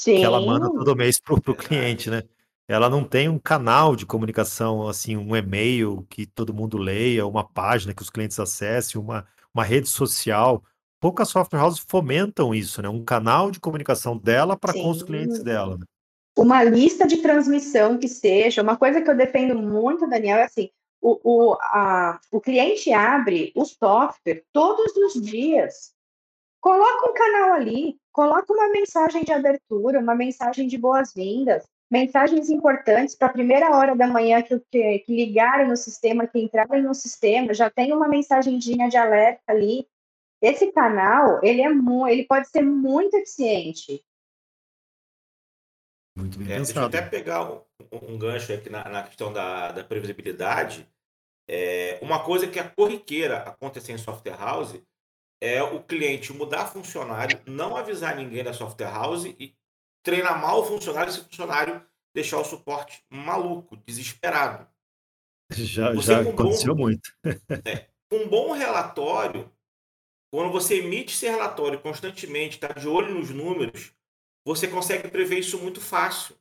que 0.01 0.24
ela 0.24 0.39
manda 0.39 0.67
Sim, 0.67 0.74
todo 0.76 0.95
mês 0.95 1.20
pro, 1.20 1.41
pro 1.41 1.53
cliente, 1.53 2.09
né? 2.09 2.24
Ela 2.70 2.89
não 2.89 3.03
tem 3.03 3.28
um 3.28 3.38
canal 3.38 3.97
de 3.97 4.05
comunicação, 4.05 4.88
assim, 4.88 5.17
um 5.17 5.36
e-mail 5.36 6.05
que 6.09 6.26
todo 6.26 6.53
mundo 6.53 6.78
leia, 6.78 7.28
uma 7.28 7.43
página 7.43 7.93
que 7.93 8.01
os 8.01 8.09
clientes 8.09 8.39
acessem, 8.39 9.01
uma, 9.01 9.28
uma 9.53 9.65
rede 9.65 9.89
social. 9.89 10.63
Poucas 11.01 11.28
software 11.28 11.59
houses 11.59 11.80
fomentam 11.86 12.55
isso, 12.55 12.82
né? 12.82 12.88
Um 12.88 13.03
canal 13.03 13.51
de 13.51 13.59
comunicação 13.59 14.17
dela 14.17 14.55
para 14.55 14.72
com 14.72 14.89
os 14.89 15.03
clientes 15.03 15.39
sim. 15.39 15.43
dela, 15.43 15.78
né? 15.78 15.86
Uma 16.38 16.63
lista 16.63 17.05
de 17.05 17.17
transmissão 17.17 17.97
que 17.97 18.07
seja. 18.07 18.61
Uma 18.61 18.78
coisa 18.78 19.01
que 19.01 19.09
eu 19.09 19.17
defendo 19.17 19.55
muito, 19.55 20.07
Daniel, 20.07 20.38
é 20.38 20.43
assim: 20.43 20.70
o, 21.02 21.20
o, 21.24 21.54
a, 21.62 22.20
o 22.32 22.41
cliente 22.41 22.91
abre 22.91 23.52
o 23.56 23.66
software 23.66 24.43
todos 24.52 24.95
os 24.95 25.22
dias. 25.22 25.93
Coloca 26.62 27.10
um 27.10 27.14
canal 27.14 27.54
ali, 27.54 27.97
coloca 28.12 28.52
uma 28.52 28.70
mensagem 28.70 29.24
de 29.24 29.32
abertura, 29.32 30.00
uma 30.00 30.14
mensagem 30.14 30.68
de 30.68 30.78
boas-vindas, 30.78 31.66
mensagens 31.89 32.50
importantes 32.50 33.16
para 33.16 33.30
a 33.30 33.34
primeira 33.34 33.76
hora 33.76 33.95
da 33.95 34.08
manhã 34.08 34.41
que, 34.41 34.60
que, 34.72 35.00
que 35.00 35.16
ligarem 35.16 35.68
no 35.68 35.78
sistema, 35.78 36.28
que 36.28 36.39
entrarem 36.39 36.84
no 36.84 36.93
sistema, 36.93 37.54
já 37.54 37.70
tem 37.70 37.93
uma 37.93 38.08
mensagenzinha 38.08 38.89
de 38.89 38.97
alerta 38.97 39.41
ali. 39.47 39.88
Esse 40.41 40.72
canal, 40.72 41.39
ele 41.43 41.62
é 41.62 41.70
ele 42.12 42.26
pode 42.26 42.47
ser 42.50 42.62
muito 42.62 43.16
eficiente. 43.16 44.04
Muito 46.20 46.38
bem 46.38 46.47
É, 46.47 46.57
deixa 46.57 46.72
eu 46.72 46.76
pensado. 46.76 46.97
até 46.97 47.01
pegar 47.01 47.49
um, 47.49 47.61
um 47.91 48.17
gancho 48.17 48.53
aqui 48.53 48.70
na, 48.70 48.88
na 48.88 49.03
questão 49.03 49.32
da, 49.32 49.72
da 49.72 49.84
previsibilidade. 49.84 50.88
É, 51.47 51.97
uma 52.01 52.24
coisa 52.24 52.47
que 52.47 52.59
é 52.59 52.63
corriqueira 52.63 53.38
acontecer 53.39 53.91
em 53.91 53.97
software 53.97 54.38
house 54.38 54.80
é 55.41 55.63
o 55.63 55.82
cliente 55.82 56.34
mudar 56.34 56.67
funcionário, 56.67 57.39
não 57.45 57.76
avisar 57.76 58.15
ninguém 58.15 58.43
da 58.43 58.53
software 58.53 58.91
house 58.91 59.26
e 59.26 59.55
treinar 60.03 60.39
mal 60.39 60.61
o 60.61 60.65
funcionário, 60.65 61.09
esse 61.09 61.24
funcionário 61.24 61.84
deixar 62.13 62.39
o 62.39 62.45
suporte 62.45 63.03
maluco, 63.09 63.78
desesperado. 63.78 64.67
Já, 65.51 65.93
Você 65.93 66.13
já 66.13 66.22
um 66.22 66.32
aconteceu 66.32 66.76
bom, 66.76 66.84
muito. 66.84 67.11
com 68.09 68.17
um 68.17 68.28
bom 68.28 68.51
relatório, 68.51 69.51
quando 70.32 70.51
você 70.51 70.80
emite 70.80 71.15
esse 71.15 71.28
relatório 71.28 71.80
constantemente, 71.80 72.55
está 72.55 72.67
de 72.67 72.88
olho 72.88 73.15
nos 73.15 73.30
números, 73.30 73.91
você 74.46 74.68
consegue 74.68 75.08
prever 75.08 75.40
isso 75.40 75.58
muito 75.60 75.82
fácil. 75.82 76.36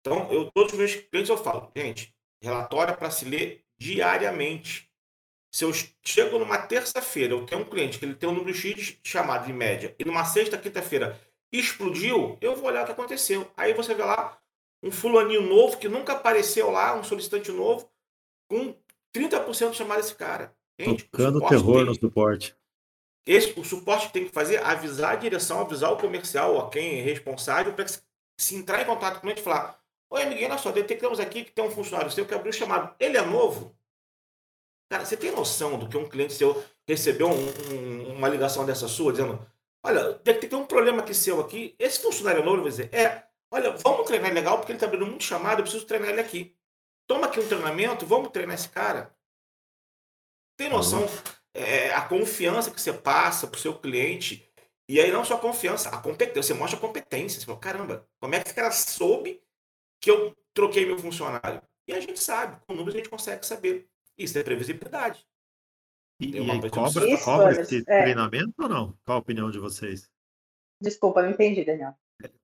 Então, 0.00 0.30
eu, 0.32 0.50
todos 0.52 0.72
os 0.72 0.78
meus 0.78 0.94
clientes 0.94 1.28
eu 1.28 1.36
falo, 1.36 1.70
gente, 1.76 2.14
relatório 2.42 2.92
é 2.92 2.96
para 2.96 3.10
se 3.10 3.24
ler 3.24 3.64
diariamente. 3.76 4.90
Se 5.52 5.64
eu 5.64 5.72
chego 6.04 6.38
numa 6.38 6.58
terça-feira, 6.58 7.34
eu 7.34 7.44
tenho 7.46 7.62
um 7.62 7.68
cliente 7.68 7.98
que 7.98 8.04
ele 8.04 8.14
tem 8.14 8.28
um 8.28 8.34
número 8.34 8.54
X 8.54 8.74
de 8.74 9.00
chamado 9.02 9.50
em 9.50 9.54
média, 9.54 9.94
e 9.98 10.04
numa 10.04 10.24
sexta, 10.24 10.58
quinta-feira 10.58 11.18
explodiu, 11.50 12.36
eu 12.40 12.54
vou 12.54 12.66
olhar 12.66 12.82
o 12.82 12.86
que 12.86 12.92
aconteceu. 12.92 13.50
Aí 13.56 13.72
você 13.72 13.94
vê 13.94 14.02
lá 14.02 14.38
um 14.82 14.90
fulaninho 14.90 15.42
novo 15.42 15.78
que 15.78 15.88
nunca 15.88 16.12
apareceu 16.12 16.70
lá, 16.70 16.94
um 16.94 17.02
solicitante 17.02 17.50
novo, 17.50 17.90
com 18.48 18.74
30% 19.14 19.70
de 19.70 19.76
chamada 19.76 20.02
desse 20.02 20.14
cara. 20.14 20.54
Gente, 20.78 21.04
Tocando 21.04 21.40
terror 21.48 21.80
no 21.80 21.92
tem, 21.92 22.00
suporte. 22.00 22.54
Esse, 23.26 23.58
o 23.58 23.64
suporte 23.64 24.06
que 24.08 24.12
tem 24.12 24.24
que 24.26 24.32
fazer 24.32 24.56
é 24.56 24.64
avisar 24.64 25.12
a 25.12 25.16
direção, 25.16 25.60
avisar 25.60 25.92
o 25.92 25.98
comercial, 25.98 26.54
ou 26.54 26.68
quem 26.70 26.98
é 27.00 27.02
responsável, 27.02 27.74
para 27.74 27.86
se, 27.86 28.02
se 28.38 28.54
entrar 28.56 28.80
em 28.82 28.86
contato 28.86 29.14
com 29.14 29.18
o 29.18 29.20
cliente 29.22 29.40
e 29.40 29.44
falar: 29.44 29.78
Oi, 30.10 30.22
amiguinho, 30.22 30.48
olha 30.48 30.58
só, 30.58 30.70
detectamos 30.70 31.20
aqui 31.20 31.44
que 31.44 31.52
tem 31.52 31.64
um 31.64 31.70
funcionário 31.70 32.10
seu 32.10 32.26
que 32.26 32.34
abriu 32.34 32.50
o 32.50 32.54
chamado. 32.54 32.94
Ele 32.98 33.16
é 33.18 33.22
novo? 33.22 33.76
Cara, 34.90 35.04
você 35.04 35.16
tem 35.16 35.30
noção 35.30 35.78
do 35.78 35.88
que 35.88 35.96
um 35.96 36.08
cliente 36.08 36.32
seu 36.32 36.64
recebeu 36.86 37.28
um- 37.28 37.74
um- 37.74 38.16
uma 38.16 38.28
ligação 38.28 38.64
dessa 38.64 38.88
sua 38.88 39.12
dizendo: 39.12 39.38
Olha, 39.84 40.14
deve 40.24 40.46
ter 40.46 40.56
um 40.56 40.66
problema 40.66 41.02
aqui 41.02 41.14
seu 41.14 41.40
aqui. 41.40 41.74
Esse 41.78 42.00
funcionário 42.00 42.40
é 42.40 42.44
novo, 42.44 42.62
vai 42.62 42.70
dizer: 42.70 42.94
É, 42.94 43.24
olha, 43.50 43.72
vamos 43.72 44.06
treinar 44.06 44.32
legal 44.32 44.56
porque 44.58 44.72
ele 44.72 44.76
está 44.76 44.86
abrindo 44.86 45.06
muito 45.06 45.24
chamado, 45.24 45.58
eu 45.58 45.64
preciso 45.64 45.86
treinar 45.86 46.10
ele 46.10 46.20
aqui. 46.20 46.56
Toma 47.06 47.26
aqui 47.26 47.40
um 47.40 47.48
treinamento, 47.48 48.06
vamos 48.06 48.30
treinar 48.30 48.54
esse 48.54 48.68
cara. 48.68 49.14
Tem 50.56 50.68
noção 50.68 51.06
é, 51.58 51.94
a 51.94 52.02
confiança 52.02 52.70
que 52.70 52.80
você 52.80 52.92
passa 52.92 53.46
para 53.46 53.56
o 53.56 53.60
seu 53.60 53.78
cliente. 53.78 54.48
E 54.88 55.00
aí 55.00 55.10
não 55.10 55.24
só 55.24 55.34
a 55.34 55.40
confiança, 55.40 55.90
a 55.90 56.00
competência. 56.00 56.42
Você 56.42 56.54
mostra 56.54 56.78
a 56.78 56.80
competência. 56.80 57.40
Você 57.40 57.46
fala, 57.46 57.58
caramba, 57.58 58.08
como 58.20 58.34
é 58.34 58.40
que 58.40 58.48
esse 58.48 58.54
cara 58.54 58.70
soube 58.70 59.42
que 60.00 60.10
eu 60.10 60.34
troquei 60.54 60.86
meu 60.86 60.98
funcionário? 60.98 61.62
E 61.86 61.92
a 61.92 62.00
gente 62.00 62.18
sabe, 62.18 62.60
com 62.66 62.74
números 62.74 62.94
a 62.94 62.98
gente 62.98 63.10
consegue 63.10 63.44
saber. 63.44 63.88
Isso 64.16 64.38
é 64.38 64.42
previsibilidade. 64.42 65.26
E, 66.20 66.30
e 66.32 66.50
aí, 66.50 66.70
cobra, 66.70 67.18
cobra 67.22 67.60
esse 67.60 67.84
é. 67.86 68.02
treinamento 68.02 68.54
ou 68.58 68.68
não? 68.68 68.98
Qual 69.04 69.16
a 69.16 69.20
opinião 69.20 69.50
de 69.50 69.58
vocês? 69.58 70.10
Desculpa, 70.80 71.22
não 71.22 71.30
entendi, 71.30 71.64
Daniel. 71.64 71.94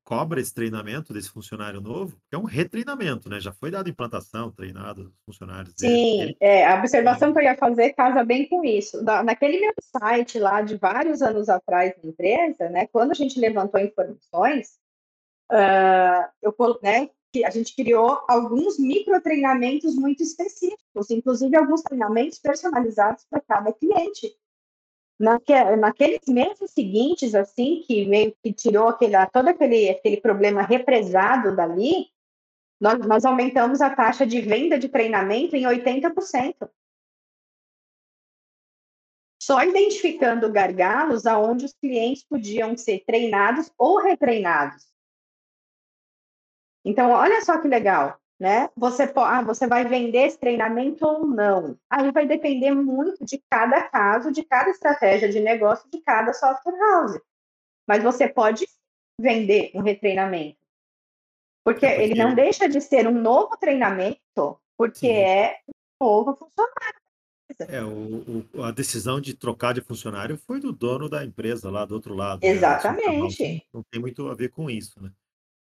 Cobra 0.04 0.40
esse 0.40 0.52
treinamento 0.54 1.12
desse 1.12 1.30
funcionário 1.30 1.80
novo? 1.80 2.16
É 2.30 2.36
um 2.36 2.44
retreinamento, 2.44 3.28
né? 3.28 3.40
Já 3.40 3.52
foi 3.52 3.70
dado 3.70 3.88
implantação, 3.88 4.50
treinado 4.50 5.08
os 5.08 5.12
funcionários 5.26 5.74
dele. 5.74 5.94
Sim, 5.94 6.20
Ele 6.22 6.36
é, 6.40 6.66
a 6.66 6.78
observação 6.78 7.32
que 7.32 7.38
eu 7.38 7.42
ia 7.42 7.56
fazer 7.56 7.92
casa 7.94 8.22
bem 8.22 8.48
com 8.48 8.64
isso. 8.64 9.02
Na- 9.02 9.22
naquele 9.22 9.58
meu 9.60 9.72
site 9.80 10.38
lá 10.38 10.62
de 10.62 10.76
vários 10.76 11.22
anos 11.22 11.48
atrás 11.48 11.92
na 12.02 12.10
empresa, 12.10 12.68
né, 12.68 12.86
quando 12.88 13.10
a 13.10 13.14
gente 13.14 13.40
levantou 13.40 13.80
informações, 13.80 14.78
ah, 15.50 16.30
eu, 16.42 16.52
colo- 16.52 16.78
né, 16.82 17.08
que 17.32 17.44
a 17.44 17.50
gente 17.50 17.74
criou 17.74 18.20
alguns 18.28 18.78
microtreinamentos 18.78 19.96
muito 19.96 20.22
específicos, 20.22 21.10
inclusive 21.10 21.56
alguns 21.56 21.82
treinamentos 21.82 22.38
personalizados 22.38 23.24
para 23.28 23.40
cada 23.40 23.72
cliente. 23.72 24.32
Naque, 25.24 25.54
naqueles 25.76 26.26
meses 26.28 26.70
seguintes, 26.70 27.34
assim, 27.34 27.82
que 27.86 28.04
meio 28.04 28.36
que 28.42 28.52
tirou 28.52 28.88
aquele, 28.88 29.14
todo 29.28 29.48
aquele, 29.48 29.88
aquele 29.88 30.20
problema 30.20 30.60
represado 30.60 31.56
dali, 31.56 32.10
nós, 32.78 32.98
nós 33.06 33.24
aumentamos 33.24 33.80
a 33.80 33.88
taxa 33.88 34.26
de 34.26 34.42
venda 34.42 34.78
de 34.78 34.86
treinamento 34.86 35.56
em 35.56 35.64
80%. 35.64 36.70
Só 39.42 39.62
identificando 39.62 40.52
gargalos 40.52 41.24
aonde 41.24 41.64
os 41.64 41.72
clientes 41.72 42.22
podiam 42.22 42.76
ser 42.76 43.02
treinados 43.06 43.72
ou 43.78 44.02
retreinados. 44.02 44.92
Então, 46.84 47.12
olha 47.12 47.40
só 47.40 47.58
que 47.62 47.68
legal, 47.68 48.20
né? 48.38 48.68
Você, 48.76 49.10
ah, 49.16 49.42
você 49.42 49.66
vai 49.66 49.84
vender 49.84 50.26
esse 50.26 50.38
treinamento 50.38 51.06
ou 51.06 51.26
não? 51.26 51.78
Aí 51.88 52.10
vai 52.10 52.26
depender 52.26 52.72
muito 52.72 53.24
de 53.24 53.42
cada 53.50 53.82
caso, 53.88 54.32
de 54.32 54.42
cada 54.44 54.70
estratégia 54.70 55.28
de 55.28 55.40
negócio, 55.40 55.88
de 55.90 56.00
cada 56.00 56.32
software 56.32 56.76
house. 56.78 57.20
Mas 57.86 58.02
você 58.02 58.28
pode 58.28 58.66
vender 59.20 59.70
um 59.74 59.80
retreinamento. 59.80 60.58
Porque 61.64 61.86
ele 61.86 62.14
não 62.14 62.34
deixa 62.34 62.68
de 62.68 62.80
ser 62.80 63.06
um 63.08 63.12
novo 63.20 63.56
treinamento, 63.56 64.60
porque 64.76 65.06
Sim. 65.06 65.12
é 65.12 65.58
um 65.68 66.04
novo 66.04 66.36
funcionário. 66.36 67.00
É, 67.68 67.82
o, 67.82 68.44
o- 68.54 68.62
a 68.62 68.70
decisão 68.70 69.20
de 69.20 69.34
trocar 69.34 69.72
de 69.72 69.80
funcionário 69.80 70.36
foi 70.36 70.60
do 70.60 70.72
dono 70.72 71.08
da 71.08 71.24
empresa 71.24 71.70
lá 71.70 71.84
do 71.84 71.94
outro 71.94 72.14
lado. 72.14 72.40
né? 72.42 72.50
A 72.50 72.80
software 72.80 73.04
house 73.04 73.40
Exatamente. 73.40 73.66
Não 73.72 73.82
tem 73.90 74.00
muito 74.00 74.28
a 74.28 74.34
ver 74.34 74.48
com 74.50 74.68
isso, 74.68 75.00
né? 75.02 75.10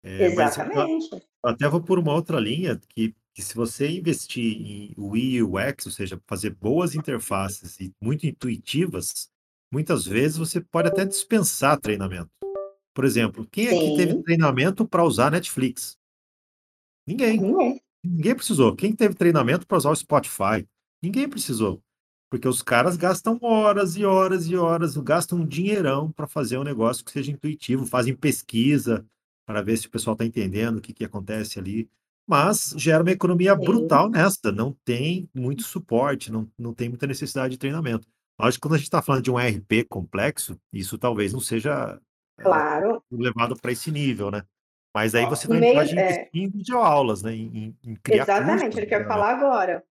É, 0.02 0.26
eu 0.26 0.32
Exatamente. 0.32 1.08
eu 1.12 1.20
até 1.50 1.68
vou 1.68 1.82
por 1.82 1.98
uma 1.98 2.14
outra 2.14 2.40
linha 2.40 2.80
que, 2.88 3.14
que 3.34 3.42
se 3.42 3.54
você 3.54 3.88
investir 3.88 4.60
em 4.60 4.94
UI 4.96 5.42
UX, 5.42 5.86
ou 5.86 5.92
seja, 5.92 6.20
fazer 6.26 6.50
boas 6.50 6.94
interfaces 6.94 7.78
e 7.80 7.92
muito 8.00 8.26
intuitivas, 8.26 9.30
muitas 9.72 10.06
vezes 10.06 10.36
você 10.36 10.60
pode 10.60 10.88
até 10.88 11.04
dispensar 11.04 11.78
treinamento. 11.78 12.30
Por 12.94 13.04
exemplo, 13.04 13.46
quem 13.50 13.68
aqui 13.68 13.96
teve 13.96 14.12
Sim. 14.12 14.22
treinamento 14.22 14.86
para 14.86 15.04
usar 15.04 15.30
Netflix? 15.30 15.96
Ninguém. 17.06 17.40
Ninguém. 17.40 17.80
Ninguém 18.04 18.34
precisou. 18.34 18.74
Quem 18.74 18.94
teve 18.94 19.14
treinamento 19.14 19.66
para 19.66 19.76
usar 19.76 19.90
o 19.90 19.96
Spotify? 19.96 20.66
Ninguém 21.02 21.28
precisou. 21.28 21.82
Porque 22.30 22.48
os 22.48 22.62
caras 22.62 22.96
gastam 22.96 23.38
horas 23.42 23.96
e 23.96 24.04
horas 24.04 24.46
e 24.46 24.56
horas, 24.56 24.96
gastam 24.96 25.40
um 25.40 25.46
dinheirão 25.46 26.10
para 26.12 26.26
fazer 26.26 26.58
um 26.58 26.64
negócio 26.64 27.04
que 27.04 27.10
seja 27.10 27.32
intuitivo, 27.32 27.84
fazem 27.84 28.14
pesquisa 28.14 29.04
para 29.50 29.62
ver 29.62 29.76
se 29.76 29.88
o 29.88 29.90
pessoal 29.90 30.14
está 30.14 30.24
entendendo 30.24 30.76
o 30.76 30.80
que, 30.80 30.92
que 30.92 31.04
acontece 31.04 31.58
ali. 31.58 31.90
mas 32.24 32.72
gera 32.76 33.02
uma 33.02 33.10
economia 33.10 33.56
brutal 33.56 34.08
nessa. 34.08 34.52
Não 34.52 34.72
tem 34.84 35.28
muito 35.34 35.64
suporte, 35.64 36.30
não, 36.30 36.48
não 36.56 36.72
tem 36.72 36.88
muita 36.88 37.04
necessidade 37.04 37.52
de 37.52 37.58
treinamento. 37.58 38.06
Acho 38.38 38.56
que 38.56 38.62
quando 38.62 38.74
a 38.74 38.76
gente 38.76 38.86
está 38.86 39.02
falando 39.02 39.24
de 39.24 39.30
um 39.30 39.36
RP 39.36 39.84
complexo, 39.88 40.56
isso 40.72 40.96
talvez 40.96 41.32
não 41.32 41.40
seja 41.40 42.00
é, 42.38 42.42
claro. 42.42 43.02
levado 43.10 43.56
para 43.56 43.72
esse 43.72 43.90
nível, 43.90 44.30
né? 44.30 44.44
Mas 44.94 45.16
aí 45.16 45.26
você 45.26 45.48
também 45.48 45.74
pode 45.74 45.98
é 45.98 46.02
investir 46.02 46.28
é... 46.32 46.38
em 46.38 46.48
videoaulas, 46.48 47.22
né? 47.22 47.34
Em, 47.34 47.76
em 47.82 47.94
criar 47.96 48.22
Exatamente, 48.22 48.78
ele 48.78 48.86
quer 48.86 49.06
falar 49.08 49.30
agora. 49.30 49.84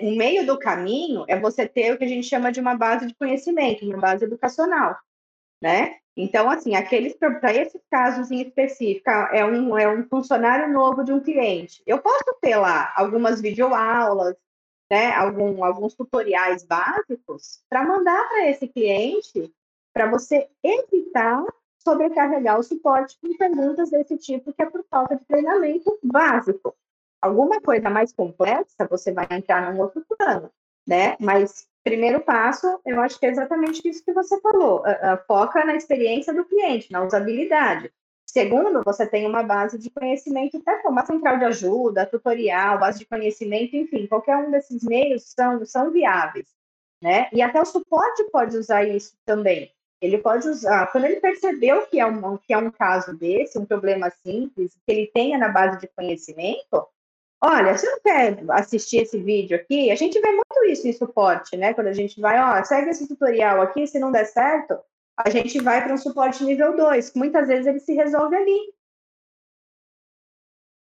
O 0.00 0.16
meio 0.16 0.44
do 0.44 0.58
caminho 0.58 1.24
é 1.28 1.38
você 1.38 1.68
ter 1.68 1.94
o 1.94 1.98
que 1.98 2.04
a 2.04 2.08
gente 2.08 2.26
chama 2.26 2.50
de 2.50 2.58
uma 2.58 2.74
base 2.74 3.06
de 3.06 3.14
conhecimento, 3.14 3.84
uma 3.84 3.98
base 3.98 4.24
educacional, 4.24 4.96
né? 5.62 5.94
Então, 6.16 6.48
assim, 6.48 6.74
aqueles 6.74 7.14
para 7.14 7.54
esses 7.54 7.80
casos 7.90 8.30
em 8.30 8.40
específico, 8.40 9.10
é 9.10 9.44
um, 9.44 9.76
é 9.76 9.86
um 9.86 10.08
funcionário 10.08 10.72
novo 10.72 11.04
de 11.04 11.12
um 11.12 11.20
cliente. 11.20 11.82
Eu 11.86 11.98
posso 11.98 12.34
ter 12.40 12.56
lá 12.56 12.92
algumas 12.96 13.40
videoaulas, 13.40 14.34
né, 14.90 15.12
algum, 15.12 15.62
alguns 15.62 15.94
tutoriais 15.94 16.64
básicos 16.64 17.60
para 17.68 17.84
mandar 17.84 18.28
para 18.28 18.48
esse 18.48 18.66
cliente 18.68 19.52
para 19.92 20.10
você 20.10 20.48
evitar 20.62 21.44
sobrecarregar 21.82 22.58
o 22.58 22.62
suporte 22.62 23.16
com 23.20 23.36
perguntas 23.36 23.90
desse 23.90 24.16
tipo 24.16 24.52
que 24.52 24.62
é 24.62 24.66
por 24.66 24.84
falta 24.90 25.16
de 25.16 25.24
treinamento 25.24 25.98
básico. 26.02 26.74
Alguma 27.20 27.60
coisa 27.60 27.88
mais 27.90 28.12
complexa, 28.12 28.86
você 28.88 29.12
vai 29.12 29.26
entrar 29.30 29.72
num 29.72 29.80
outro 29.80 30.04
plano, 30.08 30.50
né? 30.86 31.16
Mas 31.20 31.66
primeiro 31.86 32.20
passo, 32.20 32.80
eu 32.84 33.00
acho 33.00 33.18
que 33.20 33.26
é 33.26 33.30
exatamente 33.30 33.88
isso 33.88 34.04
que 34.04 34.12
você 34.12 34.40
falou. 34.40 34.82
Foca 35.28 35.64
na 35.64 35.76
experiência 35.76 36.34
do 36.34 36.44
cliente, 36.44 36.90
na 36.90 37.04
usabilidade. 37.04 37.92
Segundo, 38.28 38.82
você 38.84 39.06
tem 39.06 39.24
uma 39.24 39.44
base 39.44 39.78
de 39.78 39.88
conhecimento, 39.88 40.56
até 40.58 40.82
como 40.82 40.98
a 40.98 41.06
central 41.06 41.38
de 41.38 41.44
ajuda, 41.44 42.04
tutorial, 42.04 42.80
base 42.80 42.98
de 42.98 43.06
conhecimento, 43.06 43.76
enfim, 43.76 44.08
qualquer 44.08 44.36
um 44.36 44.50
desses 44.50 44.82
meios 44.82 45.22
são, 45.32 45.64
são 45.64 45.92
viáveis, 45.92 46.48
né? 47.00 47.28
E 47.32 47.40
até 47.40 47.62
o 47.62 47.64
suporte 47.64 48.24
pode 48.32 48.56
usar 48.56 48.82
isso 48.82 49.16
também. 49.24 49.72
Ele 50.02 50.18
pode 50.18 50.48
usar, 50.48 50.90
quando 50.90 51.04
ele 51.04 51.20
percebeu 51.20 51.86
que 51.86 52.00
é 52.00 52.04
um, 52.04 52.36
que 52.36 52.52
é 52.52 52.58
um 52.58 52.70
caso 52.70 53.16
desse, 53.16 53.58
um 53.58 53.64
problema 53.64 54.10
simples, 54.10 54.74
que 54.74 54.92
ele 54.92 55.06
tenha 55.14 55.38
na 55.38 55.48
base 55.48 55.78
de 55.78 55.86
conhecimento, 55.86 56.84
Olha, 57.48 57.78
você 57.78 57.88
não 57.88 58.00
quer 58.00 58.44
assistir 58.50 58.96
esse 58.96 59.22
vídeo 59.22 59.56
aqui? 59.56 59.92
A 59.92 59.94
gente 59.94 60.20
vê 60.20 60.32
muito 60.32 60.64
isso 60.64 60.88
em 60.88 60.92
suporte, 60.92 61.56
né? 61.56 61.72
Quando 61.74 61.86
a 61.86 61.92
gente 61.92 62.20
vai, 62.20 62.40
ó, 62.40 62.64
segue 62.64 62.90
esse 62.90 63.06
tutorial 63.06 63.62
aqui, 63.62 63.86
se 63.86 64.00
não 64.00 64.10
der 64.10 64.24
certo, 64.24 64.76
a 65.16 65.30
gente 65.30 65.60
vai 65.60 65.80
para 65.80 65.94
um 65.94 65.96
suporte 65.96 66.42
nível 66.42 66.76
2, 66.76 67.10
que 67.10 67.18
muitas 67.18 67.46
vezes 67.46 67.68
ele 67.68 67.78
se 67.78 67.94
resolve 67.94 68.34
ali. 68.34 68.74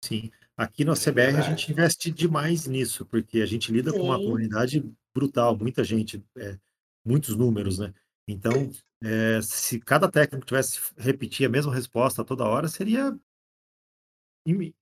Sim. 0.02 0.32
Aqui 0.56 0.86
no 0.86 0.94
CBR 0.94 1.36
a 1.36 1.42
gente 1.42 1.70
investe 1.70 2.10
demais 2.10 2.66
nisso, 2.66 3.06
porque 3.06 3.42
a 3.42 3.46
gente 3.46 3.70
lida 3.70 3.92
Sim. 3.92 3.98
com 3.98 4.06
uma 4.06 4.18
comunidade 4.18 4.90
brutal, 5.14 5.58
muita 5.58 5.84
gente, 5.84 6.24
é, 6.38 6.58
muitos 7.06 7.36
números, 7.36 7.78
né? 7.78 7.94
Então, 8.26 8.72
é, 9.04 9.42
se 9.42 9.82
cada 9.82 10.10
técnico 10.10 10.46
tivesse 10.46 10.80
repetir 10.98 11.46
a 11.46 11.50
mesma 11.50 11.76
resposta 11.76 12.24
toda 12.24 12.48
hora, 12.48 12.70
seria 12.70 13.14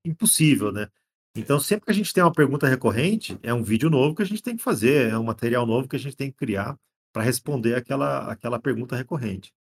impossível, 0.05 0.71
né? 0.71 0.87
Então, 1.35 1.59
sempre 1.59 1.85
que 1.85 1.91
a 1.91 1.95
gente 1.95 2.13
tem 2.13 2.23
uma 2.23 2.31
pergunta 2.31 2.65
recorrente, 2.65 3.37
é 3.43 3.53
um 3.53 3.61
vídeo 3.61 3.89
novo 3.89 4.15
que 4.15 4.21
a 4.21 4.25
gente 4.25 4.41
tem 4.41 4.55
que 4.55 4.63
fazer, 4.63 5.11
é 5.11 5.17
um 5.17 5.23
material 5.23 5.65
novo 5.65 5.87
que 5.87 5.97
a 5.97 5.99
gente 5.99 6.15
tem 6.15 6.31
que 6.31 6.37
criar 6.37 6.77
para 7.11 7.23
responder 7.23 7.75
aquela, 7.75 8.31
aquela 8.31 8.57
pergunta 8.57 8.95
recorrente. 8.95 9.53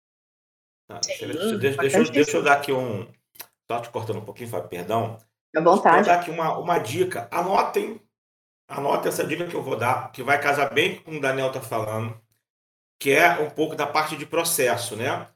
Ah, 0.90 1.00
deixa, 1.02 1.26
deixa, 1.26 1.56
deixa, 1.56 1.98
eu, 1.98 2.10
deixa, 2.10 2.36
eu 2.36 2.42
dar 2.42 2.54
aqui 2.54 2.72
um. 2.72 3.10
Só 3.70 3.80
te 3.80 3.88
cortando 3.88 4.18
um 4.18 4.24
pouquinho, 4.24 4.50
Fábio, 4.50 4.68
perdão. 4.68 5.18
À 5.56 5.60
vontade. 5.62 5.96
Vou 5.96 6.04
dar 6.04 6.20
aqui 6.20 6.30
uma, 6.30 6.58
uma 6.58 6.78
dica. 6.78 7.26
Anotem, 7.30 7.98
anotem 8.68 9.08
essa 9.08 9.26
dica 9.26 9.46
que 9.46 9.54
eu 9.54 9.62
vou 9.62 9.76
dar, 9.76 10.12
que 10.12 10.22
vai 10.22 10.38
casar 10.38 10.74
bem 10.74 11.00
com 11.00 11.16
o 11.16 11.20
Daniel 11.20 11.48
está 11.48 11.62
falando, 11.62 12.20
que 13.00 13.10
é 13.10 13.38
um 13.40 13.48
pouco 13.48 13.74
da 13.74 13.86
parte 13.86 14.14
de 14.14 14.26
processo, 14.26 14.94
né? 14.94 15.26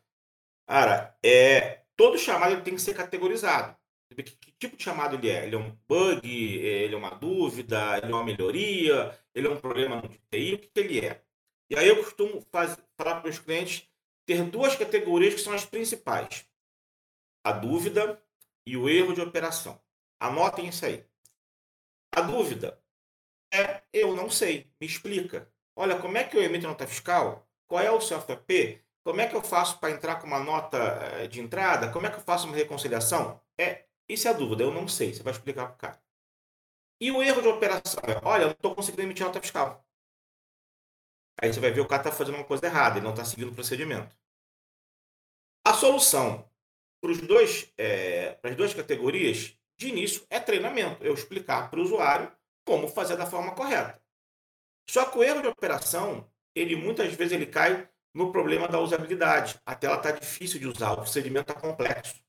Cara, 0.68 1.16
é, 1.22 1.82
todo 1.96 2.18
chamado 2.18 2.60
tem 2.62 2.74
que 2.74 2.80
ser 2.82 2.92
categorizado 2.92 3.74
que, 4.14 4.22
que, 4.22 4.52
tipo 4.52 4.76
de 4.76 4.82
chamado 4.82 5.16
ele 5.16 5.28
é? 5.28 5.46
Ele 5.46 5.56
é 5.56 5.58
um 5.58 5.76
bug? 5.88 6.28
Ele 6.28 6.94
é 6.94 6.96
uma 6.96 7.10
dúvida? 7.10 7.98
Ele 7.98 8.12
é 8.12 8.14
uma 8.14 8.24
melhoria? 8.24 9.18
Ele 9.34 9.46
é 9.46 9.50
um 9.50 9.60
problema 9.60 9.96
no 9.96 10.08
TI? 10.08 10.54
O 10.54 10.58
que, 10.58 10.68
que 10.68 10.80
ele 10.80 11.00
é? 11.06 11.22
E 11.68 11.76
aí 11.76 11.88
eu 11.88 11.96
costumo 12.02 12.40
fazer, 12.52 12.78
falar 12.96 13.20
para 13.20 13.30
os 13.30 13.38
clientes 13.38 13.88
ter 14.24 14.42
duas 14.44 14.76
categorias 14.76 15.34
que 15.34 15.40
são 15.40 15.52
as 15.52 15.64
principais: 15.64 16.46
a 17.44 17.52
dúvida 17.52 18.22
e 18.66 18.76
o 18.76 18.88
erro 18.88 19.14
de 19.14 19.20
operação. 19.20 19.80
Anotem 20.20 20.68
isso 20.68 20.86
aí. 20.86 21.04
A 22.14 22.20
dúvida 22.20 22.80
é 23.52 23.82
eu 23.92 24.14
não 24.14 24.30
sei, 24.30 24.70
me 24.80 24.86
explica. 24.86 25.50
Olha, 25.74 25.98
como 25.98 26.16
é 26.16 26.24
que 26.24 26.36
eu 26.36 26.42
emito 26.42 26.66
nota 26.66 26.86
fiscal? 26.86 27.46
Qual 27.68 27.82
é 27.82 27.90
o 27.90 28.00
FAP? 28.00 28.80
Como 29.04 29.20
é 29.20 29.28
que 29.28 29.36
eu 29.36 29.42
faço 29.42 29.78
para 29.78 29.90
entrar 29.90 30.16
com 30.16 30.26
uma 30.26 30.40
nota 30.40 30.78
eh, 30.78 31.28
de 31.28 31.40
entrada? 31.40 31.90
Como 31.92 32.06
é 32.06 32.10
que 32.10 32.16
eu 32.16 32.22
faço 32.22 32.46
uma 32.46 32.56
reconciliação? 32.56 33.40
É 33.58 33.85
isso 34.08 34.28
é 34.28 34.30
a 34.30 34.34
dúvida, 34.34 34.62
eu 34.62 34.72
não 34.72 34.86
sei. 34.88 35.12
Você 35.14 35.22
vai 35.22 35.32
explicar 35.32 35.66
para 35.66 35.74
o 35.74 35.78
cara. 35.78 36.02
E 37.00 37.10
o 37.10 37.22
erro 37.22 37.42
de 37.42 37.48
operação 37.48 38.00
é, 38.06 38.20
olha, 38.24 38.42
eu 38.42 38.46
não 38.46 38.52
estou 38.54 38.74
conseguindo 38.74 39.02
emitir 39.02 39.26
nota 39.26 39.40
fiscal. 39.40 39.84
Aí 41.40 41.52
você 41.52 41.60
vai 41.60 41.70
ver 41.70 41.80
o 41.80 41.86
cara 41.86 42.02
está 42.02 42.12
fazendo 42.12 42.36
uma 42.36 42.44
coisa 42.44 42.66
errada, 42.66 42.96
ele 42.96 43.04
não 43.04 43.12
está 43.12 43.24
seguindo 43.24 43.50
o 43.50 43.54
procedimento. 43.54 44.16
A 45.66 45.74
solução 45.74 46.48
para 47.00 47.12
é, 47.78 48.38
as 48.42 48.56
duas 48.56 48.72
categorias, 48.72 49.56
de 49.78 49.88
início, 49.88 50.26
é 50.30 50.40
treinamento. 50.40 51.04
Eu 51.04 51.12
explicar 51.12 51.70
para 51.70 51.78
o 51.78 51.82
usuário 51.82 52.32
como 52.64 52.88
fazer 52.88 53.16
da 53.16 53.26
forma 53.26 53.54
correta. 53.54 54.00
Só 54.88 55.04
que 55.04 55.18
o 55.18 55.22
erro 55.22 55.42
de 55.42 55.48
operação, 55.48 56.30
ele 56.54 56.74
muitas 56.74 57.12
vezes 57.12 57.32
ele 57.32 57.46
cai 57.46 57.88
no 58.14 58.32
problema 58.32 58.66
da 58.66 58.80
usabilidade. 58.80 59.60
A 59.66 59.74
tela 59.74 59.96
está 59.96 60.10
difícil 60.12 60.58
de 60.58 60.66
usar, 60.66 60.92
o 60.92 60.96
procedimento 60.96 61.50
está 61.50 61.60
complexo. 61.60 62.25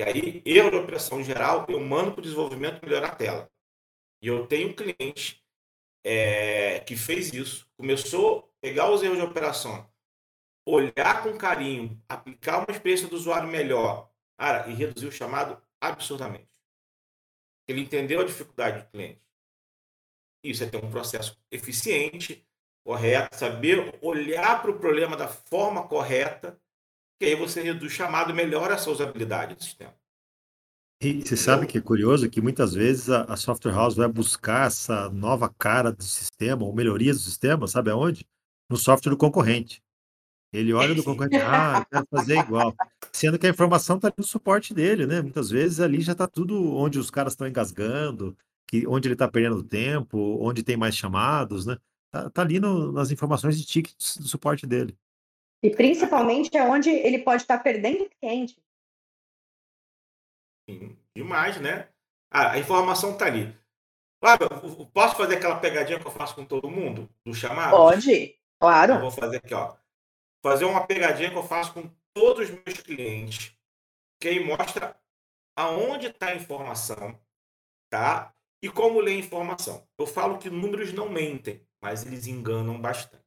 E 0.00 0.02
aí, 0.02 0.42
erro 0.46 0.70
de 0.70 0.76
operação 0.76 1.22
geral, 1.22 1.66
eu 1.68 1.78
mando 1.78 2.12
para 2.12 2.20
o 2.20 2.22
desenvolvimento 2.22 2.82
melhorar 2.82 3.08
a 3.08 3.14
tela. 3.14 3.52
E 4.22 4.28
eu 4.28 4.46
tenho 4.46 4.70
um 4.70 4.72
cliente 4.72 5.44
é, 6.02 6.80
que 6.80 6.96
fez 6.96 7.30
isso, 7.34 7.70
começou 7.76 8.38
a 8.38 8.60
pegar 8.62 8.90
os 8.90 9.02
erros 9.02 9.18
de 9.18 9.24
operação, 9.24 9.86
olhar 10.66 11.22
com 11.22 11.36
carinho, 11.36 12.02
aplicar 12.08 12.60
uma 12.60 12.74
experiência 12.74 13.08
do 13.08 13.16
usuário 13.16 13.46
melhor, 13.46 14.10
cara, 14.38 14.66
e 14.70 14.72
reduzir 14.72 15.06
o 15.06 15.12
chamado 15.12 15.62
absurdamente. 15.78 16.48
Ele 17.68 17.82
entendeu 17.82 18.22
a 18.22 18.24
dificuldade 18.24 18.82
do 18.82 18.90
cliente. 18.90 19.20
Isso 20.42 20.64
é 20.64 20.66
ter 20.66 20.82
um 20.82 20.90
processo 20.90 21.38
eficiente, 21.50 22.42
correto, 22.82 23.36
saber 23.36 23.98
olhar 24.00 24.62
para 24.62 24.70
o 24.70 24.78
problema 24.78 25.14
da 25.14 25.28
forma 25.28 25.86
correta 25.86 26.58
que 27.20 27.26
aí 27.26 27.34
você 27.34 27.60
reduz 27.60 27.92
chamado, 27.92 28.32
melhora 28.32 28.74
essa 28.74 28.90
usabilidade 28.90 29.54
do 29.54 29.62
sistema. 29.62 29.94
E 31.02 31.20
você 31.20 31.36
sabe 31.36 31.66
que 31.66 31.76
é 31.76 31.80
curioso 31.80 32.28
que 32.30 32.40
muitas 32.40 32.72
vezes 32.72 33.10
a, 33.10 33.24
a, 33.24 33.36
software 33.36 33.72
house 33.72 33.94
vai 33.94 34.08
buscar 34.08 34.66
essa 34.66 35.10
nova 35.10 35.48
cara 35.58 35.92
do 35.92 36.02
sistema, 36.02 36.64
ou 36.64 36.74
melhorias 36.74 37.18
do 37.18 37.22
sistema, 37.22 37.66
sabe 37.68 37.90
aonde? 37.90 38.26
No 38.70 38.76
software 38.76 39.10
do 39.10 39.18
concorrente. 39.18 39.82
Ele 40.50 40.72
olha 40.72 40.94
do 40.94 41.04
concorrente, 41.04 41.36
ah, 41.36 41.86
quero 41.90 42.06
fazer 42.10 42.38
igual. 42.38 42.74
Sendo 43.12 43.38
que 43.38 43.46
a 43.46 43.50
informação 43.50 43.96
está 43.96 44.10
no 44.16 44.24
suporte 44.24 44.72
dele, 44.72 45.06
né? 45.06 45.20
Muitas 45.20 45.50
vezes 45.50 45.78
ali 45.78 46.00
já 46.00 46.12
está 46.12 46.26
tudo 46.26 46.74
onde 46.74 46.98
os 46.98 47.10
caras 47.10 47.34
estão 47.34 47.46
engasgando, 47.46 48.36
que, 48.66 48.86
onde 48.86 49.08
ele 49.08 49.14
está 49.14 49.28
perdendo 49.28 49.62
tempo, 49.62 50.38
onde 50.40 50.62
tem 50.62 50.76
mais 50.76 50.96
chamados, 50.96 51.66
né? 51.66 51.76
Está 52.06 52.30
tá 52.30 52.42
ali 52.42 52.58
no, 52.58 52.92
nas 52.92 53.10
informações 53.10 53.58
de 53.58 53.66
tickets 53.66 54.16
do 54.16 54.26
suporte 54.26 54.66
dele. 54.66 54.96
E 55.62 55.70
principalmente 55.70 56.56
é 56.56 56.62
onde 56.62 56.90
ele 56.90 57.18
pode 57.18 57.42
estar 57.42 57.58
perdendo 57.58 58.08
cliente. 58.08 58.60
Sim, 60.68 60.96
demais, 61.14 61.60
né? 61.60 61.88
Ah, 62.30 62.52
a 62.52 62.58
informação 62.58 63.12
está 63.12 63.26
ali. 63.26 63.54
Claro, 64.22 64.48
posso 64.92 65.16
fazer 65.16 65.36
aquela 65.36 65.58
pegadinha 65.58 65.98
que 65.98 66.06
eu 66.06 66.10
faço 66.10 66.34
com 66.34 66.44
todo 66.44 66.70
mundo 66.70 67.08
do 67.24 67.34
chamado? 67.34 67.76
Pode, 67.76 68.38
claro. 68.60 68.94
Eu 68.94 69.00
vou 69.00 69.10
fazer 69.10 69.38
aqui, 69.38 69.54
ó. 69.54 69.76
Fazer 70.42 70.64
uma 70.64 70.86
pegadinha 70.86 71.30
que 71.30 71.36
eu 71.36 71.42
faço 71.42 71.74
com 71.74 71.90
todos 72.14 72.48
os 72.48 72.54
meus 72.64 72.80
clientes, 72.80 73.56
que 74.20 74.28
aí 74.28 74.44
mostra 74.44 74.98
aonde 75.56 76.06
está 76.06 76.28
a 76.28 76.36
informação, 76.36 77.18
tá? 77.90 78.34
E 78.62 78.68
como 78.68 79.00
ler 79.00 79.12
a 79.12 79.18
informação. 79.18 79.86
Eu 79.98 80.06
falo 80.06 80.38
que 80.38 80.50
números 80.50 80.92
não 80.92 81.08
mentem, 81.08 81.66
mas 81.80 82.04
eles 82.04 82.26
enganam 82.26 82.80
bastante. 82.80 83.19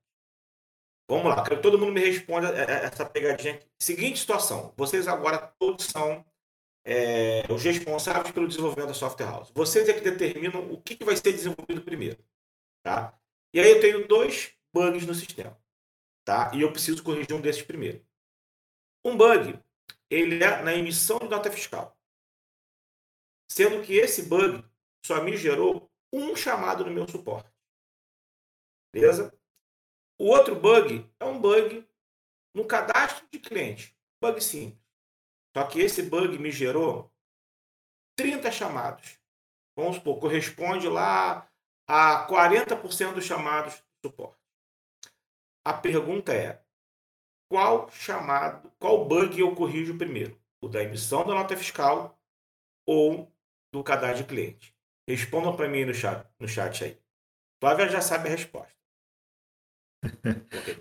Vamos 1.08 1.26
lá, 1.26 1.43
quero 1.43 1.58
que 1.58 1.62
todo 1.62 1.78
mundo 1.78 1.91
me 1.91 1.99
responda 1.99 2.49
é, 2.56 2.62
é, 2.62 2.86
essa 2.86 3.06
pegadinha. 3.06 3.60
Seguinte 3.80 4.20
situação: 4.20 4.74
vocês 4.78 5.08
agora 5.08 5.38
todos 5.60 5.86
são 5.86 6.26
é, 6.86 7.43
os 7.51 7.64
responsáveis 7.64 8.32
pelo 8.32 8.47
desenvolvimento 8.47 8.89
da 8.89 8.93
software 8.93 9.26
house. 9.26 9.51
Vocês 9.54 9.88
é 9.89 9.93
que 9.93 10.01
determinam 10.01 10.72
o 10.72 10.82
que, 10.82 10.95
que 10.95 11.06
vai 11.06 11.16
ser 11.16 11.32
desenvolvido 11.34 11.82
primeiro. 11.82 12.24
Tá? 12.84 13.18
E 13.54 13.60
aí 13.60 13.70
eu 13.70 13.82
tenho 13.82 14.08
dois 14.08 14.54
bugs 14.74 15.06
no 15.06 15.14
sistema. 15.14 15.58
Tá? 16.26 16.51
E 16.54 16.62
eu 16.62 16.72
preciso 16.72 17.04
corrigir 17.04 17.34
um 17.34 17.41
desses 17.41 17.62
primeiro. 17.62 18.06
Um 19.06 19.18
bug, 19.18 19.60
ele 20.10 20.41
é 20.41 20.62
na 20.62 20.74
emissão 20.74 21.20
de 21.20 21.28
nota 21.28 21.51
fiscal. 21.51 21.97
sendo 23.49 23.84
que 23.84 23.93
esse 23.93 24.24
bug 24.24 24.64
só 25.06 25.22
me 25.22 25.36
gerou 25.36 25.91
um 26.12 26.36
chamado 26.36 26.86
no 26.86 26.91
meu 26.91 27.08
suporte. 27.08 27.51
Beleza? 28.93 29.38
O 30.24 30.28
outro 30.28 30.56
bug 30.56 31.06
é 31.20 31.26
um 31.26 31.38
bug 31.38 31.86
no 32.56 32.64
cadastro 32.64 33.28
de 33.30 33.40
cliente. 33.40 33.94
Bug 34.22 34.40
simples. 34.42 34.82
Só 35.54 35.66
que 35.66 35.82
esse 35.82 36.02
bug 36.04 36.38
me 36.38 36.50
gerou 36.50 37.12
30 38.16 38.50
chamados. 38.50 39.20
Vamos 39.76 39.98
supor, 39.98 40.22
corresponde 40.22 40.88
lá 40.88 41.46
a 41.86 42.26
40% 42.26 43.16
dos 43.16 43.26
chamados 43.26 43.84
do 44.02 44.08
suporte. 44.08 44.40
A 45.66 45.74
pergunta 45.74 46.34
é: 46.34 46.64
qual 47.52 47.92
chamado, 47.92 48.72
qual 48.80 49.04
bug 49.04 49.38
eu 49.38 49.54
corrijo 49.54 49.98
primeiro? 49.98 50.42
O 50.62 50.70
da 50.70 50.82
emissão 50.82 51.28
da 51.28 51.34
nota 51.34 51.58
fiscal 51.58 52.18
ou 52.88 53.30
do 53.74 53.84
cadastro 53.84 54.24
de 54.24 54.30
cliente? 54.30 54.74
Respondam 55.06 55.54
para 55.54 55.68
mim 55.68 55.84
no 55.84 55.94
chat, 55.94 56.26
no 56.40 56.48
chat 56.48 56.82
aí. 56.82 56.98
Flávia 57.60 57.90
já 57.90 58.00
sabe 58.00 58.30
a 58.30 58.32
resposta. 58.32 58.83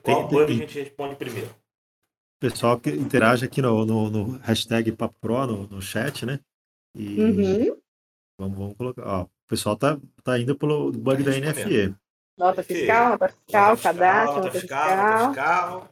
Qual 0.02 0.28
tem, 0.28 0.28
bug 0.28 0.46
tem... 0.46 0.56
a 0.56 0.58
gente 0.60 0.78
responde 0.80 1.16
primeiro? 1.16 1.54
Pessoal 2.40 2.78
que 2.80 2.90
interage 2.90 3.44
aqui 3.44 3.62
no, 3.62 3.86
no, 3.86 4.10
no 4.10 4.38
hashtag 4.38 4.90
PaPro 4.92 5.46
no, 5.46 5.66
no 5.68 5.82
chat, 5.82 6.26
né? 6.26 6.40
E 6.94 7.20
uhum. 7.20 7.80
vamos, 8.38 8.58
vamos 8.58 8.76
colocar. 8.76 9.06
Ó, 9.06 9.22
o 9.22 9.28
pessoal 9.46 9.76
tá, 9.76 9.98
tá 10.24 10.38
indo 10.38 10.56
pelo 10.56 10.90
bug 10.90 11.22
tá 11.22 11.30
da 11.30 11.38
NFE. 11.38 11.94
Nota 12.36 12.62
fiscal, 12.62 13.10
nota 13.10 13.28
fiscal, 13.28 13.76
cadastro, 13.76 14.36
nota 14.36 14.50
fiscal. 14.50 14.96
Nota 14.96 15.26
fiscal. 15.28 15.88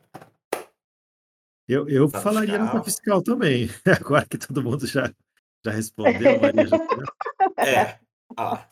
Eu, 1.68 1.89
eu 1.89 2.09
falaria 2.09 2.59
fiscal. 2.59 2.74
nota 2.74 2.85
fiscal 2.85 3.22
também, 3.22 3.68
agora 4.01 4.26
que 4.26 4.37
todo 4.37 4.62
mundo 4.62 4.87
já, 4.87 5.12
já 5.64 5.70
respondeu. 5.70 6.41
Maria 6.41 6.66
já... 6.66 6.76
É. 7.64 7.99
Ah. 8.37 8.66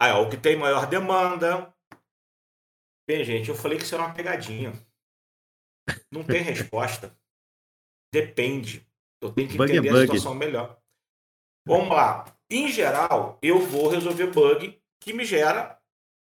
Aí, 0.00 0.12
ó, 0.12 0.22
o 0.22 0.30
que 0.30 0.36
tem 0.36 0.56
maior 0.56 0.86
demanda. 0.86 1.72
Bem, 3.12 3.24
gente, 3.24 3.50
eu 3.50 3.54
falei 3.54 3.76
que 3.76 3.84
isso 3.84 3.94
era 3.94 4.04
uma 4.04 4.14
pegadinha. 4.14 4.72
Não 6.10 6.24
tem 6.24 6.40
resposta. 6.40 7.14
Depende. 8.10 8.86
Eu 9.20 9.30
tenho 9.30 9.50
que 9.50 9.56
bug 9.58 9.70
é 9.70 9.76
entender 9.76 9.94
é 9.94 9.98
a 9.98 10.00
situação 10.00 10.34
melhor. 10.34 10.78
Vamos 11.66 11.90
lá. 11.90 12.24
Em 12.48 12.68
geral, 12.68 13.38
eu 13.42 13.60
vou 13.60 13.88
resolver 13.88 14.28
bug 14.28 14.80
que 14.98 15.12
me 15.12 15.26
gera, 15.26 15.78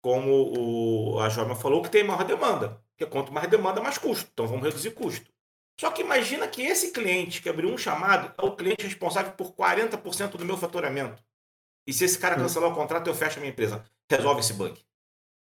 como 0.03 1.15
o, 1.15 1.21
a 1.21 1.31
Jorma 1.31 1.57
falou, 1.57 1.83
que 1.83 1.89
tem 1.89 2.05
maior 2.05 2.23
demanda. 2.23 2.79
Porque 2.91 3.11
quanto 3.11 3.33
mais 3.33 3.49
demanda, 3.49 3.81
mais 3.81 3.97
custo. 3.97 4.29
Então 4.35 4.47
vamos 4.47 4.63
reduzir 4.63 4.91
custo. 4.91 5.33
Só 5.81 5.91
que 5.91 6.03
imagina 6.03 6.47
que 6.47 6.61
esse 6.61 6.93
cliente 6.93 7.41
que 7.41 7.49
abriu 7.49 7.71
um 7.71 7.79
chamado 7.79 8.35
é 8.37 8.45
o 8.45 8.55
cliente 8.55 8.85
responsável 8.85 9.33
por 9.33 9.53
40% 9.55 10.37
do 10.37 10.45
meu 10.45 10.59
faturamento. 10.59 11.25
E 11.87 11.95
se 11.95 12.05
esse 12.05 12.19
cara 12.19 12.37
hum. 12.37 12.43
cancelar 12.43 12.71
o 12.71 12.75
contrato, 12.75 13.09
eu 13.09 13.15
fecho 13.15 13.39
a 13.39 13.41
minha 13.41 13.53
empresa. 13.53 13.83
Resolve 14.11 14.41
esse 14.41 14.53
bug. 14.53 14.79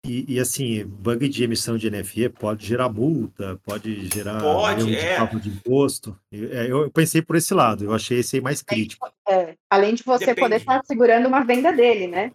E, 0.04 0.34
e, 0.34 0.38
assim, 0.38 0.84
bug 0.84 1.26
de 1.28 1.44
emissão 1.44 1.78
de 1.78 1.90
NFE 1.90 2.28
pode 2.28 2.66
gerar 2.66 2.90
multa, 2.90 3.58
pode 3.64 4.06
gerar 4.08 4.38
pode, 4.38 4.84
de 4.84 4.96
é. 4.96 5.24
de 5.26 5.48
imposto. 5.48 6.18
É, 6.30 6.64
eu, 6.70 6.82
eu, 6.82 6.90
pensei 6.90 7.22
por 7.22 7.36
esse 7.36 7.54
lado, 7.54 7.84
eu 7.84 7.94
achei 7.94 8.18
esse 8.18 8.36
aí 8.36 8.42
mais 8.42 8.60
crítico. 8.60 9.10
É, 9.26 9.56
além 9.70 9.94
de 9.94 10.02
você 10.02 10.26
depende. 10.26 10.40
poder 10.40 10.56
estar 10.56 10.82
segurando 10.84 11.26
uma 11.26 11.42
venda 11.42 11.72
dele, 11.72 12.06
né? 12.06 12.32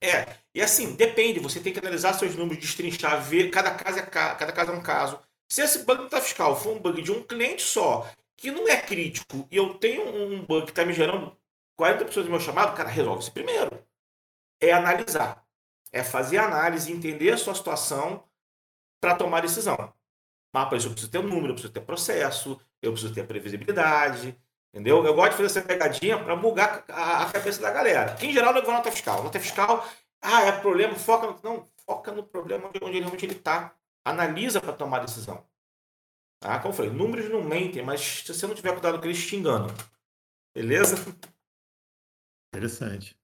É, 0.00 0.24
e 0.54 0.62
assim, 0.62 0.94
depende, 0.94 1.40
você 1.40 1.58
tem 1.58 1.72
que 1.72 1.80
analisar 1.80 2.12
seus 2.12 2.36
números, 2.36 2.62
destrinchar, 2.62 3.20
ver, 3.20 3.50
cada 3.50 3.72
caso 3.72 3.98
é, 3.98 4.02
cada 4.02 4.52
caso 4.52 4.70
é 4.70 4.74
um 4.74 4.82
caso. 4.82 5.18
Se 5.48 5.62
esse 5.62 5.84
bug 5.84 6.04
está 6.04 6.20
fiscal 6.20 6.58
for 6.58 6.76
um 6.76 6.78
bug 6.78 7.02
de 7.02 7.10
um 7.10 7.24
cliente 7.24 7.62
só, 7.62 8.08
que 8.36 8.52
não 8.52 8.68
é 8.68 8.76
crítico, 8.76 9.48
e 9.50 9.56
eu 9.56 9.74
tenho 9.74 10.08
um 10.08 10.44
bug 10.44 10.66
que 10.66 10.70
está 10.70 10.84
me 10.84 10.92
gerando 10.92 11.36
40% 11.78 12.22
do 12.22 12.30
meu 12.30 12.38
chamado, 12.38 12.76
cara, 12.76 12.88
resolve 12.88 13.22
isso 13.22 13.32
primeiro. 13.32 13.82
É 14.60 14.72
analisar. 14.72 15.44
É 15.92 16.02
fazer 16.02 16.38
análise, 16.38 16.92
entender 16.92 17.30
a 17.30 17.38
sua 17.38 17.54
situação 17.54 18.24
para 19.00 19.14
tomar 19.14 19.40
decisão. 19.40 19.92
Mas 20.52 20.68
para 20.68 20.78
isso 20.78 20.86
eu 20.88 20.92
preciso 20.92 21.10
ter 21.10 21.18
um 21.18 21.22
número, 21.28 21.48
eu 21.48 21.54
preciso 21.54 21.72
ter 21.72 21.80
processo, 21.80 22.60
eu 22.82 22.92
preciso 22.92 23.14
ter 23.14 23.26
previsibilidade, 23.26 24.36
entendeu? 24.72 25.04
Eu 25.04 25.14
gosto 25.14 25.30
de 25.30 25.36
fazer 25.36 25.58
essa 25.58 25.62
pegadinha 25.62 26.22
para 26.22 26.36
bugar 26.36 26.84
a, 26.88 27.30
cabeça 27.30 27.60
da 27.60 27.70
galera. 27.70 28.16
Em 28.20 28.32
geral, 28.32 28.54
eu 28.54 28.64
vou 28.64 28.72
nota 28.72 28.90
fiscal. 28.90 29.22
Nota 29.22 29.38
fiscal, 29.40 29.86
ah, 30.20 30.42
é 30.42 30.52
problema, 30.52 30.94
foca 30.94 31.26
no... 31.26 31.40
Não, 31.42 31.68
foca 31.84 32.12
no 32.12 32.22
problema 32.22 32.70
onde, 32.82 33.02
onde 33.02 33.26
ele 33.26 33.34
está. 33.34 33.74
Analisa 34.04 34.60
para 34.60 34.72
tomar 34.72 35.00
decisão. 35.00 35.44
Tá? 36.40 36.58
Como 36.58 36.72
eu 36.72 36.76
falei, 36.76 36.90
números 36.90 37.28
não 37.28 37.42
mentem, 37.42 37.82
mas 37.82 38.00
se 38.00 38.32
você 38.32 38.46
não 38.46 38.54
tiver 38.54 38.72
cuidado 38.72 38.98
com 38.98 39.04
eles, 39.04 39.26
te 39.26 39.36
enganam. 39.36 39.68
Beleza? 40.54 40.96
Interessante. 42.52 43.19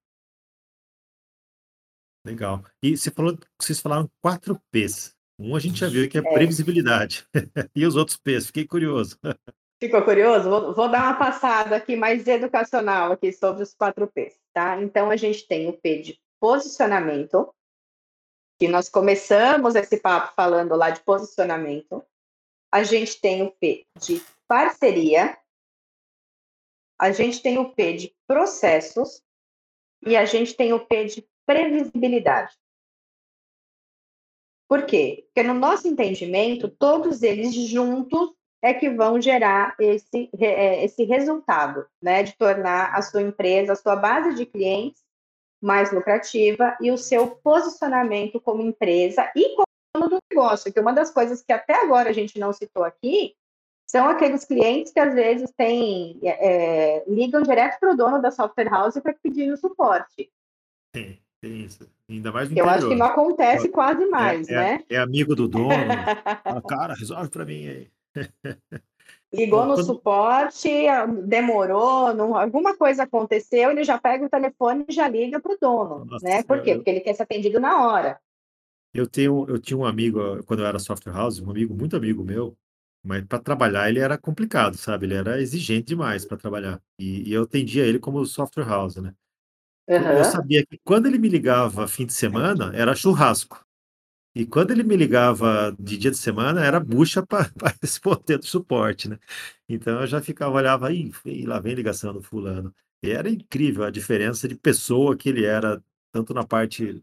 Legal. 2.26 2.64
E 2.82 2.96
você 2.96 3.08
falou, 3.08 3.38
vocês 3.60 3.80
falaram 3.80 4.10
quatro 4.20 4.60
P's. 4.72 5.14
Um 5.38 5.54
a 5.54 5.60
gente 5.60 5.78
já 5.78 5.88
viu 5.88 6.08
que 6.08 6.18
é, 6.18 6.20
é. 6.20 6.34
previsibilidade. 6.34 7.24
e 7.74 7.86
os 7.86 7.94
outros 7.94 8.16
P's? 8.16 8.46
Fiquei 8.46 8.66
curioso. 8.66 9.16
Ficou 9.80 10.02
curioso? 10.02 10.50
Vou, 10.50 10.74
vou, 10.74 10.88
dar 10.88 11.04
uma 11.04 11.14
passada 11.14 11.76
aqui 11.76 11.94
mais 11.94 12.26
educacional 12.26 13.12
aqui 13.12 13.32
sobre 13.32 13.62
os 13.62 13.74
quatro 13.74 14.08
P's, 14.08 14.34
tá? 14.52 14.82
Então 14.82 15.10
a 15.10 15.16
gente 15.16 15.46
tem 15.46 15.68
o 15.68 15.74
P 15.74 16.02
de 16.02 16.20
posicionamento, 16.40 17.54
que 18.58 18.66
nós 18.66 18.88
começamos 18.88 19.74
esse 19.74 19.98
papo 19.98 20.34
falando 20.34 20.74
lá 20.74 20.90
de 20.90 21.00
posicionamento. 21.00 22.02
A 22.72 22.82
gente 22.82 23.20
tem 23.20 23.42
o 23.42 23.52
P 23.52 23.86
de 24.00 24.20
parceria, 24.48 25.38
a 26.98 27.12
gente 27.12 27.40
tem 27.42 27.58
o 27.58 27.72
P 27.72 27.92
de 27.92 28.16
processos 28.26 29.22
e 30.06 30.16
a 30.16 30.24
gente 30.24 30.54
tem 30.54 30.72
o 30.72 30.86
P 30.86 31.04
de 31.04 31.28
previsibilidade. 31.46 32.54
Por 34.68 34.84
quê? 34.84 35.24
Porque 35.26 35.46
no 35.46 35.54
nosso 35.54 35.86
entendimento, 35.86 36.68
todos 36.68 37.22
eles 37.22 37.54
juntos 37.54 38.34
é 38.60 38.74
que 38.74 38.90
vão 38.90 39.20
gerar 39.20 39.76
esse, 39.78 40.28
é, 40.38 40.84
esse 40.84 41.04
resultado, 41.04 41.86
né, 42.02 42.22
de 42.24 42.36
tornar 42.36 42.94
a 42.94 43.00
sua 43.00 43.22
empresa, 43.22 43.74
a 43.74 43.76
sua 43.76 43.94
base 43.94 44.34
de 44.34 44.44
clientes 44.44 45.04
mais 45.62 45.92
lucrativa 45.92 46.76
e 46.80 46.90
o 46.90 46.98
seu 46.98 47.28
posicionamento 47.28 48.40
como 48.40 48.62
empresa 48.62 49.30
e 49.36 49.54
como 49.54 49.66
dono 49.94 50.08
do 50.08 50.18
negócio, 50.30 50.72
que 50.72 50.80
uma 50.80 50.92
das 50.92 51.10
coisas 51.10 51.42
que 51.42 51.52
até 51.52 51.74
agora 51.74 52.10
a 52.10 52.12
gente 52.12 52.38
não 52.38 52.52
citou 52.52 52.84
aqui 52.84 53.34
são 53.88 54.08
aqueles 54.08 54.44
clientes 54.44 54.92
que 54.92 54.98
às 54.98 55.14
vezes 55.14 55.50
têm, 55.56 56.18
é, 56.24 57.04
ligam 57.08 57.42
direto 57.42 57.78
para 57.78 57.92
o 57.92 57.96
dono 57.96 58.20
da 58.20 58.32
software 58.32 58.68
house 58.68 58.98
para 58.98 59.14
pedir 59.14 59.52
o 59.52 59.56
suporte. 59.56 60.30
Sim, 60.94 61.18
tem 61.46 61.64
isso. 61.64 61.88
Ainda 62.08 62.32
mais 62.32 62.50
no 62.50 62.56
Eu 62.56 62.64
interior. 62.64 62.78
acho 62.78 62.88
que 62.88 62.94
não 62.94 63.06
acontece 63.06 63.68
quase 63.68 64.02
é, 64.02 64.06
mais, 64.06 64.48
é, 64.48 64.54
né? 64.54 64.84
É, 64.90 64.98
amigo 64.98 65.34
do 65.34 65.46
dono. 65.48 65.68
ah, 66.44 66.60
cara, 66.62 66.94
resolve 66.94 67.30
para 67.30 67.44
mim 67.44 67.68
aí. 67.68 67.90
Ligou 69.32 69.66
no 69.66 69.74
quando... 69.74 69.84
suporte, 69.84 70.68
demorou, 71.24 72.14
não, 72.14 72.36
alguma 72.36 72.76
coisa 72.76 73.02
aconteceu, 73.02 73.70
ele 73.70 73.84
já 73.84 73.98
pega 73.98 74.24
o 74.24 74.30
telefone 74.30 74.84
e 74.88 74.92
já 74.92 75.08
liga 75.08 75.40
para 75.40 75.52
o 75.52 75.58
dono, 75.60 76.04
Nossa, 76.04 76.24
né? 76.24 76.42
Por 76.42 76.62
quê? 76.62 76.70
Eu... 76.70 76.76
Porque 76.76 76.90
ele 76.90 77.00
quer 77.00 77.14
ser 77.14 77.24
atendido 77.24 77.60
na 77.60 77.86
hora. 77.86 78.20
Eu 78.94 79.06
tenho, 79.06 79.44
eu 79.48 79.58
tinha 79.58 79.76
um 79.76 79.84
amigo 79.84 80.42
quando 80.44 80.60
eu 80.60 80.66
era 80.66 80.78
software 80.78 81.12
house, 81.12 81.40
um 81.40 81.50
amigo 81.50 81.74
muito 81.74 81.96
amigo 81.96 82.24
meu, 82.24 82.56
mas 83.04 83.24
para 83.24 83.38
trabalhar 83.38 83.88
ele 83.88 83.98
era 83.98 84.16
complicado, 84.16 84.76
sabe? 84.76 85.06
Ele 85.06 85.14
era 85.14 85.40
exigente 85.40 85.88
demais 85.88 86.24
para 86.24 86.36
trabalhar. 86.36 86.80
E, 86.98 87.28
e, 87.28 87.32
eu 87.32 87.42
atendia 87.42 87.84
ele 87.84 87.98
como 87.98 88.24
software 88.24 88.64
house, 88.64 88.96
né? 88.96 89.12
Uhum. 89.88 90.18
Eu 90.18 90.24
sabia 90.24 90.66
que 90.66 90.78
quando 90.84 91.06
ele 91.06 91.18
me 91.18 91.28
ligava 91.28 91.86
fim 91.86 92.06
de 92.06 92.12
semana, 92.12 92.72
era 92.74 92.94
churrasco. 92.94 93.64
E 94.34 94.44
quando 94.44 94.70
ele 94.70 94.82
me 94.82 94.96
ligava 94.96 95.74
de 95.78 95.96
dia 95.96 96.10
de 96.10 96.18
semana, 96.18 96.62
era 96.62 96.78
bucha 96.78 97.24
para 97.24 97.50
responder 97.80 98.36
do 98.36 98.44
suporte, 98.44 99.08
né? 99.08 99.18
Então 99.66 100.00
eu 100.00 100.06
já 100.06 100.20
ficava, 100.20 100.54
olhava, 100.54 100.88
aí, 100.88 101.10
lá 101.46 101.58
vem 101.58 101.74
ligação 101.74 102.12
do 102.12 102.20
fulano. 102.20 102.74
E 103.02 103.10
era 103.10 103.30
incrível 103.30 103.84
a 103.84 103.90
diferença 103.90 104.46
de 104.46 104.54
pessoa 104.54 105.16
que 105.16 105.28
ele 105.28 105.46
era, 105.46 105.82
tanto 106.12 106.34
na 106.34 106.44
parte 106.44 107.02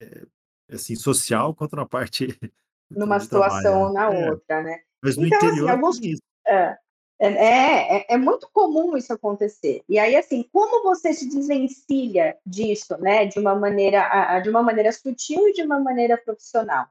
é, 0.00 0.26
assim, 0.72 0.96
social, 0.96 1.54
quanto 1.54 1.76
na 1.76 1.84
parte. 1.84 2.28
Numa 2.90 3.20
situação 3.20 3.60
trabalho, 3.60 3.86
ou 3.86 3.92
na 3.92 4.14
é. 4.14 4.30
outra, 4.30 4.62
né? 4.62 4.80
Mas 5.02 5.16
no 5.16 5.26
então, 5.26 5.38
assim, 5.38 5.46
interior 5.48 5.68
assim, 5.68 5.76
alguns. 5.76 6.20
É, 6.46 6.78
é, 7.20 7.98
é, 7.98 8.06
é, 8.14 8.16
muito 8.16 8.48
comum 8.50 8.96
isso 8.96 9.12
acontecer. 9.12 9.82
E 9.88 9.98
aí, 9.98 10.16
assim, 10.16 10.48
como 10.50 10.82
você 10.82 11.12
se 11.12 11.28
desvencilha 11.28 12.38
disso, 12.46 12.96
né, 12.98 13.26
de 13.26 13.38
uma 13.38 13.54
maneira, 13.54 14.40
de 14.40 14.48
uma 14.48 14.62
maneira 14.62 14.90
sutil 14.90 15.48
e 15.48 15.52
de 15.52 15.62
uma 15.62 15.78
maneira 15.78 16.16
profissional, 16.16 16.86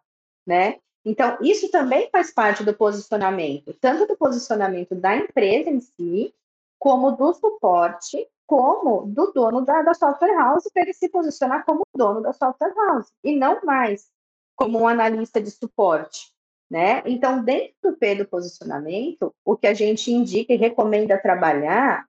né? 0.46 0.78
Então, 1.04 1.38
isso 1.42 1.72
também 1.72 2.10
faz 2.12 2.32
parte 2.32 2.64
do 2.64 2.76
posicionamento, 2.76 3.74
tanto 3.82 4.06
do 4.06 4.16
posicionamento 4.18 4.94
da 4.94 5.16
empresa 5.16 5.70
em 5.70 5.80
si, 5.80 6.34
como 6.78 7.12
do 7.12 7.34
suporte, 7.34 8.28
como 8.46 9.08
do 9.08 9.32
dono 9.32 9.62
da, 9.62 9.82
da 9.82 9.94
software 9.94 10.36
house, 10.36 10.70
para 10.72 10.84
ele 10.84 10.94
se 10.94 11.10
posicionar 11.10 11.66
como 11.66 11.84
dono 11.96 12.22
da 12.22 12.34
software 12.34 12.74
house, 12.76 13.12
e 13.24 13.36
não 13.36 13.60
mais 13.64 14.10
como 14.56 14.80
um 14.80 14.88
analista 14.88 15.42
de 15.42 15.50
suporte, 15.50 16.34
né? 16.70 17.02
Então, 17.06 17.44
dentro 17.44 17.74
do 17.82 17.98
P 17.98 18.16
do 18.16 18.26
posicionamento, 18.26 19.34
o 19.44 19.58
que 19.58 19.66
a 19.66 19.74
gente 19.74 20.12
indica 20.12 20.54
e 20.54 20.58
recomenda 20.58 21.18
trabalhar 21.18 22.06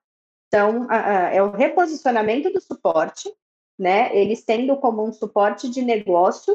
Então, 0.47 0.91
é 0.91 1.41
o 1.41 1.51
reposicionamento 1.51 2.51
do 2.51 2.61
suporte, 2.61 3.33
né? 3.79 4.15
Eles 4.15 4.43
tendo 4.43 4.75
como 4.77 5.03
um 5.03 5.13
suporte 5.13 5.69
de 5.69 5.81
negócio 5.81 6.53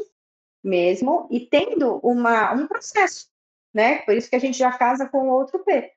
mesmo 0.63 1.27
e 1.31 1.39
tendo 1.39 1.99
uma, 2.03 2.53
um 2.53 2.67
processo, 2.67 3.27
né? 3.73 3.99
Por 3.99 4.15
isso 4.15 4.29
que 4.29 4.35
a 4.35 4.39
gente 4.39 4.57
já 4.57 4.71
casa 4.71 5.07
com 5.09 5.29
outro 5.29 5.59
P. 5.59 5.91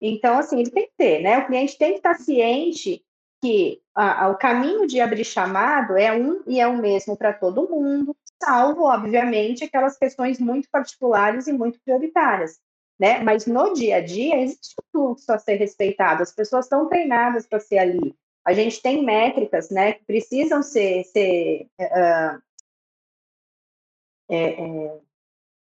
Então, 0.00 0.38
assim, 0.38 0.60
ele 0.60 0.70
tem 0.70 0.86
que 0.86 0.92
ter, 0.96 1.22
né? 1.22 1.38
O 1.38 1.46
cliente 1.46 1.78
tem 1.78 1.92
que 1.92 1.98
estar 1.98 2.14
ciente 2.14 3.02
que 3.42 3.80
a, 3.94 4.24
a, 4.24 4.28
o 4.28 4.36
caminho 4.36 4.86
de 4.86 5.00
abrir 5.00 5.24
chamado 5.24 5.96
é 5.96 6.12
um 6.12 6.42
e 6.46 6.60
é 6.60 6.66
o 6.66 6.76
mesmo 6.76 7.16
para 7.16 7.32
todo 7.32 7.68
mundo, 7.68 8.14
salvo, 8.42 8.84
obviamente, 8.84 9.64
aquelas 9.64 9.98
questões 9.98 10.38
muito 10.38 10.68
particulares 10.70 11.46
e 11.46 11.52
muito 11.52 11.80
prioritárias 11.84 12.58
né? 12.98 13.22
Mas 13.22 13.46
no 13.46 13.72
dia 13.74 13.96
a 13.96 14.00
dia 14.00 14.40
existe 14.40 14.74
um 14.80 14.90
fluxo 14.90 15.32
a 15.32 15.38
ser 15.38 15.56
respeitado, 15.56 16.22
as 16.22 16.32
pessoas 16.32 16.66
estão 16.66 16.88
treinadas 16.88 17.46
para 17.46 17.60
ser 17.60 17.78
ali. 17.78 18.14
A 18.44 18.52
gente 18.52 18.80
tem 18.80 19.04
métricas, 19.04 19.70
né, 19.70 19.94
que 19.94 20.04
precisam 20.04 20.62
ser, 20.62 21.04
ser 21.04 21.68
uh, 21.80 22.40
é, 24.30 24.36
é, 24.36 25.00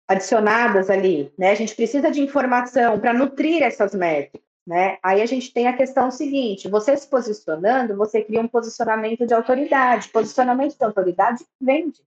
adicionadas 0.08 0.90
ali, 0.90 1.34
né? 1.38 1.52
A 1.52 1.56
gente 1.56 1.76
precisa 1.76 2.12
de 2.12 2.22
informação 2.22 3.00
para 3.00 3.14
nutrir 3.14 3.64
essas 3.64 3.96
métricas, 3.96 4.42
né? 4.66 4.98
Aí 5.02 5.22
a 5.22 5.26
gente 5.26 5.54
tem 5.54 5.68
a 5.68 5.78
questão 5.78 6.12
seguinte: 6.12 6.70
você 6.70 6.96
se 6.98 7.10
posicionando, 7.10 7.96
você 7.96 8.22
cria 8.22 8.42
um 8.42 8.48
posicionamento 8.48 9.26
de 9.26 9.34
autoridade. 9.34 10.10
Posicionamento 10.10 10.78
de 10.78 10.84
autoridade 10.84 11.46
vende 11.60 12.02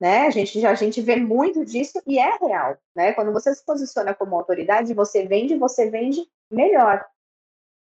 né? 0.00 0.26
A 0.26 0.30
gente 0.30 0.60
já 0.60 0.70
a 0.70 0.74
gente 0.74 1.00
vê 1.00 1.16
muito 1.16 1.64
disso 1.64 2.00
e 2.06 2.18
é 2.18 2.36
real, 2.38 2.76
né? 2.94 3.12
Quando 3.12 3.32
você 3.32 3.54
se 3.54 3.64
posiciona 3.64 4.14
como 4.14 4.36
autoridade, 4.36 4.94
você 4.94 5.26
vende, 5.26 5.56
você 5.56 5.90
vende 5.90 6.20
melhor. 6.50 7.04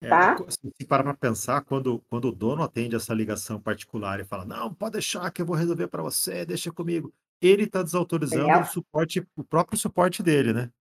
É, 0.04 0.10
tá? 0.10 0.36
se 0.49 0.86
parar 0.88 1.04
para 1.04 1.14
pensar, 1.14 1.62
quando, 1.62 2.04
quando 2.10 2.30
o 2.30 2.32
dono 2.32 2.64
atende 2.64 2.95
essa 2.95 3.14
ligação 3.14 3.62
particular 3.62 4.20
e 4.20 4.26
fala, 4.26 4.43
não, 4.43 4.74
pode 4.74 4.93
deixar 4.93 5.30
que 5.32 5.43
eu 5.43 5.45
vou 5.45 5.56
resolver 5.56 5.88
para 5.88 6.02
você, 6.02 6.43
deixa 6.43 6.72
comigo. 6.72 7.14
Ele 7.39 7.64
está 7.64 7.84
desautorizando 7.84 8.62
o 8.62 8.66
suporte, 8.66 9.26
o 9.36 9.43
próprio 9.43 9.78
suporte 9.78 10.24
dele, 10.24 10.54
né? 10.54 10.72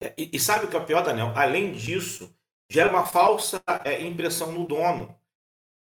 É, 0.00 0.14
e, 0.16 0.30
e, 0.32 0.40
sabe 0.40 0.64
o 0.64 0.70
que 0.70 0.76
é 0.76 0.80
pior, 0.80 1.02
Daniel? 1.02 1.32
Além 1.34 1.72
disso, 1.72 2.34
gera 2.70 2.88
uma 2.88 3.04
falsa 3.04 3.62
é, 3.84 4.00
impressão 4.06 4.52
no 4.52 4.66
dono 4.66 5.17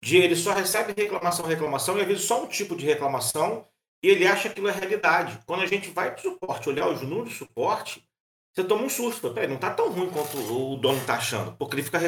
de 0.04 0.18
ele 0.18 0.36
só 0.36 0.52
recebe 0.52 0.92
reclamação, 0.94 1.46
reclamação, 1.46 1.96
e 1.96 2.02
às 2.02 2.06
vezes 2.06 2.24
só 2.24 2.44
um 2.44 2.46
tipo 2.46 2.76
de 2.76 2.84
reclamação, 2.84 3.66
e 4.02 4.08
ele 4.08 4.26
acha 4.26 4.42
que 4.42 4.48
aquilo 4.48 4.68
é 4.68 4.72
realidade. 4.72 5.40
Quando 5.46 5.62
a 5.62 5.66
gente 5.66 5.88
vai 5.88 6.10
para 6.10 6.18
o 6.18 6.22
suporte, 6.30 6.68
olhar 6.68 6.88
os 6.88 7.00
números 7.00 7.30
do 7.30 7.34
suporte, 7.38 8.06
você 8.54 8.62
toma 8.62 8.82
um 8.84 8.90
susto. 8.90 9.32
Peraí, 9.32 9.48
não 9.48 9.54
está 9.54 9.70
tão 9.70 9.90
ruim 9.90 10.10
quanto 10.10 10.36
o 10.36 10.76
dono 10.76 10.98
está 10.98 11.14
achando, 11.14 11.56
porque 11.56 11.76
ele 11.76 11.82
fica 11.82 11.98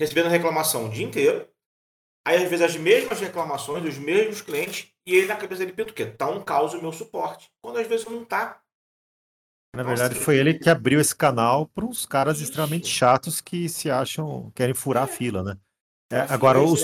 recebendo 0.00 0.30
reclamação 0.30 0.86
o 0.86 0.88
dia 0.88 1.04
inteiro, 1.04 1.46
aí 2.26 2.42
às 2.42 2.48
vezes 2.48 2.62
as 2.62 2.76
mesmas 2.76 3.20
reclamações 3.20 3.82
dos 3.82 3.98
mesmos 3.98 4.40
clientes, 4.40 4.88
e 5.06 5.14
ele 5.14 5.26
na 5.26 5.36
cabeça 5.36 5.58
dele 5.58 5.76
pensa 5.76 5.90
o 5.90 5.92
quê? 5.92 6.06
Tá 6.06 6.30
um 6.30 6.40
caos 6.42 6.72
o 6.72 6.80
meu 6.80 6.90
suporte. 6.90 7.50
Quando 7.60 7.78
às 7.78 7.86
vezes 7.86 8.06
não 8.06 8.22
está. 8.22 8.62
Na 9.76 9.82
verdade, 9.82 10.14
Nossa, 10.14 10.24
foi 10.24 10.38
ele 10.38 10.54
que 10.54 10.70
abriu 10.70 10.98
esse 10.98 11.14
canal 11.14 11.66
para 11.66 11.84
uns 11.84 12.06
caras 12.06 12.36
Isso. 12.36 12.44
extremamente 12.44 12.86
chatos 12.86 13.42
que 13.42 13.68
se 13.68 13.90
acham, 13.90 14.50
querem 14.54 14.74
furar 14.74 15.04
a 15.04 15.06
fila, 15.06 15.42
né? 15.42 15.58
É, 16.10 16.20
agora, 16.32 16.60
o, 16.60 16.74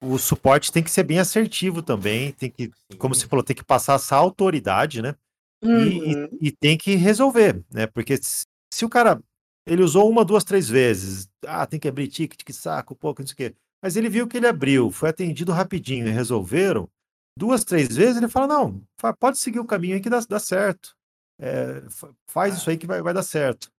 o 0.00 0.18
suporte 0.18 0.72
tem 0.72 0.82
que 0.82 0.90
ser 0.90 1.04
bem 1.04 1.18
assertivo 1.18 1.82
também, 1.82 2.32
tem 2.32 2.50
que, 2.50 2.70
como 2.98 3.14
você 3.14 3.26
falou, 3.26 3.44
tem 3.44 3.56
que 3.56 3.64
passar 3.64 3.94
essa 3.94 4.16
autoridade, 4.16 5.00
né? 5.00 5.14
Uhum. 5.62 6.28
E, 6.40 6.48
e, 6.48 6.52
tem 6.52 6.78
que 6.78 6.94
resolver, 6.94 7.64
né? 7.72 7.86
Porque 7.86 8.16
se, 8.16 8.44
se, 8.72 8.84
o 8.84 8.88
cara 8.88 9.20
ele 9.66 9.82
usou 9.82 10.08
uma, 10.08 10.24
duas, 10.24 10.44
três 10.44 10.68
vezes, 10.68 11.28
ah, 11.46 11.66
tem 11.66 11.80
que 11.80 11.88
abrir 11.88 12.08
ticket, 12.08 12.42
que 12.44 12.52
saco, 12.52 12.94
pouco, 12.94 13.22
não 13.22 13.26
sei 13.26 13.34
o 13.34 13.36
quê. 13.36 13.54
Mas 13.82 13.96
ele 13.96 14.08
viu 14.08 14.26
que 14.26 14.36
ele 14.36 14.46
abriu, 14.46 14.90
foi 14.90 15.10
atendido 15.10 15.52
rapidinho 15.52 16.06
e 16.06 16.10
resolveram. 16.10 16.88
Duas, 17.36 17.64
três 17.64 17.94
vezes, 17.94 18.16
ele 18.16 18.28
fala: 18.28 18.46
não, 18.46 18.82
pode 19.18 19.38
seguir 19.38 19.60
o 19.60 19.64
caminho 19.64 19.94
aí 19.94 20.00
que 20.00 20.10
dá, 20.10 20.20
dá 20.28 20.40
certo. 20.40 20.96
É, 21.40 21.82
faz 22.26 22.56
isso 22.56 22.68
aí 22.68 22.76
que 22.76 22.86
vai, 22.86 23.00
vai 23.00 23.14
dar 23.14 23.22
certo. 23.22 23.70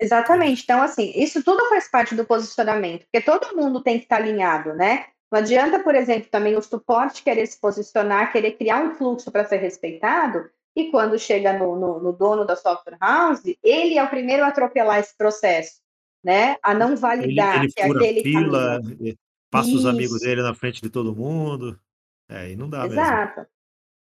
Exatamente. 0.00 0.62
Então, 0.62 0.82
assim, 0.82 1.12
isso 1.14 1.42
tudo 1.42 1.68
faz 1.68 1.90
parte 1.90 2.14
do 2.14 2.24
posicionamento, 2.24 3.06
porque 3.10 3.24
todo 3.24 3.56
mundo 3.56 3.82
tem 3.82 3.98
que 3.98 4.04
estar 4.04 4.16
alinhado, 4.16 4.74
né? 4.74 5.06
Não 5.30 5.40
adianta, 5.40 5.80
por 5.80 5.94
exemplo, 5.94 6.28
também 6.30 6.56
o 6.56 6.62
suporte 6.62 7.22
querer 7.22 7.46
se 7.46 7.58
posicionar, 7.60 8.30
querer 8.30 8.52
criar 8.52 8.82
um 8.82 8.94
fluxo 8.94 9.30
para 9.30 9.44
ser 9.44 9.56
respeitado, 9.56 10.48
e 10.76 10.90
quando 10.90 11.18
chega 11.18 11.58
no, 11.58 11.74
no, 11.74 12.00
no, 12.00 12.12
dono 12.12 12.44
da 12.44 12.54
software 12.54 12.98
house, 13.00 13.42
ele 13.64 13.96
é 13.96 14.04
o 14.04 14.10
primeiro 14.10 14.44
a 14.44 14.48
atropelar 14.48 14.98
esse 14.98 15.16
processo, 15.16 15.80
né? 16.22 16.56
A 16.62 16.74
não 16.74 16.94
validar 16.94 17.56
ele, 17.56 17.64
ele 17.64 17.72
que 17.72 17.82
aquele 17.82 18.22
fila, 18.22 18.80
caminho. 18.82 19.16
passa 19.50 19.68
Isso. 19.70 19.78
os 19.78 19.86
amigos 19.86 20.20
dele 20.20 20.42
na 20.42 20.54
frente 20.54 20.82
de 20.82 20.90
todo 20.90 21.16
mundo. 21.16 21.80
É, 22.28 22.50
e 22.50 22.56
não 22.56 22.68
dá 22.68 22.84
Exato. 22.84 23.40
Mesmo. 23.40 23.50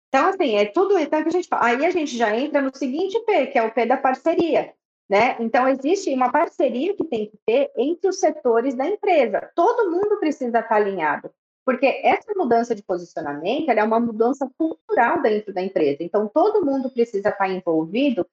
Então, 0.08 0.28
assim, 0.28 0.56
é 0.56 0.64
tudo 0.64 0.98
então 0.98 1.22
que 1.22 1.28
a 1.28 1.32
gente 1.32 1.48
fala. 1.48 1.66
Aí 1.66 1.86
a 1.86 1.90
gente 1.90 2.16
já 2.16 2.36
entra 2.36 2.60
no 2.60 2.74
seguinte 2.74 3.18
P, 3.20 3.46
que 3.46 3.58
é 3.58 3.62
o 3.62 3.72
P 3.72 3.86
da 3.86 3.96
parceria. 3.96 4.74
Né? 5.08 5.36
Então, 5.38 5.68
existe 5.68 6.12
uma 6.12 6.32
parceria 6.32 6.94
que 6.96 7.04
tem 7.04 7.30
que 7.30 7.38
ter 7.46 7.70
entre 7.76 8.08
os 8.08 8.18
setores 8.18 8.74
da 8.74 8.86
empresa. 8.86 9.50
Todo 9.54 9.90
mundo 9.90 10.18
precisa 10.18 10.58
estar 10.58 10.74
alinhado, 10.74 11.30
porque 11.64 11.86
essa 12.02 12.32
mudança 12.34 12.74
de 12.74 12.82
posicionamento 12.82 13.68
é 13.68 13.84
uma 13.84 14.00
mudança 14.00 14.50
cultural 14.58 15.22
dentro 15.22 15.54
da 15.54 15.62
empresa. 15.62 16.02
Então, 16.02 16.26
todo 16.26 16.64
mundo 16.64 16.90
precisa 16.90 17.28
estar 17.28 17.48
envolvido 17.48 18.26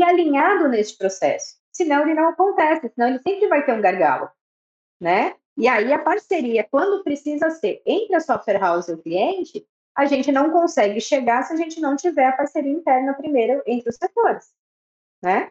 e 0.00 0.04
alinhado 0.04 0.68
nesse 0.68 0.98
processo. 0.98 1.56
Senão, 1.72 2.02
ele 2.02 2.14
não 2.14 2.28
acontece, 2.28 2.90
senão 2.92 3.08
ele 3.08 3.20
sempre 3.20 3.46
vai 3.46 3.64
ter 3.64 3.72
um 3.72 3.80
gargalo. 3.80 4.28
Né? 5.00 5.36
E 5.56 5.68
aí, 5.68 5.92
a 5.92 5.98
parceria, 5.98 6.66
quando 6.68 7.04
precisa 7.04 7.50
ser 7.50 7.82
entre 7.86 8.16
a 8.16 8.20
software 8.20 8.58
house 8.58 8.88
e 8.88 8.94
o 8.94 8.98
cliente, 8.98 9.64
a 9.96 10.06
gente 10.06 10.30
não 10.30 10.50
consegue 10.50 11.00
chegar 11.00 11.42
se 11.44 11.54
a 11.54 11.56
gente 11.56 11.80
não 11.80 11.96
tiver 11.96 12.26
a 12.26 12.36
parceria 12.36 12.72
interna 12.72 13.14
primeiro 13.14 13.62
entre 13.66 13.88
os 13.88 13.96
setores. 13.96 14.52
Né? 15.22 15.50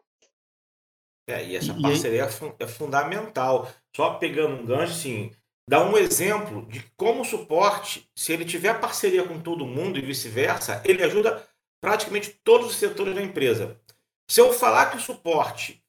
É, 1.28 1.44
e 1.44 1.56
essa 1.56 1.74
parceria 1.74 2.24
é, 2.24 2.64
é 2.64 2.68
fundamental. 2.68 3.72
Só 3.96 4.16
pegando 4.16 4.62
um 4.62 4.66
gancho, 4.66 4.94
assim, 4.94 5.32
dá 5.68 5.84
um 5.84 5.98
exemplo 5.98 6.66
de 6.68 6.84
como 6.96 7.22
o 7.22 7.26
suporte, 7.26 8.10
se 8.16 8.32
ele 8.32 8.46
tiver 8.46 8.80
parceria 8.80 9.28
com 9.28 9.40
todo 9.40 9.66
mundo 9.66 9.98
e 9.98 10.02
vice-versa, 10.02 10.82
ele 10.86 11.04
ajuda 11.04 11.48
praticamente 11.82 12.30
todos 12.44 12.68
os 12.68 12.76
setores 12.76 13.16
da 13.16 13.22
empresa. 13.22 13.80
Se 14.30 14.42
eu 14.42 14.54
falar 14.54 14.92
que 14.92 14.98
o 14.98 15.02
suporte 15.02 15.84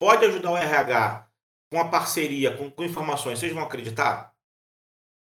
pode 0.00 0.24
ajudar 0.24 0.52
o 0.52 0.56
RH 0.56 1.28
com 1.72 1.80
a 1.80 1.88
parceria, 1.88 2.56
com, 2.56 2.70
com 2.70 2.84
informações, 2.84 3.38
vocês 3.38 3.52
vão 3.52 3.62
acreditar? 3.62 4.34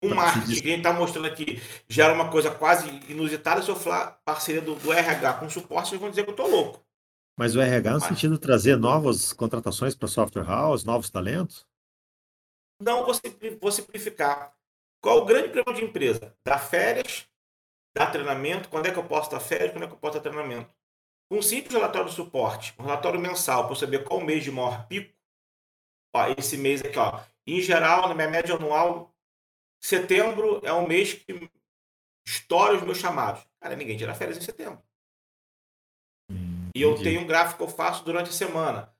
O 0.03 0.13
marketing 0.13 0.61
que 0.61 0.67
a 0.67 0.71
gente 0.71 0.77
está 0.79 0.91
mostrando 0.91 1.27
aqui 1.27 1.61
gera 1.87 2.13
uma 2.13 2.29
coisa 2.29 2.51
quase 2.51 2.89
inusitada. 3.09 3.61
Se 3.61 3.69
eu 3.69 3.75
falar 3.75 4.19
parceria 4.25 4.61
do, 4.61 4.75
do 4.75 4.91
RH 4.91 5.35
com 5.35 5.49
suporte, 5.49 5.89
vocês 5.89 6.01
vão 6.01 6.09
dizer 6.09 6.23
que 6.23 6.29
eu 6.29 6.33
estou 6.33 6.49
louco. 6.49 6.82
Mas 7.37 7.55
o 7.55 7.61
RH 7.61 7.93
no 7.93 8.01
sentido 8.01 8.35
de 8.35 8.39
trazer 8.39 8.77
novas 8.77 9.33
contratações 9.33 9.95
para 9.95 10.07
software 10.07 10.45
house, 10.45 10.83
novos 10.83 11.09
talentos? 11.09 11.67
Não, 12.79 13.05
vou, 13.05 13.71
simplificar. 13.71 14.55
Qual 15.01 15.19
o 15.19 15.25
grande 15.25 15.49
problema 15.49 15.79
de 15.79 15.85
empresa? 15.85 16.35
Dar 16.45 16.59
férias, 16.59 17.27
dar 17.95 18.11
treinamento, 18.11 18.69
quando 18.69 18.87
é 18.87 18.91
que 18.91 18.99
eu 18.99 19.05
posso 19.05 19.31
dar 19.31 19.39
férias, 19.39 19.71
quando 19.71 19.83
é 19.83 19.87
que 19.87 19.93
eu 19.93 19.97
posso 19.97 20.15
dar 20.15 20.21
treinamento. 20.21 20.73
Um 21.31 21.41
simples 21.41 21.73
relatório 21.73 22.09
de 22.09 22.15
suporte, 22.15 22.75
um 22.77 22.83
relatório 22.83 23.19
mensal, 23.19 23.65
para 23.65 23.75
saber 23.75 24.03
qual 24.03 24.19
o 24.19 24.23
mês 24.23 24.43
de 24.43 24.51
maior 24.51 24.87
pico. 24.87 25.13
Ó, 26.15 26.27
esse 26.37 26.57
mês 26.57 26.81
aqui, 26.81 26.97
ó, 26.99 27.23
em 27.47 27.59
geral, 27.61 28.07
na 28.09 28.13
minha 28.13 28.29
média 28.29 28.55
anual, 28.55 29.15
setembro 29.81 30.61
é 30.63 30.71
um 30.71 30.87
mês 30.87 31.13
que 31.13 31.49
estoura 32.25 32.75
os 32.75 32.83
meus 32.83 32.99
chamados. 32.99 33.43
Cara, 33.59 33.75
ninguém 33.75 33.97
tira 33.97 34.13
férias 34.13 34.37
em 34.37 34.41
setembro. 34.41 34.83
E 36.75 36.81
eu 36.81 36.95
tenho 36.95 37.21
um 37.21 37.27
gráfico 37.27 37.57
que 37.57 37.63
eu 37.63 37.75
faço 37.75 38.03
durante 38.03 38.29
a 38.29 38.33
semana. 38.33 38.93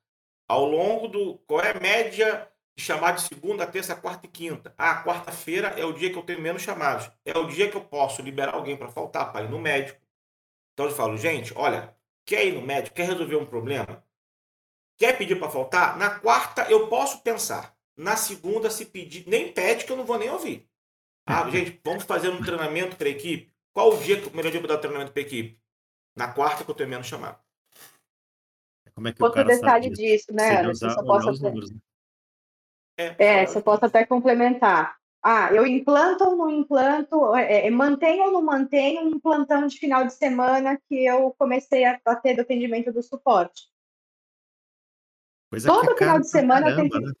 Ao 0.48 0.64
longo 0.64 1.08
do. 1.08 1.38
Qual 1.46 1.60
é 1.60 1.70
a 1.70 1.80
média 1.80 2.48
de 2.76 2.82
chamar 2.84 3.12
de 3.12 3.22
segunda, 3.22 3.66
terça, 3.66 3.96
quarta 3.96 4.26
e 4.26 4.28
quinta? 4.28 4.74
Ah, 4.78 5.02
quarta-feira 5.02 5.68
é 5.68 5.84
o 5.84 5.92
dia 5.92 6.10
que 6.10 6.18
eu 6.18 6.22
tenho 6.22 6.40
menos 6.40 6.62
chamados. 6.62 7.10
É 7.24 7.36
o 7.36 7.46
dia 7.46 7.70
que 7.70 7.76
eu 7.76 7.84
posso 7.84 8.22
liberar 8.22 8.54
alguém 8.54 8.76
para 8.76 8.88
faltar, 8.88 9.32
para 9.32 9.44
ir 9.44 9.50
no 9.50 9.58
médico. 9.58 10.00
Então 10.72 10.86
eu 10.86 10.92
falo, 10.92 11.16
gente, 11.16 11.52
olha, 11.56 11.96
quer 12.24 12.46
ir 12.46 12.52
no 12.52 12.62
médico, 12.62 12.94
quer 12.94 13.06
resolver 13.06 13.36
um 13.36 13.46
problema? 13.46 14.04
Quer 14.96 15.18
pedir 15.18 15.38
para 15.38 15.50
faltar? 15.50 15.96
Na 15.96 16.18
quarta 16.20 16.70
eu 16.70 16.88
posso 16.88 17.22
pensar. 17.22 17.76
Na 17.96 18.16
segunda, 18.16 18.70
se 18.70 18.86
pedir, 18.86 19.26
nem 19.28 19.52
pede 19.52 19.84
que 19.84 19.92
eu 19.92 19.96
não 19.96 20.04
vou 20.04 20.18
nem 20.18 20.30
ouvir. 20.30 20.68
Ah, 21.26 21.48
gente, 21.50 21.80
vamos 21.84 22.04
fazer 22.04 22.28
um 22.28 22.42
treinamento 22.42 22.96
para 22.96 23.08
a 23.08 23.10
equipe. 23.10 23.52
Qual 23.72 23.92
o 23.92 23.98
dia 23.98 24.20
que 24.20 24.28
o 24.28 24.36
melhor 24.36 24.50
dia 24.50 24.60
para 24.60 24.74
dar 24.74 24.78
treinamento 24.78 25.12
para 25.12 25.22
a 25.22 25.26
equipe? 25.26 25.60
Na 26.16 26.32
quarta 26.32 26.64
que 26.64 26.70
eu 26.70 26.74
tenho 26.74 26.88
menos 26.88 27.06
chamado. 27.06 27.43
Como 28.94 29.08
é 29.08 29.12
que 29.12 29.22
Outro 29.22 29.40
o 29.40 29.44
cara 29.44 29.56
detalhe 29.56 29.84
sabe 29.84 29.96
disso, 29.96 30.32
né? 30.32 30.62
Você 30.64 30.90
só 30.90 31.02
posso 31.02 31.30
até... 31.30 31.38
números, 31.40 31.70
né? 31.70 31.78
É, 32.96 33.14
é 33.18 33.46
você 33.46 33.60
pode 33.60 33.84
até 33.84 34.06
complementar. 34.06 34.96
Ah, 35.22 35.52
eu 35.52 35.66
implanto 35.66 36.22
ou 36.22 36.36
não 36.36 36.50
implanto, 36.50 37.34
é, 37.34 37.66
é, 37.66 37.70
mantenho 37.70 38.24
ou 38.24 38.32
não 38.32 38.42
mantenho 38.42 39.08
um 39.08 39.18
plantão 39.18 39.66
de 39.66 39.78
final 39.78 40.04
de 40.04 40.12
semana 40.12 40.78
que 40.86 41.04
eu 41.04 41.34
comecei 41.38 41.84
a, 41.84 41.98
a 42.04 42.14
ter 42.14 42.34
do 42.34 42.42
atendimento 42.42 42.92
do 42.92 43.02
suporte. 43.02 43.68
Coisa 45.50 45.66
que 45.66 45.74
é 45.74 45.80
Todo 45.80 45.96
final 45.96 46.20
de 46.20 46.28
semana 46.28 46.76
tem 46.76 46.88
caramba, 46.88 46.98
que 46.98 47.06
né? 47.06 47.12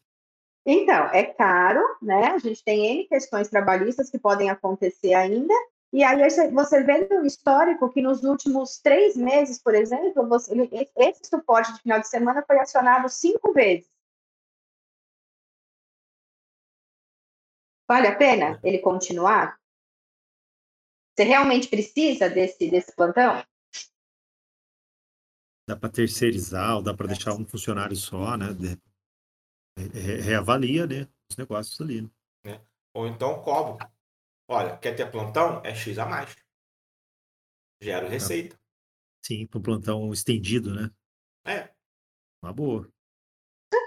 Então, 0.66 1.06
é 1.12 1.24
caro, 1.24 1.82
né? 2.00 2.28
A 2.28 2.38
gente 2.38 2.62
tem 2.62 2.86
N 2.86 3.08
questões 3.08 3.48
trabalhistas 3.48 4.10
que 4.10 4.18
podem 4.18 4.48
acontecer 4.48 5.14
ainda. 5.14 5.54
E 5.94 6.02
aí 6.02 6.16
você- 6.50 6.82
vê 6.82 7.06
no 7.06 7.24
histórico 7.24 7.88
que 7.88 8.02
nos 8.02 8.24
últimos 8.24 8.80
três 8.80 9.14
meses, 9.16 9.62
por 9.62 9.76
exemplo, 9.76 10.28
você- 10.28 10.50
ele- 10.50 10.68
esse 10.96 11.24
suporte 11.24 11.72
de 11.72 11.82
final 11.82 12.00
de 12.00 12.08
semana 12.08 12.44
foi 12.44 12.58
acionado 12.58 13.08
cinco 13.08 13.52
vezes. 13.52 13.88
Vale 17.88 18.08
a 18.08 18.16
pena 18.16 18.58
ele 18.64 18.80
continuar? 18.80 19.56
Você 21.14 21.22
realmente 21.22 21.68
precisa 21.68 22.28
desse, 22.28 22.68
desse 22.68 22.92
plantão? 22.96 23.46
Dá 25.68 25.76
para 25.76 25.90
terceirizar 25.92 26.74
ou 26.74 26.82
dá 26.82 26.92
para 26.92 27.06
deixar 27.06 27.34
um 27.34 27.46
funcionário 27.46 27.94
só, 27.94 28.36
né? 28.36 28.52
De- 28.52 28.82
re- 29.78 30.20
reavalia, 30.20 30.88
né? 30.88 31.08
Os 31.30 31.36
negócios 31.36 31.80
ali. 31.80 32.02
né? 32.44 32.60
Ou 32.92 33.06
então 33.06 33.40
cobro. 33.44 33.78
Olha, 34.48 34.76
quer 34.76 34.94
ter 34.94 35.10
plantão? 35.10 35.62
É 35.64 35.74
X 35.74 35.98
a 35.98 36.06
mais. 36.06 36.34
Gero 37.80 38.08
receita. 38.08 38.58
Sim, 39.24 39.46
para 39.46 39.58
um 39.58 39.62
plantão 39.62 40.12
estendido, 40.12 40.74
né? 40.74 40.90
É. 41.46 41.72
Uma 42.42 42.52
boa. 42.52 42.88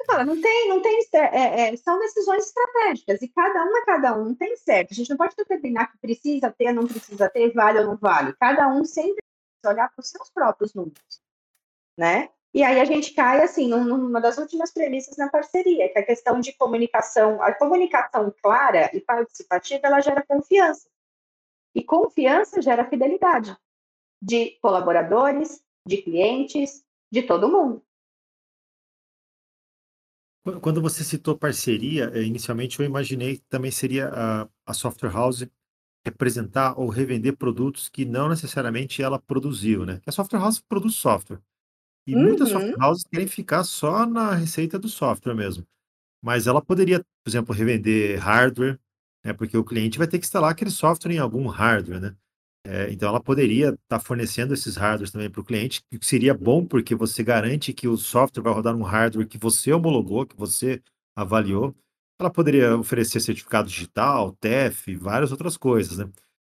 Fala, 0.08 0.24
Não 0.24 0.42
tem, 0.42 0.70
não 0.70 0.82
tem, 0.82 1.06
é, 1.14 1.68
é, 1.68 1.78
são 1.78 2.00
decisões 2.00 2.46
estratégicas 2.46 3.22
e 3.22 3.28
cada 3.28 3.64
um 3.66 3.78
é 3.78 3.86
cada 3.86 4.18
um, 4.18 4.26
não 4.26 4.36
tem 4.36 4.56
certo. 4.56 4.92
A 4.92 4.94
gente 4.96 5.10
não 5.10 5.18
pode 5.18 5.36
determinar 5.36 5.88
que 5.88 5.98
precisa 5.98 6.50
ter, 6.52 6.72
não 6.72 6.88
precisa 6.88 7.30
ter, 7.30 7.52
vale 7.54 7.80
ou 7.80 7.86
não 7.86 7.98
vale. 7.98 8.34
Cada 8.34 8.70
um 8.70 8.86
sempre 8.86 9.22
precisa 9.62 9.76
olhar 9.76 9.90
para 9.90 10.02
os 10.02 10.10
seus 10.10 10.30
próprios 10.30 10.74
números, 10.74 11.22
né? 11.98 12.30
E 12.54 12.64
aí 12.64 12.80
a 12.80 12.86
gente 12.86 13.14
cai 13.14 13.44
assim 13.44 13.68
num- 13.68 13.86
numa 13.86 14.20
das 14.22 14.38
últimas 14.38 14.72
premissas 14.72 15.18
na 15.18 15.30
parceria, 15.30 15.90
que 15.92 16.00
é 16.00 16.02
a 16.02 16.06
questão 16.06 16.40
de 16.40 16.54
comunicação. 16.54 17.42
A 17.42 17.54
comunicação 17.54 18.34
clara 18.42 18.90
e 18.96 19.02
participativa 19.02 19.82
ela 19.86 20.02
gera 20.02 20.26
confiança 20.26 20.90
e 21.76 21.84
confiança 21.84 22.62
gera 22.62 22.90
fidelidade 22.90 23.56
de 24.22 24.58
colaboradores, 24.62 25.62
de 25.86 25.98
clientes, 25.98 26.84
de 27.12 27.24
todo 27.24 27.50
mundo. 27.50 27.84
Qu- 30.44 30.60
Quando 30.60 30.82
você 30.82 31.04
citou 31.04 31.38
parceria, 31.38 32.12
eh, 32.14 32.24
inicialmente 32.24 32.80
eu 32.80 32.86
imaginei 32.86 33.38
que 33.38 33.46
também 33.50 33.72
seria 33.72 34.10
a, 34.10 34.50
a 34.66 34.74
software 34.74 35.12
house 35.12 35.48
representar 36.06 36.80
ou 36.80 36.90
revender 36.90 37.38
produtos 37.38 37.90
que 37.90 38.06
não 38.06 38.30
necessariamente 38.30 39.02
ela 39.04 39.20
produziu, 39.20 39.86
né? 39.86 40.02
A 40.08 40.12
software 40.12 40.40
house 40.40 40.60
produz 40.62 40.96
software. 40.96 41.42
E 42.08 42.16
muitas 42.16 42.50
Uhum. 42.50 42.62
software 42.62 42.86
houses 42.88 43.06
querem 43.12 43.28
ficar 43.28 43.64
só 43.64 44.06
na 44.06 44.34
receita 44.36 44.80
do 44.80 44.90
software 44.90 45.36
mesmo. 45.36 45.66
Mas 46.24 46.48
ela 46.48 46.62
poderia, 46.62 47.00
por 47.02 47.30
exemplo, 47.30 47.56
revender 47.56 48.20
hardware, 48.20 48.80
né? 49.26 49.34
Porque 49.34 49.58
o 49.58 49.64
cliente 49.66 49.98
vai 49.98 50.08
ter 50.08 50.20
que 50.20 50.26
instalar 50.26 50.52
aquele 50.52 50.72
software 50.72 51.14
em 51.14 51.20
algum 51.20 51.48
hardware, 51.48 52.02
né? 52.02 52.16
É, 52.66 52.92
então 52.92 53.10
ela 53.10 53.22
poderia 53.22 53.70
estar 53.70 54.00
fornecendo 54.00 54.54
esses 54.54 54.76
hardwares 54.76 55.12
também 55.12 55.30
para 55.30 55.42
o 55.42 55.46
cliente, 55.46 55.82
o 55.94 56.00
que 56.00 56.06
seria 56.06 56.34
bom 56.34 56.66
porque 56.66 56.96
você 56.96 57.24
garante 57.24 57.74
que 57.74 57.88
o 57.88 57.98
software 57.98 58.44
vai 58.44 58.54
rodar 58.54 58.76
num 58.76 58.84
hardware 58.84 59.28
que 59.28 59.38
você 59.38 59.72
homologou, 59.74 60.26
que 60.26 60.36
você 60.38 60.82
avaliou. 61.16 61.76
Ela 62.20 62.30
poderia 62.32 62.76
oferecer 62.78 63.22
certificado 63.22 63.70
digital, 63.70 64.34
TEF, 64.42 64.96
várias 64.98 65.32
outras 65.32 65.56
coisas, 65.58 65.98
né? 65.98 66.10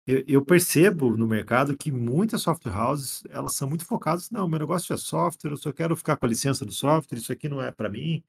Eu, 0.06 0.22
eu 0.26 0.44
percebo 0.44 1.16
no 1.16 1.26
mercado 1.26 1.76
que 1.76 1.90
muitas 1.90 2.42
software 2.42 2.74
houses, 2.76 3.22
elas 3.30 3.54
são 3.54 3.68
muito 3.68 3.86
focadas, 3.86 4.30
não, 4.30 4.46
meu 4.48 4.58
negócio 4.58 4.92
é 4.92 4.96
software, 4.98 5.50
eu 5.52 5.56
só 5.56 5.72
quero 5.72 5.96
ficar 5.96 6.16
com 6.16 6.26
a 6.26 6.28
licença 6.28 6.64
do 6.64 6.72
software, 6.72 7.18
isso 7.18 7.32
aqui 7.32 7.48
não 7.48 7.62
é 7.62 7.72
para 7.72 7.88
mim, 7.88 8.22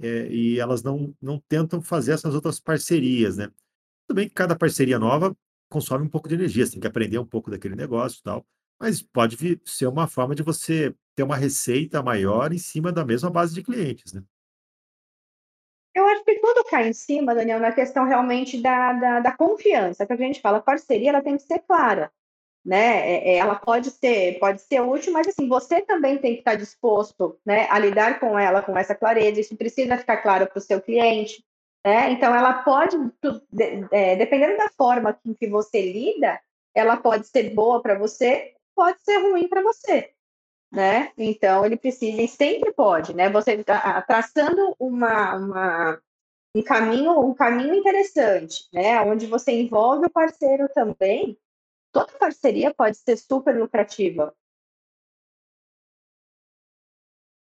é, 0.00 0.28
e 0.32 0.58
elas 0.60 0.82
não, 0.82 1.14
não 1.22 1.40
tentam 1.48 1.82
fazer 1.82 2.12
essas 2.12 2.34
outras 2.34 2.60
parcerias, 2.60 3.36
né? 3.38 3.48
Tudo 4.08 4.16
bem 4.16 4.28
que 4.28 4.34
cada 4.34 4.56
parceria 4.56 4.98
nova 4.98 5.36
consome 5.70 6.04
um 6.06 6.08
pouco 6.10 6.28
de 6.28 6.34
energia, 6.36 6.66
você 6.66 6.72
tem 6.72 6.80
que 6.80 6.86
aprender 6.88 7.18
um 7.18 7.26
pouco 7.26 7.50
daquele 7.50 7.76
negócio 7.76 8.20
e 8.20 8.22
tal, 8.24 8.46
mas 8.80 9.02
pode 9.02 9.60
ser 9.64 9.86
uma 9.88 10.08
forma 10.08 10.34
de 10.34 10.42
você 10.42 10.94
ter 11.16 11.22
uma 11.24 11.36
receita 11.36 12.02
maior 12.02 12.52
em 12.52 12.58
cima 12.58 12.92
da 12.92 13.04
mesma 13.04 13.30
base 13.30 13.54
de 13.54 13.62
clientes, 13.62 14.12
né? 14.12 14.22
Tudo 16.42 16.64
cai 16.64 16.88
em 16.88 16.92
cima, 16.92 17.34
Daniel, 17.36 17.60
na 17.60 17.72
questão 17.72 18.04
realmente 18.04 18.60
da, 18.60 18.92
da, 18.94 19.20
da 19.20 19.32
confiança, 19.36 20.04
que 20.06 20.12
a 20.12 20.16
gente 20.16 20.40
fala, 20.40 20.60
parceria 20.60 21.10
ela 21.10 21.22
tem 21.22 21.36
que 21.36 21.44
ser 21.44 21.60
clara, 21.60 22.12
né? 22.64 23.12
É- 23.12 23.34
é, 23.34 23.38
ela 23.38 23.56
pode 23.56 23.90
ser, 23.92 24.38
pode 24.40 24.60
ser 24.62 24.80
útil, 24.80 25.12
mas 25.12 25.28
assim, 25.28 25.48
você 25.48 25.82
também 25.82 26.18
tem 26.18 26.34
que 26.34 26.40
estar 26.40 26.56
disposto, 26.56 27.38
né, 27.46 27.68
a 27.70 27.78
lidar 27.78 28.20
com 28.20 28.38
ela 28.38 28.62
com 28.62 28.76
essa 28.76 28.94
clareza, 28.94 29.40
isso 29.40 29.56
precisa 29.56 29.98
ficar 29.98 30.18
claro 30.18 30.48
para 30.48 30.58
o 30.58 30.62
seu 30.62 30.80
cliente, 30.82 31.44
né? 31.86 32.10
Então 32.12 32.34
ela 32.34 32.54
pode, 32.64 32.96
é, 33.92 34.16
dependendo 34.16 34.56
da 34.58 34.68
forma 34.70 35.14
com 35.14 35.34
que 35.34 35.48
você 35.48 35.80
lida, 35.92 36.40
ela 36.74 36.96
pode 36.96 37.26
ser 37.28 37.50
boa 37.54 37.82
para 37.82 37.98
você, 37.98 38.54
pode 38.74 39.00
ser 39.02 39.18
ruim 39.18 39.48
para 39.48 39.62
você 39.62 40.12
né? 40.72 41.12
Então 41.18 41.64
ele 41.66 41.76
precisa 41.76 42.22
e 42.22 42.28
sempre 42.28 42.72
pode, 42.72 43.14
né? 43.14 43.28
Você 43.30 43.62
tá, 43.62 44.00
traçando 44.02 44.74
uma, 44.78 45.36
uma- 45.36 46.02
um 46.54 46.62
caminho, 46.62 47.18
um 47.20 47.34
caminho 47.34 47.74
interessante, 47.74 48.68
né? 48.72 49.00
Onde 49.02 49.26
você 49.26 49.52
envolve 49.52 50.06
o 50.06 50.10
parceiro 50.10 50.68
também. 50.74 51.38
Toda 51.92 52.12
parceria 52.18 52.72
pode 52.74 52.96
ser 52.96 53.16
super 53.16 53.56
lucrativa. 53.58 54.34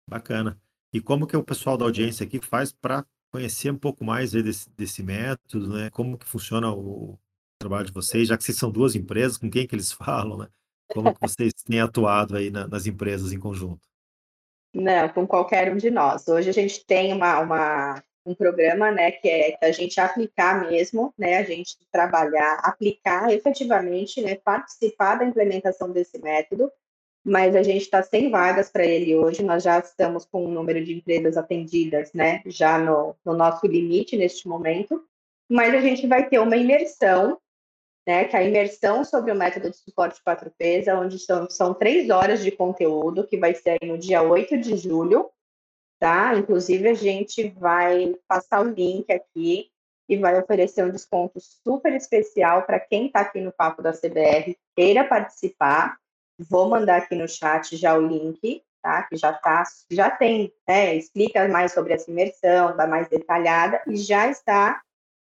Bacana. 0.09 0.59
E 0.93 0.99
como 0.99 1.27
que 1.27 1.37
o 1.37 1.43
pessoal 1.43 1.77
da 1.77 1.85
audiência 1.85 2.25
aqui 2.25 2.39
faz 2.43 2.71
para 2.71 3.05
conhecer 3.31 3.71
um 3.71 3.77
pouco 3.77 4.03
mais 4.03 4.31
desse, 4.31 4.69
desse 4.71 5.03
método, 5.03 5.69
né? 5.73 5.89
Como 5.91 6.17
que 6.17 6.25
funciona 6.25 6.71
o 6.73 7.17
trabalho 7.59 7.85
de 7.85 7.93
vocês, 7.93 8.27
já 8.27 8.37
que 8.37 8.43
vocês 8.43 8.57
são 8.57 8.71
duas 8.71 8.95
empresas, 8.95 9.37
com 9.37 9.49
quem 9.49 9.67
que 9.67 9.75
eles 9.75 9.91
falam, 9.93 10.37
né? 10.37 10.47
Como 10.91 11.13
que 11.13 11.21
vocês 11.21 11.53
têm 11.53 11.79
atuado 11.79 12.35
aí 12.35 12.49
na- 12.49 12.67
nas 12.67 12.87
empresas 12.87 13.31
em 13.31 13.39
conjunto? 13.39 13.87
Não, 14.73 15.09
com 15.09 15.27
qualquer 15.27 15.71
um 15.71 15.77
de 15.77 15.91
nós. 15.91 16.27
Hoje 16.27 16.49
a 16.49 16.53
gente 16.53 16.83
tem 16.85 17.13
uma, 17.13 17.39
uma- 17.39 18.03
um 18.25 18.35
programa, 18.35 18.91
né, 18.91 19.11
que 19.11 19.27
é 19.27 19.57
a 19.61 19.71
gente 19.71 19.99
aplicar 19.99 20.67
mesmo, 20.67 21.13
né, 21.17 21.37
a 21.37 21.43
gente 21.43 21.77
trabalhar, 21.91 22.59
aplicar 22.63 23.33
efetivamente, 23.33 24.21
né, 24.21 24.35
participar 24.35 25.15
da 25.15 25.25
implementação 25.25 25.91
desse 25.91 26.19
método, 26.19 26.71
mas 27.23 27.55
a 27.55 27.63
gente 27.63 27.81
está 27.81 28.01
sem 28.03 28.29
vagas 28.29 28.69
para 28.69 28.85
ele 28.85 29.15
hoje, 29.15 29.43
nós 29.43 29.63
já 29.63 29.79
estamos 29.79 30.25
com 30.25 30.45
um 30.45 30.51
número 30.51 30.83
de 30.83 30.93
empresas 30.93 31.37
atendidas, 31.37 32.13
né, 32.13 32.41
já 32.45 32.77
no, 32.77 33.15
no 33.25 33.33
nosso 33.33 33.65
limite 33.65 34.17
neste 34.17 34.47
momento, 34.47 35.03
mas 35.49 35.73
a 35.73 35.81
gente 35.81 36.05
vai 36.05 36.27
ter 36.29 36.39
uma 36.39 36.55
imersão 36.55 37.37
né, 38.09 38.25
que 38.25 38.35
é 38.35 38.39
a 38.39 38.43
imersão 38.43 39.05
sobre 39.05 39.31
o 39.31 39.35
método 39.35 39.69
de 39.69 39.77
suporte 39.77 40.19
4Ps, 40.27 40.87
onde 40.99 41.19
são, 41.19 41.47
são 41.47 41.75
três 41.75 42.09
horas 42.09 42.41
de 42.43 42.49
conteúdo, 42.49 43.27
que 43.27 43.37
vai 43.37 43.53
ser 43.53 43.77
no 43.83 43.99
dia 43.99 44.23
8 44.23 44.57
de 44.57 44.75
julho, 44.77 45.29
tá? 45.99 46.35
Inclusive, 46.35 46.87
a 46.87 46.93
gente 46.93 47.49
vai 47.49 48.15
passar 48.27 48.61
o 48.61 48.69
link 48.69 49.11
aqui 49.11 49.69
e 50.07 50.17
vai 50.17 50.39
oferecer 50.39 50.83
um 50.83 50.89
desconto 50.89 51.39
super 51.39 51.93
especial 51.93 52.63
para 52.63 52.79
quem 52.79 53.07
está 53.07 53.19
aqui 53.21 53.39
no 53.39 53.51
Papo 53.51 53.83
da 53.83 53.93
CBR, 53.93 54.57
queira 54.75 55.03
participar. 55.03 55.97
Vou 56.39 56.67
mandar 56.67 56.97
aqui 56.97 57.15
no 57.15 57.27
chat 57.27 57.75
já 57.75 57.95
o 57.95 58.01
link, 58.01 58.63
tá? 58.81 59.03
Que 59.03 59.17
já 59.17 59.33
tá, 59.33 59.63
já 59.91 60.09
tem, 60.09 60.51
né? 60.67 60.95
Explica 60.95 61.47
mais 61.47 61.73
sobre 61.73 61.93
essa 61.93 62.09
imersão, 62.09 62.75
dá 62.75 62.87
mais 62.87 63.07
detalhada, 63.07 63.81
e 63.85 63.97
já 63.97 64.27
está 64.29 64.81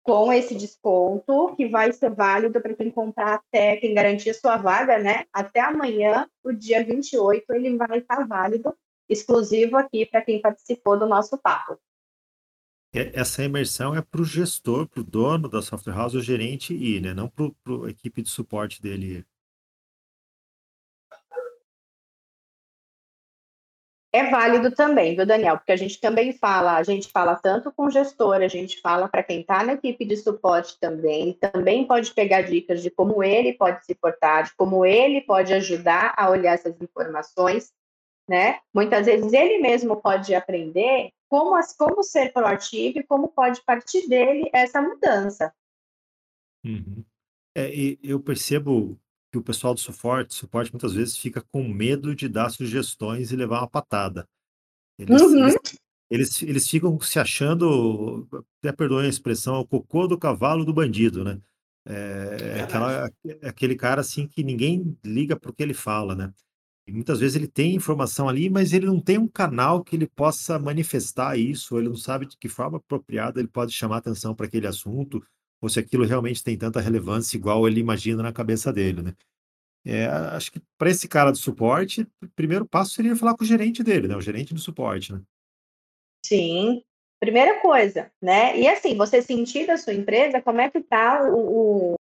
com 0.01 0.33
esse 0.33 0.55
desconto 0.55 1.55
que 1.55 1.67
vai 1.67 1.91
ser 1.93 2.09
válido 2.09 2.59
para 2.59 2.73
quem 2.73 2.91
comprar 2.91 3.35
até, 3.35 3.77
quem 3.77 3.93
garantir 3.93 4.33
sua 4.33 4.57
vaga, 4.57 4.97
né? 4.97 5.25
Até 5.31 5.61
amanhã, 5.61 6.27
o 6.43 6.51
dia 6.51 6.83
28, 6.83 7.53
ele 7.53 7.77
vai 7.77 7.99
estar 7.99 8.27
válido, 8.27 8.75
exclusivo 9.09 9.77
aqui 9.77 10.05
para 10.05 10.21
quem 10.21 10.41
participou 10.41 10.97
do 10.97 11.07
nosso 11.07 11.37
papo. 11.37 11.79
Essa 12.93 13.43
imersão 13.43 13.95
é 13.95 14.01
para 14.03 14.21
o 14.21 14.25
gestor, 14.25 14.87
para 14.87 15.01
o 15.01 15.03
dono 15.03 15.49
da 15.49 15.63
software 15.63 15.95
house, 15.95 16.13
o 16.13 16.21
gerente 16.21 16.75
ir, 16.75 17.01
né? 17.01 17.11
Não 17.11 17.27
para 17.27 17.47
a 17.87 17.89
equipe 17.89 18.21
de 18.21 18.29
suporte 18.29 18.79
dele 18.79 19.17
ir. 19.17 19.27
É 24.15 24.29
válido 24.29 24.69
também, 24.69 25.15
viu, 25.15 25.25
Daniel? 25.25 25.57
Porque 25.57 25.71
a 25.71 25.75
gente 25.75 25.99
também 25.99 26.33
fala, 26.33 26.77
a 26.77 26.83
gente 26.83 27.07
fala 27.07 27.35
tanto 27.35 27.71
com 27.71 27.87
o 27.87 27.89
gestor, 27.89 28.35
a 28.35 28.47
gente 28.47 28.79
fala 28.79 29.09
para 29.09 29.23
quem 29.23 29.41
está 29.41 29.63
na 29.63 29.73
equipe 29.73 30.05
de 30.05 30.15
suporte 30.15 30.77
também, 30.79 31.33
também 31.33 31.87
pode 31.87 32.13
pegar 32.13 32.43
dicas 32.43 32.83
de 32.83 32.91
como 32.91 33.23
ele 33.23 33.53
pode 33.53 33.83
se 33.83 33.95
portar, 33.95 34.43
de 34.43 34.53
como 34.55 34.85
ele 34.85 35.21
pode 35.21 35.51
ajudar 35.51 36.13
a 36.15 36.29
olhar 36.29 36.53
essas 36.53 36.79
informações, 36.79 37.73
né? 38.27 38.59
Muitas 38.73 39.05
vezes 39.05 39.31
ele 39.33 39.59
mesmo 39.59 40.01
pode 40.01 40.33
aprender 40.33 41.11
como, 41.29 41.55
as, 41.55 41.75
como 41.75 42.03
ser 42.03 42.31
proativo 42.31 42.99
e 42.99 43.03
como 43.03 43.27
pode 43.29 43.61
partir 43.63 44.07
dele 44.07 44.49
essa 44.53 44.81
mudança. 44.81 45.53
Uhum. 46.65 47.03
É, 47.55 47.73
e 47.73 47.99
eu 48.03 48.19
percebo 48.19 48.99
que 49.31 49.37
o 49.37 49.43
pessoal 49.43 49.73
do 49.73 49.79
suporte, 49.79 50.33
suporte 50.33 50.71
muitas 50.71 50.93
vezes 50.93 51.17
fica 51.17 51.41
com 51.51 51.63
medo 51.63 52.15
de 52.15 52.29
dar 52.29 52.49
sugestões 52.49 53.31
e 53.31 53.35
levar 53.35 53.59
uma 53.59 53.69
patada. 53.69 54.27
Eles, 54.97 55.21
Uhum. 55.21 55.39
eles 55.39 55.55
eles, 56.13 56.43
eles 56.43 56.69
ficam 56.69 56.99
se 57.01 57.17
achando, 57.17 58.27
até 58.59 58.71
perdoem 58.71 59.07
a 59.07 59.09
expressão, 59.09 59.59
o 59.59 59.67
cocô 59.67 60.05
do 60.05 60.15
cavalo 60.15 60.63
do 60.63 60.71
bandido, 60.71 61.23
né? 61.23 61.41
É, 61.87 62.59
é 62.59 62.61
aquela, 62.61 63.11
é 63.41 63.49
aquele 63.49 63.75
cara 63.75 64.01
assim 64.01 64.27
que 64.27 64.43
ninguém 64.43 64.95
liga 65.03 65.35
para 65.35 65.49
o 65.49 65.53
que 65.53 65.63
ele 65.63 65.73
fala, 65.73 66.13
né? 66.13 66.31
Muitas 66.87 67.19
vezes 67.19 67.35
ele 67.35 67.47
tem 67.47 67.75
informação 67.75 68.27
ali, 68.27 68.49
mas 68.49 68.73
ele 68.73 68.85
não 68.85 68.99
tem 68.99 69.17
um 69.17 69.27
canal 69.27 69.83
que 69.83 69.95
ele 69.95 70.05
possa 70.05 70.59
manifestar 70.59 71.37
isso, 71.37 71.77
ele 71.77 71.87
não 71.87 71.95
sabe 71.95 72.25
de 72.25 72.37
que 72.37 72.49
forma 72.49 72.77
apropriada 72.77 73.39
ele 73.39 73.47
pode 73.47 73.71
chamar 73.71 73.97
atenção 73.97 74.35
para 74.35 74.47
aquele 74.47 74.67
assunto, 74.67 75.25
ou 75.61 75.69
se 75.69 75.79
aquilo 75.79 76.05
realmente 76.05 76.43
tem 76.43 76.57
tanta 76.57 76.81
relevância 76.81 77.37
igual 77.37 77.65
ele 77.65 77.79
imagina 77.79 78.21
na 78.21 78.33
cabeça 78.33 78.71
dele, 78.73 79.01
né? 79.01 79.15
É, 79.85 80.05
acho 80.07 80.51
que 80.51 80.61
para 80.77 80.89
esse 80.89 81.07
cara 81.07 81.31
do 81.31 81.37
suporte, 81.37 82.07
o 82.21 82.27
primeiro 82.35 82.65
passo 82.65 82.91
seria 82.91 83.15
falar 83.15 83.35
com 83.35 83.43
o 83.43 83.47
gerente 83.47 83.81
dele, 83.83 84.07
né? 84.07 84.15
O 84.15 84.21
gerente 84.21 84.53
do 84.53 84.59
suporte, 84.59 85.13
né? 85.13 85.21
Sim, 86.25 86.83
primeira 87.19 87.61
coisa, 87.61 88.11
né? 88.21 88.59
E 88.59 88.67
assim, 88.67 88.95
você 88.97 89.21
sentir 89.21 89.67
da 89.67 89.77
sua 89.77 89.93
empresa 89.93 90.41
como 90.41 90.59
é 90.59 90.69
que 90.69 90.79
está 90.79 91.23
o, 91.23 91.93
o, 91.93 91.95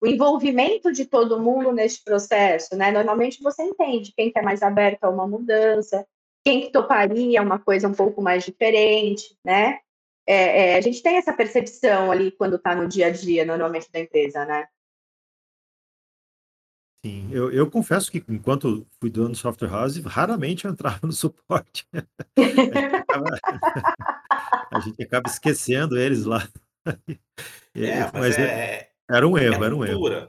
o, 0.00 0.06
envolvimento 0.06 0.92
de 0.92 1.04
todo 1.04 1.40
mundo 1.40 1.72
nesse 1.72 2.02
processo, 2.02 2.76
né? 2.76 2.90
Normalmente 2.90 3.42
você 3.42 3.62
entende 3.62 4.12
quem 4.16 4.30
que 4.30 4.38
é 4.38 4.42
mais 4.42 4.62
aberto 4.62 5.04
a 5.04 5.10
uma 5.10 5.26
mudança, 5.26 6.06
quem 6.44 6.62
que 6.62 6.72
toparia 6.72 7.42
uma 7.42 7.58
coisa 7.58 7.88
um 7.88 7.94
pouco 7.94 8.22
mais 8.22 8.44
diferente, 8.44 9.36
né? 9.44 9.78
É, 10.26 10.72
é, 10.72 10.76
a 10.76 10.80
gente 10.80 11.02
tem 11.02 11.16
essa 11.16 11.32
percepção 11.32 12.10
ali 12.10 12.30
quando 12.30 12.56
está 12.56 12.74
no 12.74 12.86
dia 12.86 13.06
a 13.06 13.10
dia, 13.10 13.44
normalmente, 13.44 13.90
da 13.90 14.00
empresa, 14.00 14.44
né? 14.44 14.66
Sim, 17.04 17.30
eu, 17.32 17.50
eu 17.50 17.70
confesso 17.70 18.10
que 18.10 18.22
enquanto 18.28 18.86
fui 19.00 19.08
dono 19.08 19.30
do 19.30 19.36
software 19.36 19.70
house, 19.70 19.96
raramente 20.04 20.64
eu 20.64 20.70
entrava 20.70 20.98
no 21.02 21.12
suporte. 21.12 21.86
A 24.70 24.80
gente 24.80 25.02
acaba, 25.02 25.28
esquecendo 25.28 25.98
eles 25.98 26.24
lá. 26.24 26.46
É, 27.74 28.00
mas, 28.12 28.12
mas 28.12 28.38
é, 28.38 28.87
era 29.08 29.26
um 29.26 29.38
erro, 29.38 29.62
é 29.62 29.66
era 29.66 29.76
um 29.76 29.84
erro. 29.84 30.28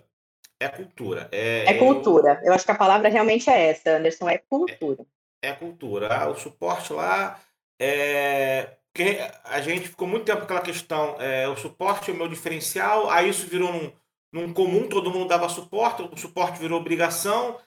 É 0.59 0.67
cultura. 0.67 1.29
É, 1.31 1.71
é 1.71 1.73
cultura. 1.75 2.41
Eu 2.43 2.53
acho 2.53 2.65
que 2.65 2.71
a 2.71 2.75
palavra 2.75 3.07
realmente 3.07 3.49
é 3.49 3.69
essa, 3.69 3.91
Anderson, 3.91 4.29
é 4.29 4.37
cultura. 4.37 5.05
É, 5.41 5.49
é 5.49 5.53
cultura. 5.53 6.13
Ah, 6.13 6.29
o 6.29 6.35
suporte 6.35 6.91
lá 6.91 7.39
é. 7.79 8.75
Porque 8.91 9.19
a 9.45 9.61
gente 9.61 9.87
ficou 9.87 10.07
muito 10.07 10.25
tempo 10.25 10.39
com 10.39 10.45
aquela 10.45 10.61
questão, 10.61 11.15
é, 11.21 11.47
o 11.47 11.55
suporte 11.55 12.09
é 12.09 12.13
o 12.13 12.17
meu 12.17 12.27
diferencial, 12.27 13.09
aí 13.09 13.29
isso 13.29 13.47
virou 13.47 13.71
num, 13.71 13.93
num 14.33 14.53
comum, 14.53 14.89
todo 14.89 15.11
mundo 15.11 15.27
dava 15.27 15.47
suporte, 15.47 16.01
o 16.01 16.17
suporte 16.17 16.59
virou 16.59 16.79
obrigação. 16.79 17.57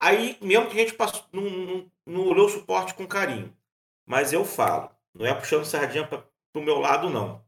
Aí, 0.00 0.36
mesmo 0.42 0.66
que 0.66 0.76
a 0.76 0.80
gente 0.80 0.94
passou, 0.94 1.24
não, 1.32 1.42
não, 1.42 1.90
não 2.04 2.26
olhou 2.26 2.46
o 2.46 2.50
suporte 2.50 2.92
com 2.92 3.06
carinho. 3.06 3.56
Mas 4.04 4.32
eu 4.32 4.44
falo, 4.44 4.90
não 5.14 5.24
é 5.24 5.34
puxando 5.34 5.64
sardinha 5.64 6.06
para 6.06 6.24
o 6.54 6.60
meu 6.60 6.78
lado, 6.78 7.08
não. 7.08 7.43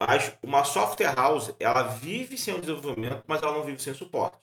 Mas 0.00 0.36
uma 0.42 0.64
software 0.64 1.14
house, 1.14 1.54
ela 1.58 1.84
vive 1.84 2.36
sem 2.36 2.54
o 2.54 2.60
desenvolvimento, 2.60 3.24
mas 3.26 3.42
ela 3.42 3.52
não 3.52 3.64
vive 3.64 3.82
sem 3.82 3.94
suporte. 3.94 4.38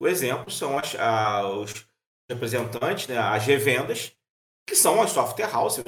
O 0.00 0.06
exemplo 0.06 0.50
são 0.50 0.78
as, 0.78 0.94
a, 0.94 1.48
os 1.48 1.88
representantes, 2.30 3.08
né, 3.08 3.18
as 3.18 3.44
revendas, 3.44 4.16
que 4.66 4.76
são 4.76 5.02
as 5.02 5.10
software 5.10 5.50
house. 5.50 5.82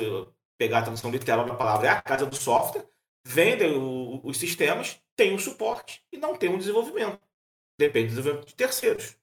Pegar 0.59 0.81
a 0.81 0.83
tradução 0.83 1.11
literal 1.11 1.47
da 1.47 1.55
palavra 1.55 1.87
é 1.87 1.91
a 1.91 2.03
casa 2.03 2.27
do 2.27 2.37
software, 2.37 2.87
vendem 3.25 3.79
o, 3.79 4.21
os 4.25 4.37
sistemas 4.37 5.01
tem 5.21 5.35
um 5.35 5.39
suporte 5.39 6.03
e 6.11 6.17
não 6.17 6.35
tem 6.35 6.49
um 6.49 6.57
desenvolvimento. 6.57 7.21
Depende 7.79 8.07
do 8.07 8.17
desenvolvimento 8.17 8.49
de 8.49 8.55
terceiros. 8.55 9.19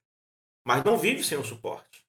Mas 0.63 0.84
não 0.84 0.95
vive 0.95 1.24
sem 1.24 1.39
o 1.39 1.43
suporte. 1.43 2.05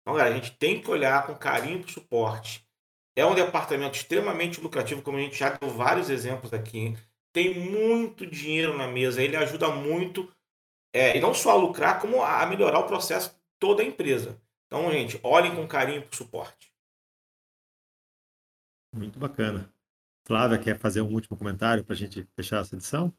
Então, 0.00 0.16
galera, 0.16 0.34
a 0.34 0.38
gente 0.38 0.56
tem 0.56 0.80
que 0.80 0.90
olhar 0.90 1.26
com 1.26 1.34
carinho 1.34 1.80
para 1.80 1.90
o 1.90 1.92
suporte. 1.92 2.66
É 3.14 3.26
um 3.26 3.34
departamento 3.34 3.96
extremamente 3.96 4.60
lucrativo, 4.60 5.02
como 5.02 5.18
a 5.18 5.20
gente 5.20 5.36
já 5.36 5.50
deu 5.50 5.68
vários 5.68 6.08
exemplos 6.08 6.52
aqui. 6.52 6.96
Tem 7.32 7.58
muito 7.58 8.26
dinheiro 8.26 8.76
na 8.76 8.88
mesa, 8.88 9.22
ele 9.22 9.36
ajuda 9.36 9.68
muito, 9.68 10.30
é, 10.92 11.16
e 11.16 11.20
não 11.20 11.34
só 11.34 11.50
a 11.50 11.56
lucrar, 11.56 12.00
como 12.00 12.22
a 12.22 12.44
melhorar 12.46 12.78
o 12.78 12.86
processo 12.86 13.38
toda 13.58 13.82
a 13.82 13.86
empresa. 13.86 14.40
Então, 14.66 14.90
gente, 14.90 15.20
olhem 15.22 15.54
com 15.54 15.66
carinho 15.66 16.02
para 16.02 16.12
o 16.12 16.16
suporte. 16.16 16.72
Muito 18.94 19.18
bacana. 19.18 19.72
Flávia, 20.26 20.58
quer 20.58 20.78
fazer 20.78 21.00
um 21.00 21.12
último 21.12 21.36
comentário 21.36 21.84
para 21.84 21.94
a 21.94 21.96
gente 21.96 22.26
fechar 22.36 22.60
essa 22.60 22.74
edição? 22.74 23.12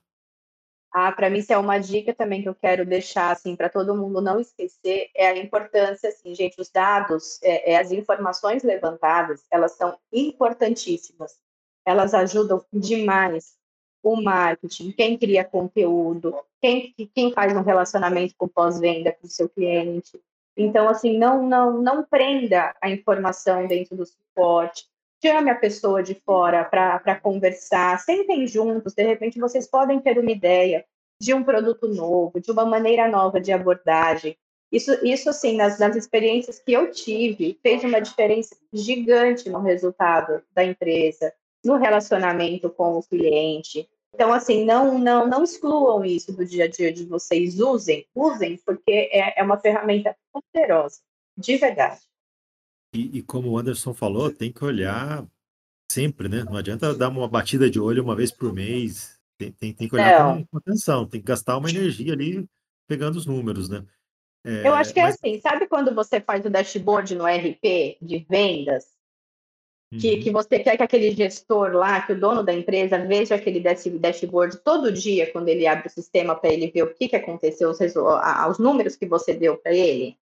Ah, 0.96 1.12
para 1.12 1.28
mim, 1.28 1.40
isso 1.40 1.52
é 1.52 1.58
uma 1.58 1.80
dica 1.80 2.14
também 2.14 2.44
que 2.44 2.48
eu 2.48 2.54
quero 2.54 2.86
deixar, 2.86 3.32
assim, 3.32 3.56
para 3.56 3.68
todo 3.68 3.96
mundo 3.98 4.22
não 4.22 4.40
esquecer, 4.40 5.10
é 5.16 5.28
a 5.28 5.38
importância, 5.38 6.08
assim, 6.08 6.36
gente, 6.36 6.62
os 6.62 6.70
dados, 6.70 7.42
é, 7.42 7.72
é, 7.72 7.80
as 7.80 7.92
informações 7.92 8.62
levantadas, 8.62 9.44
elas 9.50 9.72
são 9.72 9.98
importantíssimas. 10.12 11.40
Elas 11.84 12.14
ajudam 12.14 12.64
demais 12.72 13.56
o 14.04 14.22
marketing, 14.22 14.92
quem 14.92 15.18
cria 15.18 15.44
conteúdo, 15.44 16.38
quem, 16.62 16.94
quem 17.16 17.34
faz 17.34 17.56
um 17.58 17.64
relacionamento 17.64 18.36
com 18.38 18.48
pós-venda 18.48 19.12
com 19.14 19.26
o 19.26 19.30
seu 19.30 19.50
cliente. 19.50 20.22
Então, 20.56 20.88
assim, 20.88 21.18
não, 21.18 21.42
não, 21.42 21.82
não 21.82 22.04
prenda 22.04 22.76
a 22.80 22.90
informação 22.92 23.66
dentro 23.66 23.96
do 23.96 24.06
suporte, 24.06 24.86
chame 25.24 25.50
a 25.50 25.56
pessoa 25.56 26.04
de 26.04 26.14
fora 26.14 26.66
para 26.66 27.18
conversar, 27.22 27.98
sentem 28.00 28.46
juntos, 28.46 28.94
de 28.94 29.04
repente 29.04 29.40
vocês 29.40 29.66
podem 29.66 30.02
ter 30.02 30.20
uma 30.20 30.32
ideia 30.32 30.84
de 31.18 31.34
um 31.34 31.42
produto 31.42 31.88
novo, 31.88 32.42
de 32.42 32.52
uma 32.52 32.66
maneira 32.66 33.08
nova 33.08 33.40
de 33.40 33.54
abordagem. 33.54 34.38
Isso, 34.70 34.92
isso 35.06 35.30
assim, 35.30 35.56
nas, 35.56 35.80
nas 35.80 35.96
experiências 35.96 36.60
que 36.60 36.74
eu 36.74 36.92
tive, 36.92 37.58
fez 37.64 37.84
uma 37.86 38.02
diferença 38.02 38.54
gigante 38.74 39.50
no 39.50 39.62
resultado 39.62 40.44
da 40.54 40.66
empresa, 40.66 41.34
no 41.64 41.78
relacionamento 41.78 42.70
com 42.70 42.98
o 42.98 43.04
cliente. 43.04 43.88
Então, 44.14 44.34
assim, 44.34 44.66
não, 44.66 45.00
não, 45.00 45.26
não 45.26 45.44
excluam 45.44 46.04
isso 46.04 46.34
do 46.34 46.46
dia 46.46 46.66
a 46.66 46.68
dia 46.68 46.92
de 46.92 47.06
vocês. 47.06 47.60
Usem, 47.62 48.06
usem, 48.14 48.60
porque 48.66 49.10
é, 49.12 49.40
é 49.40 49.44
uma 49.44 49.58
ferramenta 49.58 50.16
poderosa, 50.34 51.00
de 51.38 51.56
verdade. 51.56 52.02
E, 52.94 53.18
e, 53.18 53.22
como 53.24 53.50
o 53.50 53.58
Anderson 53.58 53.94
falou, 53.94 54.32
tem 54.32 54.52
que 54.52 54.64
olhar 54.64 55.26
sempre, 55.92 56.30
né? 56.30 56.44
Não 56.44 56.56
adianta 56.56 56.94
dar 56.94 57.10
uma 57.10 57.28
batida 57.28 57.70
de 57.70 57.80
olho 57.80 58.04
uma 58.04 58.16
vez 58.16 58.32
por 58.32 58.54
mês. 58.54 59.20
Tem, 59.38 59.52
tem, 59.52 59.74
tem 59.74 59.90
que 59.90 59.96
olhar 59.96 60.36
com, 60.36 60.46
com, 60.46 60.58
atenção, 60.58 61.08
tem 61.08 61.20
que 61.20 61.28
gastar 61.28 61.58
uma 61.58 61.70
energia 61.70 62.14
ali 62.14 62.48
pegando 62.88 63.16
os 63.16 63.26
números, 63.26 63.68
né? 63.68 63.84
É, 64.46 64.68
Eu 64.68 64.74
acho 64.74 64.94
que 64.94 65.00
é 65.00 65.04
mas... 65.04 65.16
é 65.16 65.18
assim, 65.18 65.42
sabe 65.42 65.68
quando 65.68 65.94
você 65.96 66.22
faz 66.22 66.46
o 66.46 66.50
dashboard 66.50 67.16
no 67.16 67.26
RP 67.26 67.98
de 68.02 68.26
vendas? 68.30 68.94
Que, 70.00 70.16
uhum. 70.16 70.22
que 70.22 70.32
você 70.32 70.60
quer 70.60 70.76
que 70.76 70.82
aquele 70.84 71.12
gestor 71.12 71.74
lá, 71.74 72.02
que 72.02 72.14
o 72.14 72.20
dono 72.20 72.44
da 72.44 72.52
empresa, 72.52 72.98
veja 72.98 73.36
aquele 73.36 73.60
dashboard 73.60 74.58
todo 74.64 74.92
dia 74.92 75.32
quando 75.32 75.50
ele 75.50 75.68
abre 75.68 75.88
o 75.88 75.92
sistema 75.92 76.36
para 76.36 76.52
ele 76.52 76.72
ver 76.72 76.84
o 76.84 76.94
que, 76.94 77.08
que 77.08 77.16
aconteceu, 77.16 77.70
os, 77.70 77.80
os 77.80 78.60
números 78.60 78.96
que 78.96 79.06
você 79.06 79.36
deu 79.36 79.56
para 79.56 79.72
ele? 79.72 80.18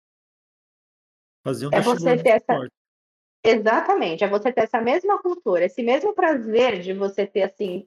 Fazer 1.47 1.67
um 1.67 1.69
é 1.71 1.81
você 1.81 2.17
ter 2.17 2.29
essa... 2.29 2.67
Exatamente, 3.43 4.23
é 4.23 4.27
você 4.27 4.51
ter 4.51 4.61
essa 4.61 4.81
mesma 4.81 5.21
cultura, 5.21 5.63
esse 5.63 5.81
mesmo 5.81 6.13
prazer 6.13 6.81
de 6.81 6.91
você 6.91 7.25
ter 7.25 7.43
assim, 7.43 7.85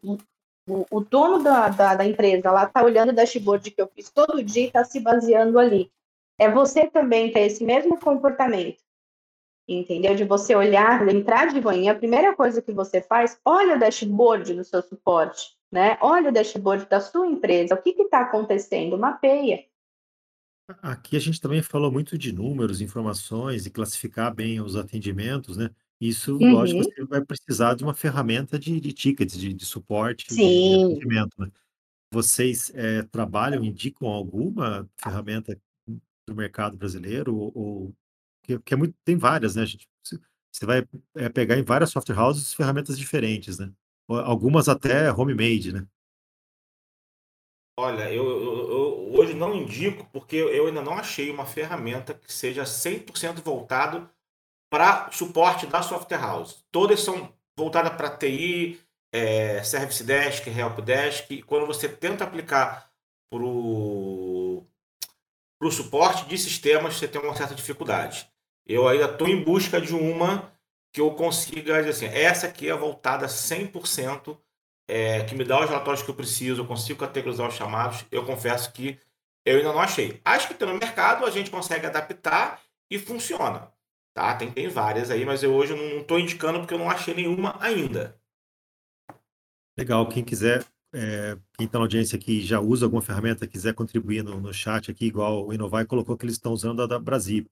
o, 0.66 0.86
o 0.90 1.00
dono 1.00 1.42
da, 1.42 1.68
da, 1.68 1.94
da, 1.96 2.04
empresa 2.06 2.50
lá 2.50 2.66
tá 2.66 2.82
olhando 2.82 3.10
o 3.10 3.14
dashboard 3.14 3.70
que 3.70 3.82
eu 3.82 3.88
fiz 3.88 4.10
todo 4.10 4.42
dia 4.42 4.64
e 4.64 4.66
está 4.66 4.84
se 4.84 5.00
baseando 5.00 5.58
ali. 5.58 5.90
É 6.38 6.50
você 6.50 6.86
também 6.86 7.30
ter 7.30 7.40
esse 7.40 7.62
mesmo 7.64 7.98
comportamento, 7.98 8.82
entendeu? 9.68 10.14
De 10.14 10.24
você 10.24 10.54
olhar, 10.54 11.06
entrar 11.08 11.48
de 11.48 11.60
manhã, 11.60 11.92
a 11.92 11.96
primeira 11.96 12.34
coisa 12.34 12.62
que 12.62 12.72
você 12.72 13.02
faz, 13.02 13.38
olha 13.44 13.76
o 13.76 13.78
dashboard 13.78 14.54
do 14.54 14.64
seu 14.64 14.80
suporte, 14.80 15.54
né? 15.70 15.98
Olha 16.00 16.30
o 16.30 16.32
dashboard 16.32 16.86
da 16.86 17.00
sua 17.00 17.26
empresa, 17.26 17.74
o 17.74 17.82
que 17.82 17.90
está 17.90 18.20
acontecendo, 18.20 18.96
mapeia. 18.96 19.64
Aqui 20.82 21.16
a 21.16 21.20
gente 21.20 21.40
também 21.40 21.62
falou 21.62 21.90
muito 21.90 22.16
de 22.18 22.32
números, 22.32 22.80
informações 22.80 23.66
e 23.66 23.70
classificar 23.70 24.34
bem 24.34 24.60
os 24.60 24.76
atendimentos, 24.76 25.56
né? 25.56 25.70
Isso, 26.00 26.36
lógico, 26.38 26.82
Uhum. 26.82 26.90
você 26.90 27.04
vai 27.06 27.24
precisar 27.24 27.74
de 27.74 27.82
uma 27.84 27.94
ferramenta 27.94 28.58
de, 28.58 28.80
de 28.80 28.92
tickets, 28.92 29.36
de, 29.38 29.52
de 29.52 29.66
suporte, 29.66 30.26
de, 30.28 30.36
de 30.36 30.74
Sim. 30.74 30.74
atendimento, 30.74 31.34
né? 31.38 31.50
Vocês 32.12 32.70
eh, 32.74 33.02
trabalham, 33.04 33.64
indicam 33.64 34.08
alguma 34.08 34.88
ferramenta 34.98 35.58
do 36.28 36.34
mercado 36.36 36.76
brasileiro? 36.78 37.36
Ou, 37.36 37.52
ou- 37.56 37.96
que, 38.44 38.58
que 38.60 38.74
é 38.74 38.76
muito, 38.76 38.94
tem 39.04 39.16
várias, 39.18 39.56
né? 39.56 39.62
A 39.62 39.66
gente, 39.66 39.88
você 40.04 40.18
você 40.52 40.66
vai 40.66 40.84
eh, 41.16 41.28
pegar 41.30 41.58
em 41.58 41.62
várias 41.64 41.90
software 41.90 42.18
houses 42.18 42.54
ferramentas 42.54 42.98
diferentes, 42.98 43.58
né? 43.58 43.72
Algumas 44.08 44.68
até 44.68 45.12
homemade, 45.12 45.72
né? 45.72 45.86
Olha, 47.78 48.12
eu, 48.12 48.24
eu, 48.24 48.70
eu 48.70 48.89
hoje 49.20 49.34
não 49.34 49.54
indico 49.54 50.06
porque 50.12 50.36
eu 50.36 50.66
ainda 50.66 50.82
não 50.82 50.94
achei 50.94 51.30
uma 51.30 51.46
ferramenta 51.46 52.14
que 52.14 52.32
seja 52.32 52.64
100% 52.64 53.42
voltado 53.42 54.08
para 54.70 55.10
suporte 55.10 55.66
da 55.66 55.82
software 55.82 56.20
house. 56.20 56.64
Todas 56.70 57.00
são 57.00 57.32
voltadas 57.56 57.92
para 57.94 58.16
TI, 58.16 58.80
é, 59.12 59.62
Service 59.62 60.02
Desk, 60.02 60.48
Help 60.48 60.80
Desk. 60.80 61.30
E 61.34 61.42
quando 61.42 61.66
você 61.66 61.88
tenta 61.88 62.24
aplicar 62.24 62.90
para 63.30 63.44
o 63.44 64.64
suporte 65.70 66.24
de 66.26 66.38
sistemas, 66.38 66.96
você 66.96 67.06
tem 67.06 67.20
uma 67.20 67.36
certa 67.36 67.54
dificuldade. 67.54 68.28
Eu 68.66 68.88
ainda 68.88 69.06
estou 69.06 69.28
em 69.28 69.42
busca 69.42 69.80
de 69.80 69.94
uma 69.94 70.52
que 70.92 71.00
eu 71.00 71.12
consiga 71.14 71.82
dizer 71.82 71.90
assim, 71.90 72.06
essa 72.06 72.46
aqui 72.46 72.68
é 72.68 72.74
voltada 72.74 73.26
100%, 73.26 74.36
é, 74.88 75.24
que 75.24 75.36
me 75.36 75.44
dá 75.44 75.60
os 75.60 75.68
relatórios 75.68 76.02
que 76.02 76.10
eu 76.10 76.14
preciso, 76.14 76.62
eu 76.62 76.66
consigo 76.66 76.98
categorizar 76.98 77.46
os 77.48 77.54
chamados. 77.54 78.04
Eu 78.10 78.24
confesso 78.24 78.72
que 78.72 78.98
eu 79.50 79.58
ainda 79.58 79.72
não 79.72 79.80
achei. 79.80 80.20
Acho 80.24 80.48
que 80.48 80.54
tem 80.54 80.68
no 80.68 80.78
mercado, 80.78 81.24
a 81.24 81.30
gente 81.30 81.50
consegue 81.50 81.86
adaptar 81.86 82.60
e 82.90 82.98
funciona. 82.98 83.72
Tá? 84.14 84.34
Tem, 84.34 84.50
tem 84.50 84.68
várias 84.68 85.10
aí, 85.10 85.24
mas 85.24 85.42
eu 85.42 85.54
hoje 85.54 85.74
não 85.74 86.00
estou 86.00 86.18
indicando 86.18 86.58
porque 86.60 86.74
eu 86.74 86.78
não 86.78 86.90
achei 86.90 87.14
nenhuma 87.14 87.56
ainda. 87.60 88.20
Legal. 89.78 90.08
Quem 90.08 90.24
quiser, 90.24 90.64
é, 90.92 91.38
quem 91.56 91.66
está 91.66 91.78
na 91.78 91.84
audiência 91.84 92.18
aqui 92.18 92.40
já 92.40 92.60
usa 92.60 92.86
alguma 92.86 93.02
ferramenta, 93.02 93.46
quiser 93.46 93.74
contribuir 93.74 94.22
no, 94.22 94.40
no 94.40 94.52
chat 94.52 94.90
aqui, 94.90 95.06
igual 95.06 95.46
o 95.46 95.54
Inovai 95.54 95.86
colocou 95.86 96.16
que 96.16 96.24
eles 96.24 96.34
estão 96.34 96.52
usando 96.52 96.82
a 96.82 96.86
da 96.86 96.98
Brasil. 96.98 97.46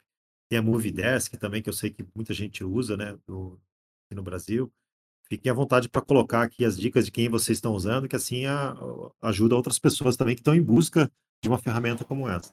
Tem 0.49 0.59
a 0.59 0.63
Movidesk 0.63 1.37
também, 1.37 1.63
que 1.63 1.69
eu 1.69 1.75
sei 1.75 1.91
que 1.91 2.05
muita 2.15 2.35
gente 2.35 2.65
usa, 2.65 2.97
né, 2.97 3.17
no, 3.27 3.61
aqui 4.07 4.15
no 4.15 4.23
Brasil. 4.23 4.73
Fiquem 5.29 5.51
à 5.51 5.55
vontade 5.55 5.89
para 5.89 6.01
colocar 6.01 6.43
aqui 6.43 6.65
as 6.65 6.79
dicas 6.79 7.05
de 7.05 7.13
quem 7.13 7.29
vocês 7.29 7.59
estão 7.59 7.75
usando, 7.75 8.09
que 8.09 8.17
assim 8.17 8.47
a, 8.47 8.75
ajuda 9.21 9.55
outras 9.55 9.79
pessoas 9.79 10.17
também 10.17 10.35
que 10.35 10.41
estão 10.41 10.55
em 10.55 10.63
busca 10.63 11.11
de 11.43 11.49
uma 11.49 11.59
ferramenta 11.59 12.05
como 12.05 12.29
essa. 12.29 12.53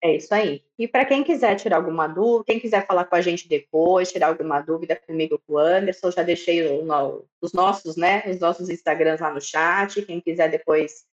É 0.00 0.16
isso 0.16 0.32
aí. 0.32 0.64
E 0.78 0.86
para 0.86 1.04
quem 1.04 1.24
quiser 1.24 1.56
tirar 1.56 1.76
alguma 1.76 2.06
dúvida, 2.06 2.44
quem 2.46 2.60
quiser 2.60 2.86
falar 2.86 3.04
com 3.04 3.16
a 3.16 3.20
gente 3.20 3.48
depois, 3.48 4.12
tirar 4.12 4.28
alguma 4.28 4.60
dúvida 4.60 4.94
comigo 4.94 5.40
com 5.44 5.54
o 5.54 5.58
Anderson, 5.58 6.10
já 6.12 6.22
deixei 6.22 6.64
o, 6.68 7.26
os 7.40 7.52
nossos, 7.52 7.96
né, 7.96 8.22
os 8.30 8.38
nossos 8.38 8.68
Instagrams 8.70 9.20
lá 9.20 9.34
no 9.34 9.40
chat. 9.40 10.00
Quem 10.02 10.20
quiser 10.20 10.50
depois 10.50 11.04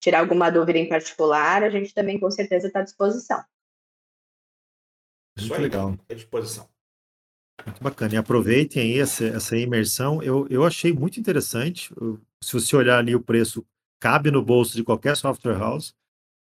tirar 0.00 0.20
alguma 0.20 0.48
dúvida 0.48 0.78
em 0.78 0.88
particular, 0.88 1.64
a 1.64 1.70
gente 1.70 1.92
também 1.92 2.20
com 2.20 2.30
certeza 2.30 2.68
está 2.68 2.80
à 2.80 2.84
disposição. 2.84 3.42
Muito 5.38 5.60
legal. 5.60 5.98
À 6.08 6.14
disposição. 6.14 6.68
Muito 7.66 7.82
bacana. 7.82 8.14
E 8.14 8.16
aproveitem 8.16 8.82
aí 8.82 9.00
essa, 9.00 9.24
essa 9.24 9.56
imersão. 9.56 10.22
Eu, 10.22 10.46
eu 10.48 10.64
achei 10.64 10.92
muito 10.92 11.18
interessante. 11.18 11.92
Se 12.42 12.52
você 12.52 12.76
olhar 12.76 12.98
ali 12.98 13.14
o 13.14 13.20
preço, 13.20 13.66
cabe 14.00 14.30
no 14.30 14.42
bolso 14.42 14.74
de 14.74 14.82
qualquer 14.82 15.16
software 15.16 15.58
house. 15.58 15.94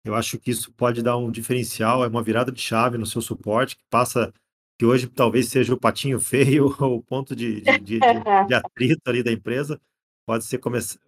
Eu 0.05 0.15
acho 0.15 0.39
que 0.39 0.51
isso 0.51 0.71
pode 0.71 1.01
dar 1.01 1.17
um 1.17 1.29
diferencial, 1.29 2.03
é 2.05 2.07
uma 2.07 2.23
virada 2.23 2.51
de 2.51 2.61
chave 2.61 2.97
no 2.97 3.05
seu 3.05 3.21
suporte, 3.21 3.75
que 3.75 3.83
passa, 3.89 4.33
que 4.77 4.85
hoje 4.85 5.07
talvez 5.07 5.49
seja 5.49 5.73
o 5.73 5.79
patinho 5.79 6.19
feio, 6.21 6.67
o 6.67 7.03
ponto 7.03 7.35
de, 7.35 7.61
de, 7.61 7.79
de, 7.79 7.99
de 8.47 8.53
atrito 8.53 9.01
ali 9.09 9.21
da 9.21 9.31
empresa, 9.31 9.81
pode 10.25 10.45
ser, 10.45 10.61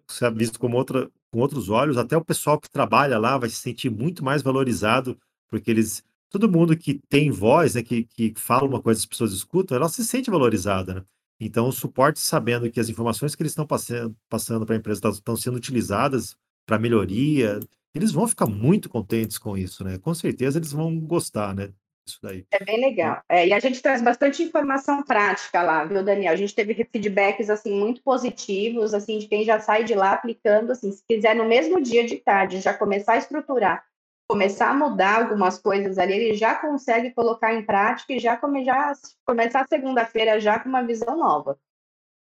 ser 0.08 0.34
visto 0.34 0.58
como 0.58 0.76
outra, 0.76 1.08
com 1.30 1.40
outros 1.40 1.70
olhos. 1.70 1.96
Até 1.96 2.16
o 2.16 2.24
pessoal 2.24 2.60
que 2.60 2.68
trabalha 2.68 3.18
lá 3.18 3.38
vai 3.38 3.48
se 3.48 3.56
sentir 3.56 3.88
muito 3.90 4.24
mais 4.24 4.42
valorizado, 4.42 5.18
porque 5.48 5.70
eles 5.70 6.04
todo 6.32 6.50
mundo 6.50 6.76
que 6.76 6.94
tem 7.10 7.30
voz, 7.30 7.74
né, 7.74 7.82
que, 7.82 8.04
que 8.04 8.32
fala 8.36 8.66
uma 8.66 8.80
coisa 8.80 8.98
as 8.98 9.06
pessoas 9.06 9.32
escutam, 9.32 9.76
ela 9.76 9.88
se 9.88 10.02
sente 10.02 10.30
valorizada, 10.30 10.94
né? 10.94 11.04
Então, 11.44 11.68
o 11.68 11.72
suporte, 11.72 12.20
sabendo 12.20 12.70
que 12.70 12.78
as 12.78 12.88
informações 12.88 13.34
que 13.34 13.42
eles 13.42 13.52
estão 13.52 13.66
passando, 13.66 14.66
para 14.66 14.76
a 14.76 14.78
empresa 14.78 15.08
estão 15.08 15.36
sendo 15.36 15.56
utilizadas 15.56 16.36
para 16.64 16.78
melhoria, 16.78 17.58
eles 17.94 18.12
vão 18.12 18.28
ficar 18.28 18.46
muito 18.46 18.88
contentes 18.88 19.38
com 19.38 19.56
isso, 19.56 19.82
né? 19.82 19.98
Com 19.98 20.14
certeza 20.14 20.58
eles 20.58 20.72
vão 20.72 20.98
gostar, 21.00 21.54
né? 21.54 21.70
Isso 22.06 22.18
daí. 22.22 22.44
É 22.50 22.64
bem 22.64 22.80
legal. 22.80 23.22
É, 23.28 23.46
e 23.46 23.52
a 23.52 23.58
gente 23.58 23.80
traz 23.80 24.02
bastante 24.02 24.42
informação 24.42 25.02
prática 25.02 25.62
lá, 25.62 25.84
viu, 25.84 26.02
Daniel? 26.02 26.32
A 26.32 26.36
gente 26.36 26.54
teve 26.54 26.74
feedbacks 26.74 27.48
assim 27.48 27.72
muito 27.72 28.02
positivos, 28.02 28.92
assim, 28.94 29.18
de 29.18 29.28
quem 29.28 29.44
já 29.44 29.60
sai 29.60 29.84
de 29.84 29.94
lá 29.94 30.12
aplicando, 30.12 30.72
assim, 30.72 30.90
se 30.90 31.02
quiser 31.06 31.34
no 31.34 31.44
mesmo 31.44 31.80
dia 31.80 32.06
de 32.06 32.16
tarde 32.16 32.60
já 32.60 32.74
começar 32.74 33.14
a 33.14 33.18
estruturar, 33.18 33.84
começar 34.32 34.70
a 34.70 34.74
mudar 34.74 35.22
algumas 35.22 35.58
coisas 35.58 35.98
ali, 35.98 36.14
ele 36.14 36.34
já 36.34 36.54
consegue 36.54 37.12
colocar 37.12 37.52
em 37.52 37.66
prática 37.66 38.14
e 38.14 38.18
já, 38.18 38.34
come, 38.34 38.64
já 38.64 38.94
começar 39.26 39.66
segunda-feira 39.68 40.40
já 40.40 40.58
com 40.58 40.70
uma 40.70 40.82
visão 40.82 41.18
nova. 41.18 41.58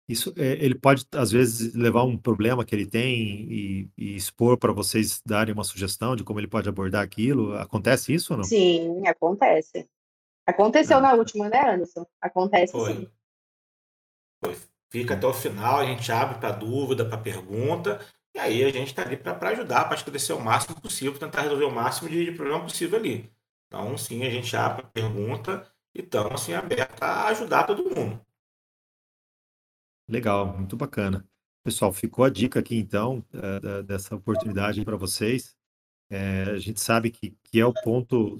Isso, 0.08 0.32
é, 0.38 0.52
ele 0.52 0.74
pode, 0.74 1.06
às 1.12 1.30
vezes, 1.30 1.74
levar 1.74 2.04
um 2.04 2.16
problema 2.16 2.64
que 2.64 2.74
ele 2.74 2.86
tem 2.86 3.46
e, 3.52 3.90
e 3.94 4.16
expor 4.16 4.56
para 4.56 4.72
vocês 4.72 5.20
darem 5.24 5.52
uma 5.52 5.64
sugestão 5.64 6.16
de 6.16 6.24
como 6.24 6.40
ele 6.40 6.48
pode 6.48 6.66
abordar 6.66 7.02
aquilo. 7.02 7.54
Acontece 7.58 8.14
isso 8.14 8.32
ou 8.32 8.38
não? 8.38 8.44
Sim, 8.44 9.06
acontece. 9.06 9.86
Aconteceu 10.46 10.96
ah. 10.96 11.02
na 11.02 11.12
última, 11.12 11.50
né, 11.50 11.74
Anderson? 11.74 12.06
Acontece 12.22 12.72
Foi. 12.72 12.94
sim. 12.94 13.08
Foi. 14.42 14.56
Fica 14.90 15.12
até 15.12 15.26
o 15.26 15.34
final, 15.34 15.80
a 15.80 15.84
gente 15.84 16.10
abre 16.10 16.38
para 16.38 16.52
dúvida, 16.52 17.04
para 17.04 17.18
pergunta, 17.18 18.00
e 18.38 18.40
aí 18.40 18.64
a 18.64 18.70
gente 18.70 18.88
está 18.88 19.02
ali 19.02 19.16
para 19.16 19.50
ajudar, 19.50 19.86
para 19.86 19.96
esclarecer 19.96 20.36
o 20.36 20.40
máximo 20.40 20.80
possível, 20.80 21.18
tentar 21.18 21.42
resolver 21.42 21.64
o 21.64 21.74
máximo 21.74 22.08
de, 22.08 22.24
de 22.24 22.32
problema 22.32 22.62
possível 22.62 22.96
ali. 22.96 23.28
Então, 23.66 23.98
sim, 23.98 24.24
a 24.24 24.30
gente 24.30 24.56
abre 24.56 24.84
a 24.84 24.88
pergunta 24.88 25.68
e 25.92 26.00
estamos 26.00 26.40
assim, 26.40 26.54
abertos 26.54 27.02
a 27.02 27.26
ajudar 27.26 27.64
todo 27.64 27.84
mundo. 27.84 28.24
Legal, 30.08 30.56
muito 30.56 30.76
bacana. 30.76 31.26
Pessoal, 31.64 31.92
ficou 31.92 32.24
a 32.24 32.30
dica 32.30 32.60
aqui 32.60 32.76
então, 32.76 33.24
dessa 33.84 34.14
oportunidade 34.14 34.84
para 34.84 34.96
vocês. 34.96 35.56
É, 36.08 36.44
a 36.44 36.58
gente 36.58 36.80
sabe 36.80 37.10
que, 37.10 37.36
que 37.42 37.60
é 37.60 37.66
o 37.66 37.74
ponto 37.74 38.38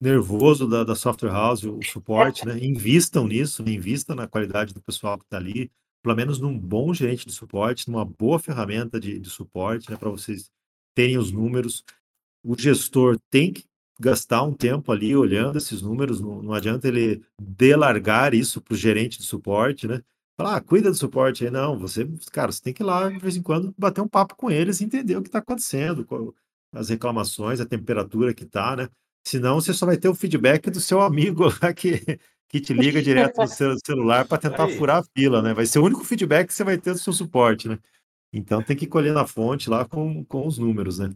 nervoso 0.00 0.68
da, 0.68 0.84
da 0.84 0.94
software 0.94 1.30
house, 1.30 1.64
o 1.64 1.80
suporte, 1.82 2.44
né? 2.44 2.58
Invistam 2.58 3.26
nisso, 3.26 3.62
né? 3.62 3.72
invistam 3.72 4.14
na 4.14 4.26
qualidade 4.26 4.74
do 4.74 4.82
pessoal 4.82 5.16
que 5.16 5.24
está 5.24 5.38
ali, 5.38 5.70
pelo 6.06 6.14
menos 6.14 6.38
num 6.38 6.56
bom 6.56 6.94
gerente 6.94 7.26
de 7.26 7.32
suporte, 7.32 7.90
numa 7.90 8.04
boa 8.04 8.38
ferramenta 8.38 9.00
de, 9.00 9.18
de 9.18 9.28
suporte, 9.28 9.90
né? 9.90 9.96
Para 9.96 10.08
vocês 10.08 10.52
terem 10.94 11.18
os 11.18 11.32
números. 11.32 11.82
O 12.44 12.56
gestor 12.56 13.18
tem 13.28 13.52
que 13.52 13.64
gastar 13.98 14.44
um 14.44 14.54
tempo 14.54 14.92
ali 14.92 15.16
olhando 15.16 15.58
esses 15.58 15.82
números, 15.82 16.20
não, 16.20 16.40
não 16.40 16.52
adianta 16.52 16.86
ele 16.86 17.24
delargar 17.42 18.34
isso 18.34 18.60
para 18.60 18.74
o 18.74 18.76
gerente 18.76 19.18
de 19.18 19.24
suporte, 19.24 19.88
né? 19.88 20.00
Falar, 20.38 20.56
ah, 20.56 20.60
cuida 20.60 20.90
do 20.92 20.96
suporte 20.96 21.44
aí. 21.44 21.50
Não, 21.50 21.76
você, 21.76 22.08
cara, 22.30 22.52
você 22.52 22.62
tem 22.62 22.72
que 22.72 22.84
ir 22.84 22.86
lá 22.86 23.08
de 23.08 23.18
vez 23.18 23.36
em 23.36 23.42
quando 23.42 23.74
bater 23.76 24.00
um 24.00 24.06
papo 24.06 24.36
com 24.36 24.48
eles 24.48 24.80
e 24.80 24.84
entender 24.84 25.16
o 25.16 25.22
que 25.22 25.28
está 25.28 25.40
acontecendo, 25.40 26.06
as 26.72 26.88
reclamações, 26.88 27.58
a 27.58 27.66
temperatura 27.66 28.32
que 28.32 28.44
está, 28.44 28.76
né? 28.76 28.88
Senão 29.26 29.60
você 29.60 29.74
só 29.74 29.86
vai 29.86 29.96
ter 29.96 30.08
o 30.08 30.14
feedback 30.14 30.70
do 30.70 30.80
seu 30.80 31.00
amigo 31.00 31.46
lá 31.60 31.74
que, 31.74 32.20
que 32.48 32.60
te 32.60 32.72
liga 32.72 33.02
direto 33.02 33.36
no 33.38 33.46
seu 33.48 33.76
celular 33.84 34.26
para 34.26 34.38
tentar 34.38 34.66
aí. 34.66 34.76
furar 34.76 34.98
a 34.98 35.02
fila, 35.02 35.42
né? 35.42 35.52
Vai 35.54 35.66
ser 35.66 35.78
o 35.78 35.84
único 35.84 36.04
feedback 36.04 36.48
que 36.48 36.54
você 36.54 36.64
vai 36.64 36.78
ter 36.78 36.92
do 36.92 36.98
seu 36.98 37.12
suporte, 37.12 37.68
né? 37.68 37.78
Então 38.32 38.62
tem 38.62 38.76
que 38.76 38.86
colher 38.86 39.12
na 39.12 39.26
fonte 39.26 39.70
lá 39.70 39.84
com, 39.84 40.24
com 40.24 40.46
os 40.46 40.58
números, 40.58 40.98
né? 40.98 41.10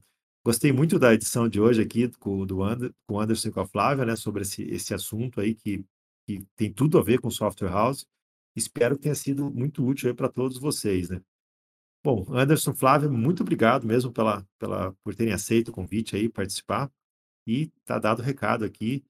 Gostei 0.44 0.72
muito 0.72 0.98
da 0.98 1.12
edição 1.12 1.48
de 1.48 1.60
hoje 1.60 1.82
aqui 1.82 2.08
com, 2.18 2.46
do 2.46 2.62
Ander, 2.62 2.92
com 3.06 3.14
o 3.14 3.20
Anderson 3.20 3.48
e 3.48 3.52
com 3.52 3.60
a 3.60 3.66
Flávia, 3.66 4.04
né? 4.04 4.16
Sobre 4.16 4.42
esse, 4.42 4.62
esse 4.62 4.94
assunto 4.94 5.40
aí 5.40 5.54
que, 5.54 5.84
que 6.26 6.44
tem 6.56 6.72
tudo 6.72 6.98
a 6.98 7.02
ver 7.02 7.20
com 7.20 7.30
software 7.30 7.70
house. 7.70 8.06
Espero 8.56 8.96
que 8.96 9.02
tenha 9.02 9.14
sido 9.14 9.50
muito 9.50 9.84
útil 9.84 10.14
para 10.14 10.28
todos 10.28 10.58
vocês, 10.58 11.10
né? 11.10 11.20
Bom, 12.02 12.26
Anderson, 12.30 12.72
Flávio, 12.72 13.12
muito 13.12 13.42
obrigado 13.42 13.86
mesmo 13.86 14.10
pela, 14.10 14.46
pela, 14.58 14.92
por 15.04 15.14
terem 15.14 15.34
aceito 15.34 15.68
o 15.68 15.72
convite 15.72 16.16
aí, 16.16 16.30
participar. 16.30 16.90
E 17.46 17.66
tá 17.84 17.98
dado 17.98 18.20
o 18.20 18.22
recado 18.22 18.64
aqui. 18.64 19.04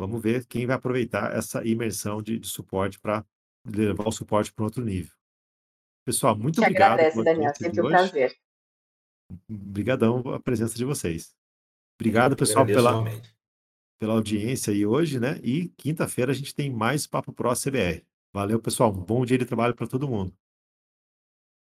Vamos 0.00 0.22
ver 0.22 0.46
quem 0.46 0.64
vai 0.64 0.76
aproveitar 0.76 1.36
essa 1.36 1.62
imersão 1.62 2.22
de, 2.22 2.38
de 2.38 2.48
suporte 2.48 2.98
para 2.98 3.22
levar 3.66 4.08
o 4.08 4.10
suporte 4.10 4.50
para 4.50 4.64
outro 4.64 4.82
nível. 4.82 5.14
Pessoal, 6.06 6.34
muito 6.34 6.54
Te 6.54 6.62
obrigado. 6.62 6.94
Agradece, 6.94 7.22
Daniel, 7.22 7.52
sempre 7.54 7.82
um 7.82 7.88
prazer. 7.88 8.34
Obrigadão 9.46 10.20
a 10.32 10.40
presença 10.40 10.74
de 10.74 10.86
vocês. 10.86 11.36
Obrigado, 12.00 12.34
pessoal, 12.34 12.64
pela, 12.64 13.04
pela 14.00 14.14
audiência 14.14 14.72
aí 14.72 14.86
hoje, 14.86 15.20
né? 15.20 15.38
E 15.42 15.68
quinta-feira 15.76 16.32
a 16.32 16.34
gente 16.34 16.54
tem 16.54 16.70
mais 16.70 17.06
Papo 17.06 17.30
Pro 17.30 17.52
CBR. 17.52 18.02
Valeu, 18.32 18.58
pessoal. 18.58 18.90
Um 18.90 19.04
bom 19.04 19.22
dia 19.26 19.36
de 19.36 19.44
trabalho 19.44 19.74
para 19.74 19.86
todo 19.86 20.08
mundo. 20.08 20.34